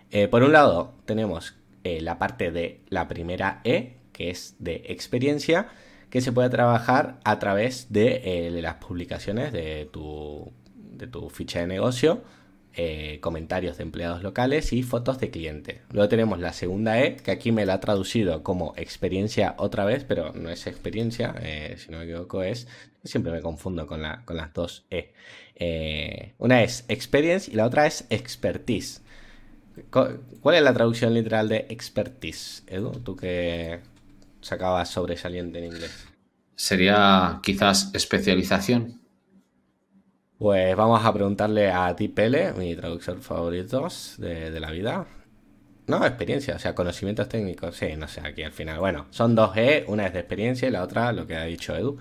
Eh, 0.09 0.27
por 0.27 0.41
un 0.41 0.53
lado, 0.53 0.95
tenemos 1.05 1.53
la 1.83 2.17
parte 2.17 2.51
de 2.51 2.79
la 2.89 3.07
primera 3.07 3.61
E, 3.63 3.93
que 4.11 4.31
es 4.31 4.55
de 4.57 4.85
experiencia 4.87 5.67
que 6.11 6.21
se 6.21 6.33
puede 6.33 6.49
trabajar 6.49 7.19
a 7.23 7.39
través 7.39 7.87
de, 7.91 8.21
eh, 8.25 8.61
las 8.61 8.75
publicaciones 8.75 9.53
de 9.53 9.89
tu, 9.91 10.51
de 10.75 11.07
tu 11.07 11.29
ficha 11.29 11.61
de 11.61 11.67
negocio, 11.67 12.21
eh, 12.73 13.19
comentarios 13.21 13.77
de 13.77 13.83
empleados 13.83 14.21
locales 14.21 14.73
y 14.73 14.83
fotos 14.83 15.19
de 15.19 15.31
cliente. 15.31 15.81
Luego 15.89 16.09
tenemos 16.09 16.39
la 16.39 16.51
segunda 16.51 17.01
E, 17.01 17.15
que 17.15 17.31
aquí 17.31 17.53
me 17.53 17.65
la 17.65 17.75
ha 17.75 17.79
traducido 17.79 18.43
como 18.43 18.73
experiencia 18.75 19.55
otra 19.57 19.85
vez, 19.85 20.03
pero 20.03 20.33
no 20.33 20.49
es 20.49 20.67
experiencia, 20.67 21.33
eh, 21.41 21.75
si 21.77 21.91
no 21.91 21.99
me 21.99 22.03
equivoco 22.03 22.43
es, 22.43 22.67
siempre 23.05 23.31
me 23.31 23.41
confundo 23.41 23.87
con, 23.87 24.01
la, 24.01 24.23
con 24.25 24.35
las 24.35 24.53
dos 24.53 24.85
E. 24.91 25.13
una 26.39 26.61
es 26.61 26.83
experience 26.89 27.49
y 27.49 27.55
la 27.55 27.65
otra 27.65 27.87
es 27.87 28.05
expertise. 28.09 29.01
¿Cuál 29.89 30.55
es 30.55 30.61
la 30.61 30.73
traducción 30.73 31.13
literal 31.13 31.47
de 31.47 31.67
expertise, 31.69 32.63
Edu? 32.67 32.91
Tú 32.91 33.15
que 33.15 33.79
sacaba 34.41 34.85
sobresaliente 34.85 35.59
en 35.59 35.65
inglés? 35.65 36.07
Sería 36.55 37.39
quizás 37.41 37.91
especialización. 37.93 39.01
Pues 40.37 40.75
vamos 40.75 41.05
a 41.05 41.13
preguntarle 41.13 41.71
a 41.71 41.95
Tipele, 41.95 42.53
mi 42.53 42.75
traductor 42.75 43.19
favorito 43.21 43.87
de, 44.17 44.59
la 44.59 44.71
vida. 44.71 45.05
No, 45.85 46.03
experiencia, 46.05 46.55
o 46.55 46.59
sea, 46.59 46.73
conocimientos 46.73 47.29
técnicos. 47.29 47.75
Sí, 47.75 47.95
no 47.95 48.07
sé, 48.07 48.21
aquí 48.21 48.41
al 48.41 48.51
final. 48.51 48.79
Bueno, 48.79 49.05
son 49.11 49.35
dos 49.35 49.55
E, 49.55 49.85
una 49.87 50.07
es 50.07 50.13
de 50.13 50.19
experiencia 50.19 50.67
y 50.67 50.71
la 50.71 50.81
otra, 50.81 51.13
lo 51.13 51.27
que 51.27 51.35
ha 51.35 51.43
dicho 51.43 51.75
Edu, 51.75 51.99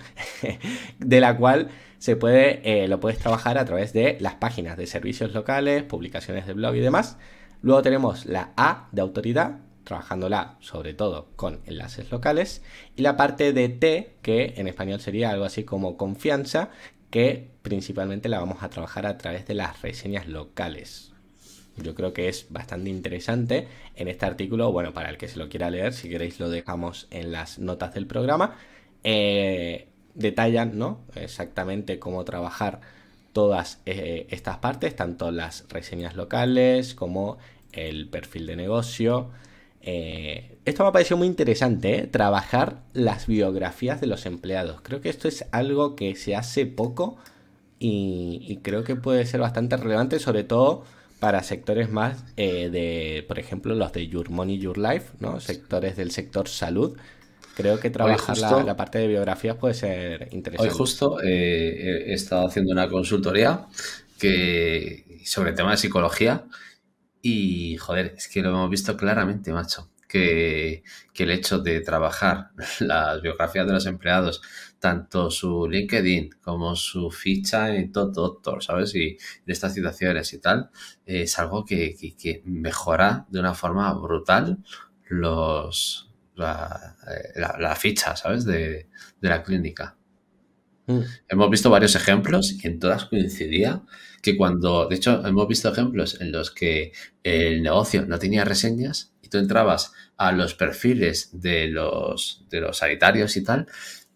de 0.98 1.20
la 1.20 1.36
cual 1.36 1.68
se 1.98 2.16
puede, 2.16 2.62
eh, 2.64 2.88
lo 2.88 2.98
puedes 2.98 3.18
trabajar 3.18 3.58
a 3.58 3.66
través 3.66 3.92
de 3.92 4.16
las 4.20 4.36
páginas 4.36 4.78
de 4.78 4.86
servicios 4.86 5.34
locales, 5.34 5.82
publicaciones 5.82 6.46
de 6.46 6.54
blog 6.54 6.74
y 6.76 6.80
demás. 6.80 7.18
Luego 7.60 7.82
tenemos 7.82 8.24
la 8.24 8.54
A 8.56 8.88
de 8.92 9.02
autoridad, 9.02 9.58
trabajándola 9.90 10.54
sobre 10.60 10.94
todo 10.94 11.26
con 11.34 11.58
enlaces 11.66 12.12
locales, 12.12 12.62
y 12.94 13.02
la 13.02 13.16
parte 13.16 13.52
de 13.52 13.68
T, 13.68 14.14
que 14.22 14.54
en 14.56 14.68
español 14.68 15.00
sería 15.00 15.30
algo 15.30 15.44
así 15.44 15.64
como 15.64 15.96
confianza, 15.96 16.70
que 17.10 17.48
principalmente 17.62 18.28
la 18.28 18.38
vamos 18.38 18.62
a 18.62 18.70
trabajar 18.70 19.04
a 19.04 19.18
través 19.18 19.48
de 19.48 19.54
las 19.54 19.82
reseñas 19.82 20.28
locales. 20.28 21.10
Yo 21.82 21.96
creo 21.96 22.12
que 22.12 22.28
es 22.28 22.46
bastante 22.50 22.88
interesante 22.88 23.66
en 23.96 24.06
este 24.06 24.26
artículo, 24.26 24.70
bueno, 24.70 24.92
para 24.94 25.10
el 25.10 25.18
que 25.18 25.26
se 25.26 25.40
lo 25.40 25.48
quiera 25.48 25.70
leer, 25.70 25.92
si 25.92 26.08
queréis 26.08 26.38
lo 26.38 26.48
dejamos 26.50 27.08
en 27.10 27.32
las 27.32 27.58
notas 27.58 27.92
del 27.92 28.06
programa, 28.06 28.54
eh, 29.02 29.88
detallan 30.14 30.78
¿no? 30.78 31.00
exactamente 31.16 31.98
cómo 31.98 32.24
trabajar 32.24 32.80
todas 33.32 33.80
eh, 33.86 34.28
estas 34.30 34.58
partes, 34.58 34.94
tanto 34.94 35.32
las 35.32 35.64
reseñas 35.68 36.14
locales 36.14 36.94
como 36.94 37.38
el 37.72 38.08
perfil 38.08 38.46
de 38.46 38.54
negocio, 38.54 39.30
eh, 39.82 40.58
esto 40.64 40.82
me 40.82 40.90
ha 40.90 40.92
parecido 40.92 41.16
muy 41.16 41.26
interesante, 41.26 42.00
¿eh? 42.00 42.06
trabajar 42.06 42.82
las 42.92 43.26
biografías 43.26 44.00
de 44.00 44.06
los 44.06 44.26
empleados. 44.26 44.80
Creo 44.82 45.00
que 45.00 45.08
esto 45.08 45.26
es 45.26 45.46
algo 45.52 45.96
que 45.96 46.14
se 46.16 46.36
hace 46.36 46.66
poco 46.66 47.16
y, 47.78 48.58
creo 48.62 48.84
que 48.84 48.94
puede 48.94 49.24
ser 49.24 49.40
bastante 49.40 49.76
relevante, 49.76 50.18
sobre 50.18 50.44
todo 50.44 50.84
para 51.18 51.42
sectores 51.42 51.90
más 51.90 52.24
eh, 52.36 52.68
de, 52.70 53.24
por 53.26 53.38
ejemplo, 53.38 53.74
los 53.74 53.92
de 53.92 54.06
Your 54.06 54.30
Money, 54.30 54.58
Your 54.58 54.76
Life, 54.76 55.12
¿no? 55.18 55.40
Sectores 55.40 55.96
del 55.96 56.10
sector 56.10 56.48
salud. 56.48 56.96
Creo 57.56 57.80
que 57.80 57.90
trabajar 57.90 58.36
la, 58.38 58.76
parte 58.76 58.98
de 58.98 59.08
biografías 59.08 59.56
puede 59.56 59.74
ser 59.74 60.28
interesante. 60.32 60.72
Hoy 60.72 60.78
justo 60.78 61.20
eh, 61.22 62.04
he 62.06 62.14
estado 62.14 62.46
haciendo 62.46 62.72
una 62.72 62.88
consultoría 62.88 63.66
que 64.18 65.20
sobre 65.24 65.50
el 65.50 65.56
tema 65.56 65.72
de 65.72 65.76
psicología 65.78 66.44
y, 67.22 67.76
joder, 67.76 68.14
es 68.16 68.28
que 68.28 68.42
lo 68.42 68.50
hemos 68.50 68.70
visto 68.70 68.96
claramente, 68.96 69.52
macho, 69.52 69.90
que, 70.08 70.82
que 71.12 71.22
el 71.22 71.30
hecho 71.30 71.58
de 71.58 71.80
trabajar 71.80 72.50
las 72.80 73.22
biografías 73.22 73.66
de 73.66 73.72
los 73.72 73.86
empleados 73.86 74.42
tanto 74.80 75.30
su 75.30 75.68
LinkedIn 75.68 76.30
como 76.40 76.74
su 76.74 77.10
ficha 77.10 77.74
en 77.74 77.92
Top 77.92 78.12
Doctor, 78.14 78.64
¿sabes? 78.64 78.94
Y 78.94 79.18
de 79.46 79.52
estas 79.52 79.74
situaciones 79.74 80.32
y 80.32 80.38
tal, 80.38 80.70
es 81.04 81.38
algo 81.38 81.64
que, 81.64 81.94
mejora 82.44 83.26
de 83.28 83.38
una 83.38 83.54
forma 83.54 83.92
brutal 83.92 84.58
los 85.08 86.10
la, 86.34 86.96
la, 87.36 87.76
ficha, 87.76 88.16
¿sabes? 88.16 88.46
De, 88.46 88.88
la 89.20 89.42
clínica. 89.42 89.96
Mm. 90.86 91.00
Hemos 91.28 91.50
visto 91.50 91.68
varios 91.68 91.94
ejemplos 91.94 92.52
y 92.52 92.66
en 92.66 92.78
todas 92.78 93.04
coincidía 93.04 93.82
que 94.22 94.36
cuando, 94.36 94.86
de 94.86 94.96
hecho, 94.96 95.26
hemos 95.26 95.48
visto 95.48 95.70
ejemplos 95.70 96.20
en 96.20 96.32
los 96.32 96.50
que 96.50 96.92
el 97.22 97.62
negocio 97.62 98.06
no 98.06 98.18
tenía 98.18 98.44
reseñas 98.44 99.12
y 99.22 99.28
tú 99.28 99.38
entrabas 99.38 99.92
a 100.16 100.32
los 100.32 100.54
perfiles 100.54 101.30
de 101.32 101.68
los, 101.68 102.44
de 102.50 102.60
los 102.60 102.78
sanitarios 102.78 103.36
y 103.36 103.44
tal 103.44 103.66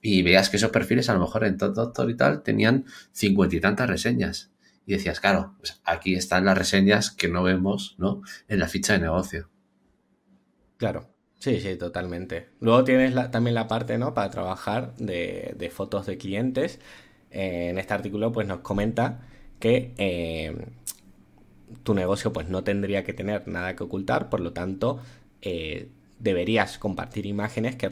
y 0.07 0.21
veías 0.21 0.51
que 0.51 0.59
esos 0.59 0.71
perfiles 0.71 1.09
a 1.09 1.15
lo 1.15 1.21
mejor 1.21 1.45
en 1.45 1.57
todo 1.57 1.73
Doctor 1.73 2.11
y 2.11 2.15
tal 2.15 2.43
tenían 2.43 2.85
cincuenta 3.13 3.57
y 3.57 3.61
tantas 3.61 3.89
reseñas. 3.89 4.53
Y 4.85 4.93
decías, 4.93 5.19
claro, 5.19 5.55
pues 5.57 5.81
aquí 5.83 6.15
están 6.15 6.45
las 6.45 6.59
reseñas 6.59 7.11
que 7.11 7.29
no 7.29 7.43
vemos 7.43 7.95
¿no? 7.97 8.21
en 8.47 8.59
la 8.59 8.69
ficha 8.69 8.93
de 8.93 8.99
negocio. 8.99 9.49
Claro, 10.77 11.09
sí, 11.39 11.59
sí, 11.59 11.77
totalmente. 11.77 12.51
Luego 12.61 12.85
tienes 12.85 13.15
también 13.31 13.55
la 13.55 13.67
parte 13.67 13.97
¿no? 13.97 14.13
para 14.13 14.29
trabajar 14.29 14.95
de, 14.97 15.73
fotos 15.75 16.05
de 16.05 16.19
clientes. 16.19 16.81
Eh, 17.31 17.71
en 17.71 17.79
este 17.79 17.95
artículo 17.95 18.31
pues 18.31 18.47
nos 18.47 18.61
comenta 18.61 19.23
que 19.65 19.95
eh, 19.97 20.55
tu 21.85 21.95
negocio 21.95 22.35
pues 22.35 22.51
no 22.51 22.65
tendría 22.65 23.03
que 23.03 23.15
tener 23.15 23.49
nada 23.49 23.75
que 23.75 23.83
ocultar, 23.83 24.29
por 24.29 24.41
lo 24.41 24.53
tanto 24.53 25.01
eh, 25.41 25.89
deberías 26.19 26.77
compartir 26.77 27.25
imágenes 27.25 27.75
que, 27.75 27.89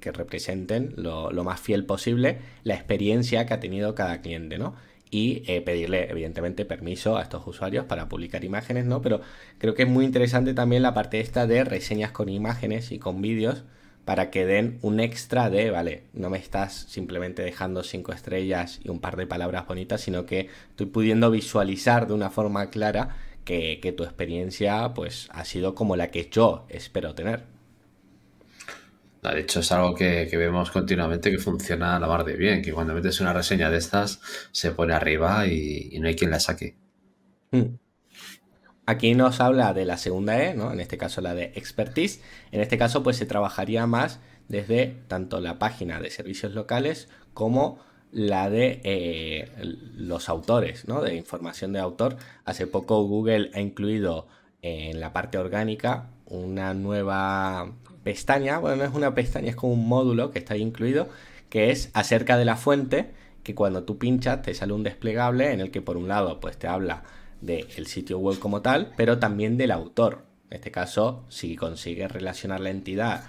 que 0.00 0.10
representen 0.10 0.94
lo, 0.96 1.30
más 1.44 1.60
fiel 1.60 1.84
posible 1.84 2.38
la 2.64 2.74
experiencia 2.74 3.46
que 3.46 3.54
ha 3.54 3.60
tenido 3.60 3.94
cada 3.94 4.20
cliente, 4.20 4.58
¿no? 4.58 4.74
Y 5.08 5.44
eh, 5.46 5.60
pedirle, 5.60 6.10
evidentemente, 6.10 6.64
permiso 6.64 7.16
a 7.16 7.22
estos 7.22 7.46
usuarios 7.46 7.84
para 7.84 8.08
publicar 8.08 8.42
imágenes, 8.44 8.84
¿no? 8.84 9.00
Pero 9.00 9.20
creo 9.58 9.74
que 9.74 9.84
es 9.84 9.88
muy 9.88 10.04
interesante 10.04 10.54
también 10.54 10.82
la 10.82 10.92
parte 10.92 11.20
esta 11.20 11.46
de 11.46 11.62
reseñas 11.62 12.10
con 12.10 12.28
imágenes 12.28 12.90
y 12.90 12.98
con 12.98 13.22
vídeos 13.22 13.62
para 14.06 14.30
que 14.30 14.46
den 14.46 14.78
un 14.82 15.00
extra 15.00 15.50
de, 15.50 15.72
vale, 15.72 16.04
no 16.12 16.30
me 16.30 16.38
estás 16.38 16.86
simplemente 16.88 17.42
dejando 17.42 17.82
cinco 17.82 18.12
estrellas 18.12 18.78
y 18.84 18.88
un 18.88 19.00
par 19.00 19.16
de 19.16 19.26
palabras 19.26 19.66
bonitas, 19.66 20.00
sino 20.00 20.26
que 20.26 20.48
estoy 20.70 20.86
pudiendo 20.86 21.28
visualizar 21.28 22.06
de 22.06 22.14
una 22.14 22.30
forma 22.30 22.70
clara 22.70 23.16
que, 23.44 23.94
tu 23.96 24.04
experiencia 24.04 24.94
pues 24.94 25.28
ha 25.32 25.44
sido 25.44 25.74
como 25.74 25.96
la 25.96 26.12
que 26.12 26.28
yo 26.30 26.66
espero 26.68 27.16
tener. 27.16 27.42
De 29.22 29.40
hecho, 29.40 29.58
es 29.58 29.72
algo 29.72 29.92
que, 29.96 30.30
vemos 30.32 30.70
continuamente 30.70 31.32
que 31.32 31.38
funciona 31.38 31.96
a 31.96 31.98
la 31.98 32.06
mar 32.06 32.24
de 32.24 32.36
bien, 32.36 32.62
que 32.62 32.72
cuando 32.72 32.94
metes 32.94 33.20
una 33.20 33.32
reseña 33.32 33.70
de 33.70 33.78
estas 33.78 34.20
se 34.52 34.70
pone 34.70 34.94
arriba 34.94 35.48
y, 35.48 35.98
no 35.98 36.06
hay 36.06 36.14
quien 36.14 36.30
la 36.30 36.38
saque. 36.38 36.76
Hmm. 37.50 37.74
Aquí 38.86 39.16
nos 39.16 39.40
habla 39.40 39.74
de 39.74 39.84
la 39.84 39.96
segunda 39.96 40.40
E, 40.40 40.54
¿no? 40.54 40.72
En 40.72 40.78
este 40.78 40.96
caso 40.96 41.20
la 41.20 41.34
de 41.34 41.52
expertise. 41.56 42.22
En 42.52 42.60
este 42.60 42.78
caso, 42.78 43.02
pues 43.02 43.16
se 43.16 43.26
trabajaría 43.26 43.86
más 43.88 44.20
desde 44.48 44.96
tanto 45.08 45.40
la 45.40 45.58
página 45.58 46.00
de 46.00 46.10
servicios 46.10 46.54
locales 46.54 47.08
como 47.34 47.80
la 48.12 48.48
de 48.48 48.80
eh, 48.84 49.50
los 49.96 50.28
autores, 50.28 50.86
¿no? 50.86 51.02
De 51.02 51.16
información 51.16 51.72
de 51.72 51.80
autor. 51.80 52.16
Hace 52.44 52.68
poco 52.68 53.02
Google 53.02 53.50
ha 53.54 53.60
incluido 53.60 54.28
en 54.62 55.00
la 55.00 55.12
parte 55.12 55.36
orgánica 55.38 56.10
una 56.26 56.72
nueva 56.72 57.72
pestaña, 58.04 58.58
bueno, 58.58 58.76
no 58.76 58.84
es 58.84 58.94
una 58.94 59.14
pestaña, 59.14 59.50
es 59.50 59.56
como 59.56 59.72
un 59.72 59.88
módulo 59.88 60.30
que 60.30 60.38
está 60.38 60.54
ahí 60.54 60.62
incluido, 60.62 61.08
que 61.50 61.72
es 61.72 61.90
acerca 61.92 62.38
de 62.38 62.44
la 62.44 62.56
fuente, 62.56 63.10
que 63.42 63.56
cuando 63.56 63.82
tú 63.82 63.98
pinchas 63.98 64.42
te 64.42 64.54
sale 64.54 64.72
un 64.72 64.84
desplegable 64.84 65.52
en 65.52 65.60
el 65.60 65.72
que 65.72 65.82
por 65.82 65.96
un 65.96 66.06
lado 66.06 66.38
pues 66.38 66.56
te 66.56 66.68
habla 66.68 67.02
del 67.40 67.86
sitio 67.86 68.18
web 68.18 68.38
como 68.38 68.62
tal, 68.62 68.92
pero 68.96 69.18
también 69.18 69.56
del 69.56 69.70
autor. 69.70 70.24
En 70.50 70.56
este 70.56 70.70
caso, 70.70 71.24
si 71.28 71.56
consigues 71.56 72.10
relacionar 72.10 72.60
la 72.60 72.70
entidad 72.70 73.24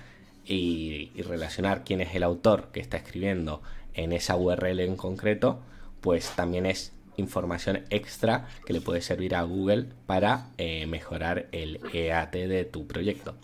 y, 0.45 1.11
relacionar 1.23 1.83
quién 1.83 2.01
es 2.01 2.15
el 2.15 2.23
autor 2.23 2.69
que 2.71 2.79
está 2.79 2.97
escribiendo 2.97 3.61
en 3.93 4.13
esa 4.13 4.35
URL 4.35 4.79
en 4.79 4.95
concreto, 4.95 5.59
pues 6.01 6.29
también 6.35 6.65
es 6.65 6.93
información 7.17 7.83
extra 7.89 8.47
que 8.65 8.73
le 8.73 8.81
puede 8.81 9.01
servir 9.01 9.35
a 9.35 9.41
Google 9.41 9.87
para 10.05 10.49
eh, 10.57 10.85
mejorar 10.85 11.47
el 11.51 11.79
EAT 11.91 12.33
de 12.33 12.65
tu 12.65 12.85
proyecto. 12.85 13.35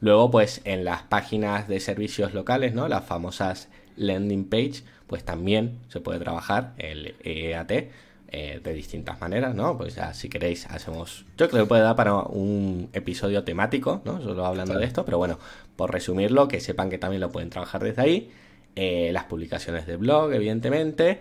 Luego, 0.00 0.30
pues 0.30 0.62
en 0.64 0.84
las 0.84 1.02
páginas 1.02 1.68
de 1.68 1.78
servicios 1.78 2.32
locales, 2.32 2.72
¿no? 2.72 2.88
Las 2.88 3.04
famosas 3.04 3.68
landing 3.96 4.48
page, 4.48 4.82
pues 5.06 5.24
también 5.24 5.78
se 5.88 6.00
puede 6.00 6.18
trabajar 6.18 6.72
el 6.78 7.14
EAT 7.22 7.90
eh, 8.30 8.60
de 8.62 8.72
distintas 8.72 9.20
maneras, 9.20 9.54
¿no? 9.54 9.76
Pues 9.76 9.96
ya 9.96 10.14
si 10.14 10.28
queréis 10.28 10.66
hacemos, 10.66 11.24
yo 11.36 11.48
creo 11.48 11.64
que 11.64 11.68
puede 11.68 11.82
dar 11.82 11.96
para 11.96 12.14
un 12.14 12.88
episodio 12.92 13.44
temático, 13.44 14.02
¿no? 14.04 14.22
Solo 14.22 14.46
hablando 14.46 14.78
de 14.78 14.84
esto, 14.84 15.04
pero 15.04 15.18
bueno, 15.18 15.38
por 15.76 15.92
resumirlo, 15.92 16.48
que 16.48 16.60
sepan 16.60 16.90
que 16.90 16.98
también 16.98 17.20
lo 17.20 17.30
pueden 17.30 17.50
trabajar 17.50 17.82
desde 17.82 18.02
ahí. 18.02 18.30
Eh, 18.76 19.10
las 19.12 19.24
publicaciones 19.24 19.86
de 19.86 19.96
blog, 19.96 20.32
evidentemente. 20.32 21.20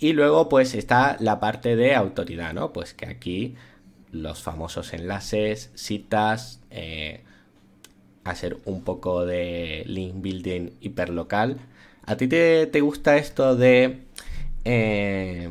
Y 0.00 0.12
luego 0.12 0.48
pues 0.48 0.74
está 0.74 1.16
la 1.20 1.40
parte 1.40 1.76
de 1.76 1.94
autoridad, 1.94 2.52
¿no? 2.54 2.72
Pues 2.72 2.94
que 2.94 3.06
aquí 3.06 3.54
los 4.10 4.42
famosos 4.42 4.92
enlaces, 4.92 5.70
citas, 5.74 6.60
eh, 6.70 7.22
hacer 8.24 8.58
un 8.64 8.82
poco 8.82 9.24
de 9.26 9.84
link 9.86 10.14
building 10.16 10.70
hiperlocal. 10.80 11.58
¿A 12.04 12.16
ti 12.16 12.26
te, 12.28 12.80
gusta 12.80 13.16
esto 13.16 13.56
de 13.56 14.00
eh, 14.64 15.48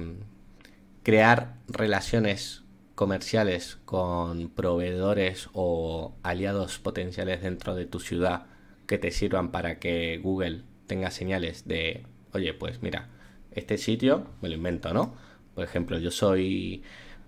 crear 1.08 1.56
relaciones 1.70 2.66
comerciales 2.94 3.78
con 3.86 4.50
proveedores 4.50 5.48
o 5.54 6.18
aliados 6.22 6.80
potenciales 6.80 7.42
dentro 7.42 7.76
de 7.76 7.86
tu 7.86 8.02
ciudad 8.02 8.48
que 8.88 8.98
te 8.98 9.12
sirvan 9.12 9.52
para 9.52 9.80
que 9.80 10.18
Google 10.18 10.64
tenga 10.86 11.10
señales 11.10 11.66
de, 11.66 12.04
oye, 12.34 12.54
pues 12.54 12.82
mira, 12.82 13.08
este 13.52 13.78
sitio 13.78 14.28
me 14.42 14.50
lo 14.50 14.56
invento, 14.56 14.94
¿no? 14.94 15.16
Por 15.56 15.64
ejemplo, 15.64 15.98
yo 15.98 16.12
soy 16.12 16.84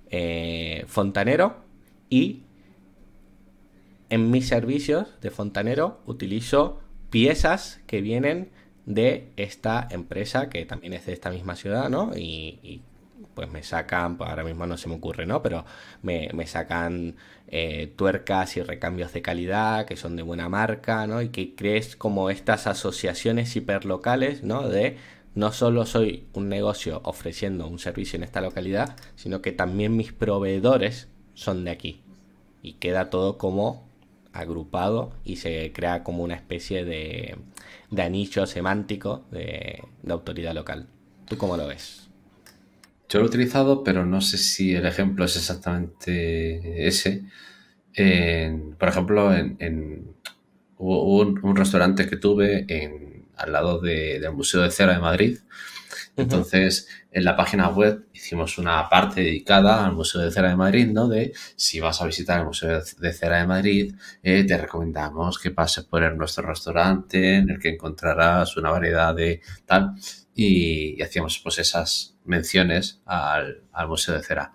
eh, 0.09 0.83
fontanero 0.87 1.63
y 2.09 2.43
en 4.09 4.29
mis 4.29 4.45
servicios 4.45 5.07
de 5.21 5.31
fontanero 5.31 6.01
utilizo 6.05 6.81
piezas 7.11 7.79
que 7.87 8.01
vienen 8.01 8.51
de 8.85 9.31
esta 9.37 9.87
empresa 9.89 10.49
que 10.49 10.65
también 10.65 10.91
es 10.91 11.05
de 11.05 11.13
esta 11.13 11.29
misma 11.29 11.55
ciudad, 11.55 11.89
¿no? 11.89 12.11
Y, 12.13 12.81
pues 13.39 13.49
me 13.53 13.63
sacan, 13.63 14.17
pues 14.17 14.29
ahora 14.29 14.43
mismo 14.43 14.67
no 14.67 14.75
se 14.75 14.89
me 14.89 14.95
ocurre, 14.95 15.25
¿no? 15.25 15.41
Pero 15.41 15.63
me, 16.01 16.29
sacan 16.45 17.15
eh, 17.47 17.93
tuercas 17.95 18.57
y 18.57 18.63
recambios 18.63 19.13
de 19.13 19.21
calidad 19.21 19.85
que 19.85 19.95
son 19.95 20.17
de 20.17 20.23
buena 20.23 20.49
marca, 20.49 21.07
¿no? 21.07 21.21
Y 21.21 21.29
que 21.29 21.55
crees 21.55 21.95
como 21.95 22.29
estas 22.29 22.67
asociaciones 22.67 23.55
hiperlocales, 23.55 24.43
¿no? 24.43 24.67
De 24.67 24.97
no 25.35 25.53
solo 25.53 25.85
soy 25.85 26.27
un 26.33 26.49
negocio 26.49 26.99
ofreciendo 27.05 27.65
un 27.65 27.79
servicio 27.79 28.17
en 28.17 28.23
esta 28.23 28.41
localidad, 28.41 28.97
sino 29.15 29.41
que 29.41 29.53
también 29.53 29.95
mis 29.95 30.11
proveedores 30.11 31.07
son 31.33 31.63
de 31.63 31.71
aquí. 31.71 32.03
Y 32.61 32.73
queda 32.73 33.09
todo 33.09 33.37
como 33.37 33.87
agrupado 34.33 35.13
y 35.23 35.37
se 35.37 35.71
crea 35.71 36.03
como 36.03 36.25
una 36.25 36.35
especie 36.35 36.83
de, 36.83 37.37
de 37.89 38.01
anillo 38.01 38.45
semántico 38.47 39.23
de, 39.31 39.81
de 40.03 40.13
autoridad 40.13 40.53
local. 40.53 40.87
¿Tú 41.25 41.37
cómo 41.37 41.55
lo 41.55 41.67
ves? 41.67 42.08
Yo 43.09 43.19
lo 43.19 43.25
he 43.25 43.27
utilizado, 43.27 43.83
pero 43.83 44.05
no 44.05 44.21
sé 44.21 44.37
si 44.37 44.75
el 44.75 44.85
ejemplo 44.85 45.25
es 45.25 45.35
exactamente 45.35 46.87
ese. 46.87 47.25
por 48.77 48.87
ejemplo, 48.87 49.33
en, 49.35 50.15
hubo 50.77 51.17
un, 51.17 51.55
restaurante 51.55 52.07
que 52.07 52.17
tuve 52.17 52.65
en, 52.69 53.25
al 53.35 53.51
lado 53.51 53.81
del 53.81 54.31
Museo 54.31 54.61
de 54.61 54.69
Cera 54.69 54.93
de 54.93 54.99
Madrid. 54.99 55.39
Entonces, 56.15 56.87
en 57.11 57.23
la 57.23 57.35
página 57.35 57.69
web 57.69 58.05
hicimos 58.13 58.57
una 58.57 58.87
parte 58.89 59.21
dedicada 59.21 59.85
al 59.85 59.93
Museo 59.93 60.21
de 60.21 60.31
Cera 60.31 60.49
de 60.49 60.55
Madrid, 60.55 60.87
¿no? 60.87 61.07
De 61.07 61.33
si 61.55 61.79
vas 61.79 62.01
a 62.01 62.05
visitar 62.05 62.39
el 62.39 62.45
Museo 62.45 62.81
de 62.99 63.13
Cera 63.13 63.39
de 63.39 63.47
Madrid, 63.47 63.95
eh, 64.21 64.43
te 64.43 64.57
recomendamos 64.57 65.39
que 65.39 65.51
pases 65.51 65.85
por 65.85 66.15
nuestro 66.15 66.45
restaurante 66.45 67.37
en 67.37 67.49
el 67.49 67.59
que 67.59 67.69
encontrarás 67.69 68.55
una 68.57 68.69
variedad 68.69 69.15
de 69.15 69.41
tal 69.65 69.95
y, 70.35 71.01
hacíamos 71.01 71.39
pues 71.39 71.59
esas 71.59 72.15
menciones 72.29 73.01
al, 73.05 73.63
Museo 73.87 74.15
de 74.15 74.23
Cera. 74.23 74.53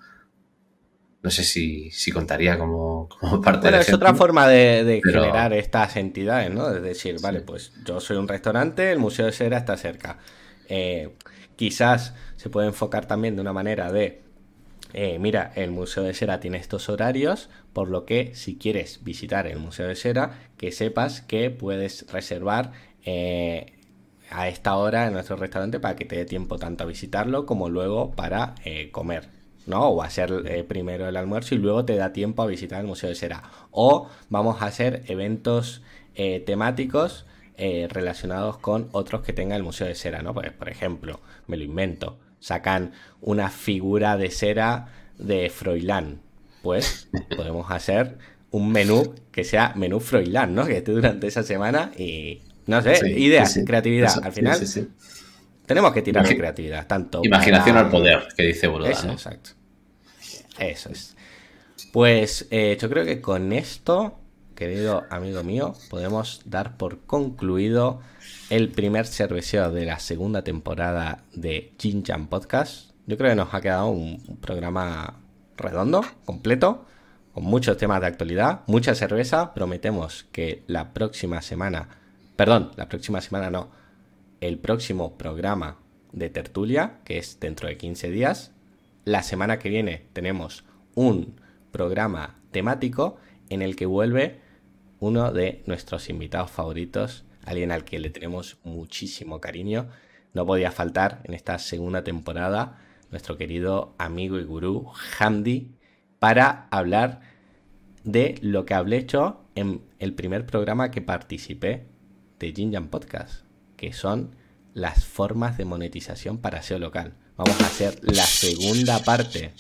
no 1.23 1.31
sé 1.31 1.43
si, 1.43 1.91
contaría 2.13 2.59
como, 2.59 3.09
como 3.09 3.41
parte 3.43 3.69
bueno, 3.69 3.79
es 3.79 3.93
otra 3.93 4.15
forma 4.15 4.49
de, 4.49 5.03
generar 5.05 5.53
estas 5.53 5.97
entidades, 5.97 6.51
¿no? 6.51 6.71
Es 6.71 6.83
decir, 6.83 7.17
vale, 7.21 7.41
pues 7.41 7.73
yo 7.85 8.01
soy 8.01 8.17
un 8.17 8.29
restaurante, 8.29 8.91
el 8.93 8.99
Museo 8.99 9.27
de 9.27 9.33
Cera 9.33 9.59
está 9.59 9.77
cerca. 9.77 10.19
Eh, 10.69 11.15
quizás 11.57 12.15
se 12.37 12.49
puede 12.49 12.69
enfocar 12.69 13.07
también 13.07 13.35
de 13.35 13.43
una 13.43 13.53
manera 13.53 13.93
de, 13.93 14.23
eh, 14.93 15.19
mira, 15.19 15.53
el 15.57 15.73
Museo 15.73 16.05
de 16.05 16.15
Cera 16.15 16.39
tiene 16.39 16.59
estos 16.59 16.89
horarios, 16.89 17.51
por 17.73 17.89
lo 17.89 18.07
que 18.07 18.35
si 18.35 18.57
quieres 18.57 19.03
visitar 19.03 19.49
el 19.49 19.59
Museo 19.59 19.89
de 19.89 19.97
Cera, 19.97 20.39
que 20.57 20.71
sepas 20.71 21.21
que 21.21 21.51
puedes 21.51 22.11
reservar 22.13 22.73
eh, 23.05 23.74
a 24.35 24.49
esta 24.49 24.77
hora 24.77 25.07
en 25.07 25.13
nuestro 25.13 25.37
restaurante 25.37 25.81
para 25.81 25.97
que 25.97 26.05
te 26.05 26.17
dé 26.17 26.25
tiempo 26.25 26.59
tanto 26.59 26.85
a 26.85 26.87
visitarlo 26.87 27.47
como 27.47 27.69
luego 27.69 28.11
para 28.13 28.55
comer. 28.93 29.29
¿no? 29.67 29.89
O 29.89 30.03
hacer 30.03 30.67
primero 30.69 31.09
el 31.09 31.17
almuerzo 31.17 31.55
y 31.55 31.59
luego 31.59 31.85
te 31.85 31.97
da 31.97 32.13
tiempo 32.13 32.43
a 32.43 32.47
visitar 32.47 32.81
el 32.81 32.87
Museo 32.87 33.09
de 33.09 33.15
Cera. 33.15 33.43
O 33.71 34.09
vamos 34.29 34.61
a 34.61 34.67
hacer 34.67 35.05
eventos 35.07 35.83
temáticos 36.45 37.25
eh, 37.57 37.87
relacionados 37.89 38.59
con 38.59 38.89
otros 38.91 39.23
que 39.23 39.33
tenga 39.33 39.55
el 39.55 39.63
Museo 39.63 39.87
de 39.87 39.95
Cera, 39.95 40.23
¿no? 40.23 40.35
Pues, 40.35 40.51
por 40.51 40.69
ejemplo, 40.69 41.21
me 41.47 41.57
lo 41.57 41.63
invento, 41.63 42.19
sacan 42.41 42.95
una 43.21 43.49
figura 43.49 44.17
de 44.17 44.31
cera 44.31 44.89
de 45.19 45.51
Froilán. 45.51 46.21
Pues 46.63 47.09
podemos 47.37 47.71
hacer 47.71 48.19
un 48.51 48.73
menú 48.73 49.15
que 49.31 49.45
sea 49.45 49.73
menú 49.77 50.01
Froilán, 50.01 50.53
¿no? 50.53 50.67
Que 50.67 50.79
esté 50.79 50.91
durante 50.91 51.29
esa 51.29 51.45
semana 51.45 51.93
y, 51.97 52.43
no 52.67 52.83
sé, 52.83 53.11
ideas, 53.19 53.59
creatividad. 53.67 54.13
Al 54.23 54.33
final, 54.33 54.61
tenemos 55.67 55.93
que 55.93 56.03
tirar 56.03 56.27
de 56.27 56.37
creatividad, 56.37 56.87
tanto. 56.87 57.21
Imaginación 57.25 57.77
al 57.77 57.91
poder, 57.91 58.29
que 58.37 58.45
dice 58.45 58.67
Boluda, 58.67 58.91
Eso, 58.91 59.11
exacto. 59.11 59.51
Eso 60.59 60.91
es. 60.91 61.17
Pues 61.93 62.47
eh, 62.51 62.77
yo 62.81 62.89
creo 62.89 63.05
que 63.05 63.21
con 63.21 63.53
esto 63.53 64.19
querido 64.55 65.05
amigo 65.11 65.43
mío, 65.43 65.75
podemos 65.91 66.43
dar 66.45 66.77
por 66.77 67.01
concluido 67.01 68.01
el 68.51 68.71
primer 68.71 69.07
cerveceo 69.07 69.71
de 69.71 69.85
la 69.85 69.99
segunda 69.99 70.43
temporada 70.43 71.25
de 71.33 71.73
Jinjan 71.79 72.29
Podcast. 72.29 72.91
Yo 73.07 73.19
creo 73.19 73.31
que 73.31 73.37
nos 73.37 73.53
ha 73.53 73.61
quedado 73.61 73.89
un, 73.89 74.39
programa 74.41 75.21
redondo, 75.57 76.03
completo, 76.25 76.87
con 77.33 77.45
muchos 77.45 77.77
temas 77.77 78.01
de 78.01 78.07
actualidad, 78.07 78.61
mucha 78.67 78.95
cerveza. 78.95 79.55
Prometemos 79.55 80.25
que 80.33 80.63
la 80.67 80.93
próxima 80.95 81.43
semana, 81.43 81.89
perdón, 82.37 82.73
la 82.77 82.89
próxima 82.89 83.21
semana 83.21 83.51
no, 83.51 83.71
el 84.41 84.59
próximo 84.59 85.17
programa 85.17 85.79
de 86.13 86.31
tertulia, 86.31 87.01
que 87.05 87.19
es 87.19 87.41
dentro 87.41 87.69
de 87.69 87.77
15 87.77 88.11
días. 88.11 88.53
La 89.05 89.23
semana 89.23 89.59
que 89.59 89.69
viene 89.69 90.07
tenemos 90.13 90.65
un 90.95 91.41
programa 91.71 92.39
temático 92.51 93.17
en 93.49 93.63
el 93.63 93.77
que 93.77 93.87
vuelve 93.87 94.41
uno 95.01 95.33
de 95.33 95.63
nuestros 95.67 96.09
invitados 96.09 96.51
favoritos, 96.51 97.25
alguien 97.45 97.73
al 97.73 97.85
que 97.85 97.99
le 97.99 98.11
tenemos 98.11 98.59
muchísimo 98.65 99.41
cariño. 99.41 99.89
No 100.33 100.47
podía 100.47 100.71
faltar 100.71 101.21
en 101.25 101.35
esta 101.35 101.59
segunda 101.59 102.05
temporada 102.05 102.79
nuestro 103.11 103.37
querido 103.37 103.95
amigo 103.99 104.39
y 104.39 104.45
gurú 104.45 104.91
Hamdi 105.19 105.73
para 106.19 106.69
hablar 106.71 107.21
de 108.03 108.37
lo 108.41 108.65
que 108.65 108.75
hablé 108.75 108.99
hecho 108.99 109.41
en 109.55 109.83
el 109.99 110.15
primer 110.15 110.47
programa 110.47 110.91
que 110.91 111.01
participé 111.01 111.87
de 112.39 112.53
Jinjan 112.53 112.89
Podcast, 112.89 113.45
que 113.77 113.93
son 113.93 114.35
las 114.73 115.05
formas 115.05 115.57
de 115.57 115.65
monetización 115.65 116.39
para 116.39 116.63
SEO 116.63 116.79
local. 116.79 117.15
Vamos 117.37 117.61
a 117.61 117.67
hacer 117.67 117.99
la 118.03 118.25
segunda 118.25 118.99
parte 119.01 119.53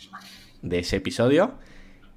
de 0.63 0.79
ese 0.79 0.97
episodio 0.97 1.59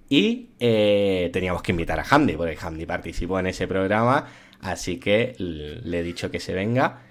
y 0.09 0.49
eh, 0.59 1.29
teníamos 1.34 1.61
que 1.61 1.71
invitar 1.71 1.99
a 1.99 2.05
Hamdi, 2.09 2.34
porque 2.35 2.57
Hamdi 2.59 2.85
participó 2.85 3.39
en 3.39 3.47
ese 3.47 3.67
programa, 3.67 4.27
así 4.61 4.99
que 4.99 5.35
le 5.38 5.99
he 5.99 6.03
dicho 6.03 6.31
que 6.31 6.39
se 6.39 6.53
venga. 6.53 7.03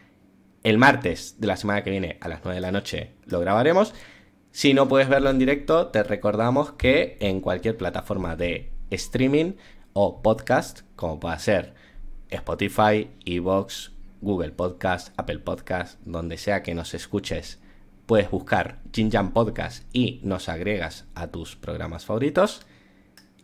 El 0.63 0.79
martes 0.79 1.37
de 1.39 1.47
la 1.47 1.57
semana 1.57 1.85
que 1.85 1.91
viene 1.91 2.19
a 2.21 2.29
las 2.29 2.41
9 2.43 2.57
de 2.57 2.61
la 2.61 2.73
noche 2.73 3.13
lo 3.27 3.39
grabaremos. 3.39 3.95
Si 4.51 4.75
no 4.75 4.89
puedes 4.89 5.09
verlo 5.09 5.31
en 5.31 5.39
directo, 5.39 5.89
te 5.89 6.03
recordamos 6.03 6.73
que 6.73 7.19
en 7.21 7.41
cualquier 7.41 7.77
plataforma 7.77 8.35
de 8.35 8.73
streaming 8.91 9.53
o 9.93 10.23
podcast, 10.23 10.81
como 10.97 11.21
pueda 11.21 11.39
ser 11.39 11.76
Spotify, 12.31 13.11
Evox, 13.25 13.93
Google 14.21 14.53
Podcast, 14.53 15.13
Apple 15.17 15.39
Podcast, 15.41 16.01
donde 16.05 16.39
sea 16.39 16.63
que 16.63 16.75
nos 16.75 16.95
escuches, 16.95 17.61
puedes 18.07 18.31
buscar 18.31 18.81
Jinjan 18.93 19.33
Podcast 19.33 19.85
y 19.93 20.21
nos 20.23 20.49
agregas 20.49 21.07
a 21.15 21.29
tus 21.29 21.57
programas 21.57 22.05
favoritos. 22.05 22.63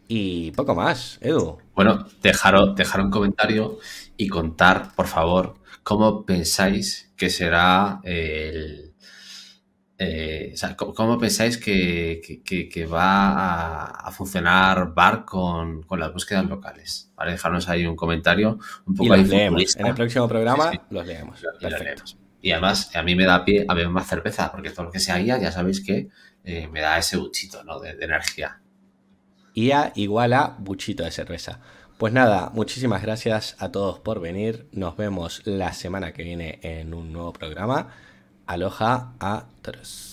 Y 0.09 0.51
poco 0.53 0.75
más, 0.75 1.19
Edu. 1.21 1.59
Bueno, 1.75 2.07
dejar 2.23 3.01
un 3.01 3.11
comentario 3.11 3.79
y 4.17 4.29
contar, 4.29 4.95
por 4.95 5.07
favor, 5.07 5.55
cómo 5.83 6.25
pensáis 6.25 7.13
que 7.17 7.31
será 7.31 8.01
el. 8.05 8.92
Eh, 10.05 10.51
o 10.55 10.57
sea, 10.57 10.77
¿cómo, 10.77 11.17
pensáis 11.19 11.59
que, 11.59 12.21
va 12.93 13.85
a, 13.85 14.11
funcionar 14.11 14.93
BAR 14.93 15.25
con, 15.25 15.87
las 15.97 16.13
búsquedas 16.13 16.47
locales? 16.47 17.13
Para 17.15 17.31
dejarnos 17.31 17.69
ahí 17.69 17.87
un 17.87 17.95
comentario 17.95 18.59
un 18.87 18.95
poco 18.97 19.15
y 19.15 19.19
los 19.19 19.29
leemos. 19.29 19.77
En 19.77 19.87
el 19.87 19.95
próximo 19.95 20.27
programa 20.27 20.73
los 20.91 21.07
leemos. 21.07 21.45
Y, 22.41 22.51
además, 22.51 22.95
a 22.97 23.03
mí 23.03 23.15
me 23.15 23.25
da 23.25 23.45
pie 23.45 23.65
a 23.69 23.75
beber 23.75 23.91
más 23.91 24.09
cerveza, 24.09 24.51
porque 24.51 24.71
todo 24.71 24.87
lo 24.87 24.91
que 24.91 24.99
sea 24.99 25.19
guía, 25.19 25.39
ya 25.39 25.53
sabéis 25.53 25.81
que 25.85 26.09
eh, 26.43 26.67
me 26.67 26.81
da 26.81 26.99
ese 26.99 27.17
buchito 27.17 27.63
¿no? 27.63 27.79
de 27.79 27.91
energía. 27.91 28.61
IA 29.55 29.93
igual 29.95 30.33
a 30.33 30.57
buchito 30.59 31.05
de 31.05 31.13
cerveza. 31.13 31.61
Pues 31.99 32.13
nada, 32.13 32.51
muchísimas 32.53 33.03
gracias 33.03 33.55
a 33.61 33.71
todos 33.71 34.01
por 34.01 34.19
venir. 34.21 34.67
Nos 34.73 34.97
vemos 34.97 35.43
la 35.45 35.73
semana 35.73 36.13
que 36.13 36.25
viene 36.25 36.59
en 36.63 36.95
un 36.95 37.13
nuevo 37.13 37.33
programa. 37.33 37.95
Aloha 38.53 39.15
a 39.19 39.45
todos. 39.63 40.12